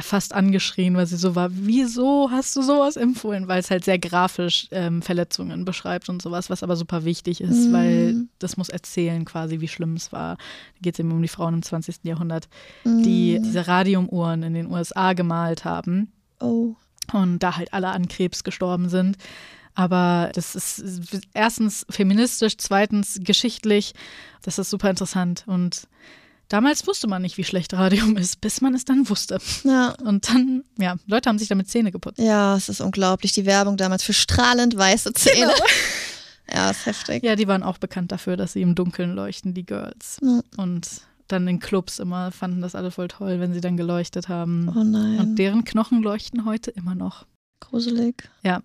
fast 0.00 0.32
angeschrien, 0.34 0.96
weil 0.96 1.06
sie 1.06 1.16
so 1.16 1.34
war, 1.34 1.48
wieso 1.52 2.30
hast 2.30 2.56
du 2.56 2.62
sowas 2.62 2.96
empfohlen? 2.96 3.48
Weil 3.48 3.60
es 3.60 3.70
halt 3.70 3.84
sehr 3.84 3.98
grafisch 3.98 4.68
ähm, 4.70 5.02
Verletzungen 5.02 5.64
beschreibt 5.64 6.08
und 6.08 6.22
sowas, 6.22 6.48
was 6.48 6.62
aber 6.62 6.76
super 6.76 7.04
wichtig 7.04 7.40
ist, 7.40 7.68
Mhm. 7.68 7.72
weil 7.72 8.16
das 8.38 8.56
muss 8.56 8.68
erzählen 8.68 9.24
quasi, 9.24 9.60
wie 9.60 9.68
schlimm 9.68 9.94
es 9.94 10.12
war. 10.12 10.36
Da 10.36 10.78
geht 10.80 10.94
es 10.94 11.00
eben 11.00 11.12
um 11.12 11.20
die 11.20 11.28
Frauen 11.28 11.54
im 11.54 11.62
20. 11.62 11.96
Jahrhundert, 12.04 12.48
die 12.84 13.38
Mm. 13.38 13.42
diese 13.42 13.66
Radiumuhren 13.68 14.42
in 14.42 14.54
den 14.54 14.70
USA 14.70 15.12
gemalt 15.12 15.64
haben 15.64 16.12
Oh. 16.40 16.74
und 17.12 17.40
da 17.40 17.56
halt 17.56 17.72
alle 17.74 17.88
an 17.88 18.08
Krebs 18.08 18.44
gestorben 18.44 18.88
sind. 18.88 19.16
Aber 19.74 20.30
das 20.34 20.54
ist 20.54 20.84
erstens 21.32 21.86
feministisch, 21.88 22.58
zweitens 22.58 23.18
geschichtlich. 23.22 23.94
Das 24.42 24.58
ist 24.58 24.68
super 24.68 24.90
interessant. 24.90 25.44
Und 25.46 25.88
damals 26.52 26.86
wusste 26.86 27.06
man 27.08 27.22
nicht, 27.22 27.36
wie 27.38 27.44
schlecht 27.44 27.72
Radium 27.74 28.16
ist, 28.16 28.40
bis 28.40 28.60
man 28.60 28.74
es 28.74 28.84
dann 28.84 29.08
wusste. 29.08 29.38
Ja. 29.64 29.94
Und 30.04 30.28
dann, 30.28 30.64
ja, 30.78 30.96
Leute 31.06 31.28
haben 31.28 31.38
sich 31.38 31.48
damit 31.48 31.68
Zähne 31.68 31.90
geputzt. 31.92 32.18
Ja, 32.18 32.56
es 32.56 32.68
ist 32.68 32.80
unglaublich. 32.80 33.32
Die 33.32 33.46
Werbung 33.46 33.76
damals 33.76 34.02
für 34.02 34.12
strahlend 34.12 34.76
weiße 34.76 35.12
Zähne. 35.14 35.52
Ja, 36.52 36.70
ist 36.70 36.84
heftig. 36.84 37.22
Ja, 37.22 37.34
die 37.34 37.46
waren 37.48 37.62
auch 37.62 37.78
bekannt 37.78 38.12
dafür, 38.12 38.36
dass 38.36 38.52
sie 38.52 38.60
im 38.62 38.74
Dunkeln 38.74 39.14
leuchten, 39.14 39.54
die 39.54 39.64
Girls. 39.64 40.18
Ja. 40.20 40.40
Und 40.58 40.86
dann 41.28 41.48
in 41.48 41.60
Clubs 41.60 41.98
immer 41.98 42.30
fanden 42.30 42.60
das 42.60 42.74
alle 42.74 42.90
voll 42.90 43.08
toll, 43.08 43.40
wenn 43.40 43.54
sie 43.54 43.62
dann 43.62 43.78
geleuchtet 43.78 44.28
haben. 44.28 44.68
Oh 44.68 44.82
nein. 44.84 45.18
Und 45.20 45.36
deren 45.36 45.64
Knochen 45.64 46.02
leuchten 46.02 46.44
heute 46.44 46.70
immer 46.72 46.94
noch. 46.94 47.24
Gruselig. 47.60 48.28
Ja. 48.42 48.60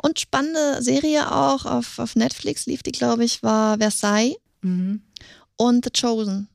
Und 0.00 0.20
spannende 0.20 0.82
Serie 0.82 1.32
auch 1.34 1.64
auf, 1.64 1.98
auf 1.98 2.14
Netflix 2.14 2.66
lief 2.66 2.82
die, 2.84 2.92
glaube 2.92 3.24
ich, 3.24 3.42
war 3.42 3.78
Versailles 3.78 4.36
Mhm. 4.62 5.00
und 5.56 5.86
The 5.86 5.90
Chosen. 6.00 6.48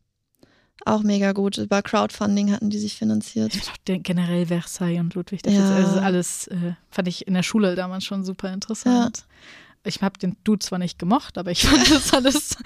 Auch 0.88 1.02
mega 1.02 1.32
gut. 1.32 1.58
Über 1.58 1.82
Crowdfunding 1.82 2.52
hatten 2.52 2.70
die 2.70 2.78
sich 2.78 2.96
finanziert. 2.96 3.54
Den- 3.88 4.04
generell 4.04 4.46
Versailles 4.46 5.00
und 5.00 5.16
Ludwig, 5.16 5.42
das 5.42 5.54
Ja. 5.54 5.80
ist 5.80 5.86
also 5.88 6.00
alles, 6.00 6.48
äh, 6.48 6.74
fand 6.92 7.08
ich 7.08 7.28
in 7.28 7.34
der 7.34 7.44
Schule 7.44 7.76
damals 7.76 8.04
schon 8.06 8.24
super 8.24 8.54
interessant. 8.54 9.26
Ich 9.88 10.02
habe 10.02 10.18
den 10.20 10.36
Dude 10.44 10.60
zwar 10.66 10.80
nicht 10.80 10.98
gemocht, 11.00 11.38
aber 11.38 11.52
ich 11.52 11.64
fand 11.68 11.90
das 11.92 12.14
alles 12.14 12.58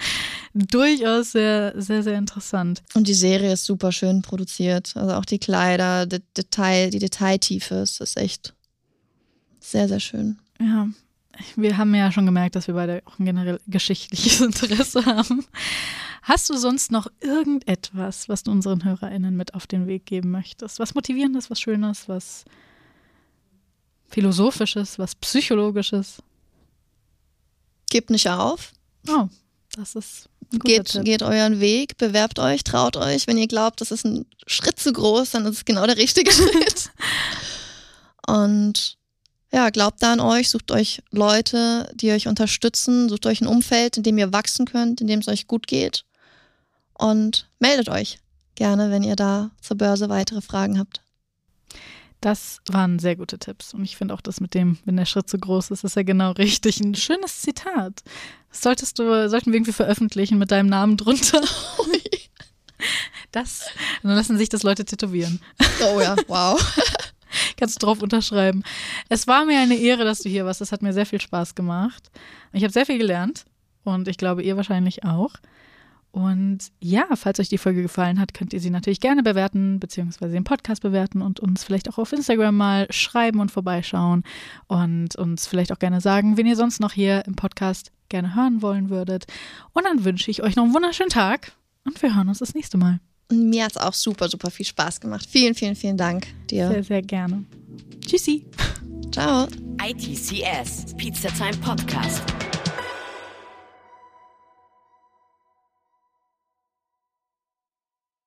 durchaus 0.54 1.32
sehr, 1.32 1.72
sehr, 1.76 2.02
sehr 2.02 2.18
interessant. 2.18 2.82
Und 2.94 3.08
die 3.08 3.14
Serie 3.14 3.52
ist 3.54 3.64
super 3.64 3.90
schön 3.92 4.22
produziert. 4.22 4.92
Also 4.96 5.14
auch 5.14 5.24
die 5.24 5.38
Kleider, 5.38 6.06
die, 6.06 6.20
Detail, 6.36 6.90
die 6.90 6.98
Detailtiefe, 6.98 7.76
es 7.76 8.00
ist 8.00 8.16
echt 8.16 8.54
sehr, 9.60 9.88
sehr 9.88 10.00
schön. 10.00 10.38
Ja, 10.60 10.88
wir 11.56 11.76
haben 11.78 11.94
ja 11.94 12.12
schon 12.12 12.26
gemerkt, 12.26 12.54
dass 12.56 12.66
wir 12.66 12.74
beide 12.74 13.02
auch 13.06 13.18
ein 13.18 13.24
generell 13.24 13.60
geschichtliches 13.66 14.40
Interesse 14.42 15.04
haben. 15.06 15.44
Hast 16.22 16.50
du 16.50 16.56
sonst 16.56 16.92
noch 16.92 17.06
irgendetwas, 17.20 18.28
was 18.28 18.42
du 18.42 18.50
unseren 18.50 18.84
HörerInnen 18.84 19.36
mit 19.36 19.54
auf 19.54 19.66
den 19.66 19.86
Weg 19.86 20.06
geben 20.06 20.30
möchtest? 20.30 20.78
Was 20.78 20.94
Motivierendes, 20.94 21.50
was 21.50 21.60
Schönes, 21.60 22.08
was 22.08 22.44
Philosophisches, 24.08 24.98
was 24.98 25.14
Psychologisches? 25.14 26.22
Gebt 27.88 28.10
nicht 28.10 28.28
auf. 28.28 28.72
Oh, 29.08 29.28
das 29.74 29.94
ist 29.94 30.28
ein 30.52 30.58
guter 30.58 30.74
Geht, 30.74 30.86
Tipp. 30.86 31.04
geht 31.04 31.22
euren 31.22 31.60
Weg, 31.60 31.96
bewerbt 31.96 32.38
euch, 32.38 32.64
traut 32.64 32.96
euch. 32.96 33.26
Wenn 33.26 33.38
ihr 33.38 33.48
glaubt, 33.48 33.80
das 33.80 33.90
ist 33.90 34.04
ein 34.04 34.26
Schritt 34.46 34.78
zu 34.78 34.92
groß, 34.92 35.30
dann 35.30 35.46
ist 35.46 35.56
es 35.56 35.64
genau 35.64 35.86
der 35.86 35.96
richtige 35.96 36.32
Schritt. 36.32 36.90
Und 38.26 38.98
ja, 39.52 39.70
glaubt 39.70 40.02
da 40.02 40.12
an 40.12 40.20
euch, 40.20 40.50
sucht 40.50 40.70
euch 40.70 41.02
Leute, 41.10 41.90
die 41.94 42.12
euch 42.12 42.28
unterstützen, 42.28 43.08
sucht 43.08 43.26
euch 43.26 43.40
ein 43.40 43.48
Umfeld, 43.48 43.96
in 43.96 44.02
dem 44.02 44.18
ihr 44.18 44.32
wachsen 44.32 44.66
könnt, 44.66 45.00
in 45.00 45.06
dem 45.06 45.20
es 45.20 45.28
euch 45.28 45.46
gut 45.46 45.66
geht. 45.66 46.04
Und 47.00 47.48
meldet 47.58 47.88
euch 47.88 48.18
gerne, 48.56 48.90
wenn 48.90 49.02
ihr 49.02 49.16
da 49.16 49.50
zur 49.62 49.78
Börse 49.78 50.10
weitere 50.10 50.42
Fragen 50.42 50.78
habt. 50.78 51.00
Das 52.20 52.58
waren 52.68 52.98
sehr 52.98 53.16
gute 53.16 53.38
Tipps. 53.38 53.72
Und 53.72 53.84
ich 53.84 53.96
finde 53.96 54.12
auch 54.12 54.20
das 54.20 54.40
mit 54.40 54.52
dem, 54.52 54.76
wenn 54.84 54.98
der 54.98 55.06
Schritt 55.06 55.30
zu 55.30 55.38
groß 55.38 55.70
ist, 55.70 55.82
ist 55.82 55.96
ja 55.96 56.02
genau 56.02 56.32
richtig. 56.38 56.78
Ein 56.78 56.94
schönes 56.94 57.40
Zitat. 57.40 58.02
Das 58.50 58.60
solltest 58.60 58.98
du, 58.98 59.30
sollten 59.30 59.46
wir 59.46 59.56
irgendwie 59.56 59.72
veröffentlichen 59.72 60.38
mit 60.38 60.50
deinem 60.50 60.68
Namen 60.68 60.96
drunter. 60.96 61.42
Das, 63.32 63.66
dann 64.02 64.16
lassen 64.16 64.38
sich 64.38 64.48
das 64.48 64.64
Leute 64.64 64.84
tätowieren. 64.84 65.40
Oh 65.84 66.00
ja, 66.00 66.16
wow. 66.26 66.58
Kannst 67.56 67.80
du 67.80 67.86
drauf 67.86 68.02
unterschreiben. 68.02 68.64
Es 69.08 69.28
war 69.28 69.44
mir 69.44 69.60
eine 69.60 69.76
Ehre, 69.76 70.04
dass 70.04 70.18
du 70.20 70.28
hier 70.28 70.46
warst. 70.46 70.62
Es 70.62 70.72
hat 70.72 70.82
mir 70.82 70.92
sehr 70.92 71.06
viel 71.06 71.20
Spaß 71.20 71.54
gemacht. 71.54 72.10
Ich 72.52 72.64
habe 72.64 72.72
sehr 72.72 72.86
viel 72.86 72.98
gelernt. 72.98 73.44
Und 73.84 74.08
ich 74.08 74.16
glaube, 74.16 74.42
ihr 74.42 74.56
wahrscheinlich 74.56 75.04
auch. 75.04 75.34
Und 76.12 76.58
ja, 76.80 77.04
falls 77.14 77.38
euch 77.38 77.48
die 77.48 77.58
Folge 77.58 77.82
gefallen 77.82 78.18
hat, 78.18 78.34
könnt 78.34 78.52
ihr 78.52 78.60
sie 78.60 78.70
natürlich 78.70 79.00
gerne 79.00 79.22
bewerten, 79.22 79.78
beziehungsweise 79.78 80.32
den 80.32 80.44
Podcast 80.44 80.82
bewerten 80.82 81.22
und 81.22 81.38
uns 81.38 81.62
vielleicht 81.62 81.88
auch 81.88 81.98
auf 81.98 82.12
Instagram 82.12 82.56
mal 82.56 82.86
schreiben 82.90 83.38
und 83.38 83.50
vorbeischauen 83.50 84.24
und 84.66 85.14
uns 85.16 85.46
vielleicht 85.46 85.72
auch 85.72 85.78
gerne 85.78 86.00
sagen, 86.00 86.36
wen 86.36 86.46
ihr 86.46 86.56
sonst 86.56 86.80
noch 86.80 86.92
hier 86.92 87.24
im 87.26 87.36
Podcast 87.36 87.92
gerne 88.08 88.34
hören 88.34 88.60
wollen 88.60 88.90
würdet. 88.90 89.26
Und 89.72 89.84
dann 89.84 90.04
wünsche 90.04 90.30
ich 90.30 90.42
euch 90.42 90.56
noch 90.56 90.64
einen 90.64 90.74
wunderschönen 90.74 91.10
Tag 91.10 91.52
und 91.84 92.02
wir 92.02 92.14
hören 92.14 92.28
uns 92.28 92.40
das 92.40 92.54
nächste 92.54 92.76
Mal. 92.76 92.98
Und 93.30 93.48
mir 93.48 93.64
hat 93.64 93.72
es 93.72 93.76
auch 93.76 93.94
super, 93.94 94.28
super 94.28 94.50
viel 94.50 94.66
Spaß 94.66 95.00
gemacht. 95.00 95.26
Vielen, 95.30 95.54
vielen, 95.54 95.76
vielen 95.76 95.96
Dank 95.96 96.26
dir. 96.50 96.68
Sehr, 96.68 96.82
sehr 96.82 97.02
gerne. 97.02 97.44
Tschüssi. 98.04 98.44
Ciao. 99.12 99.46
ITCS, 99.80 100.94
Pizza 100.96 101.28
Time 101.28 101.56
Podcast. 101.58 102.22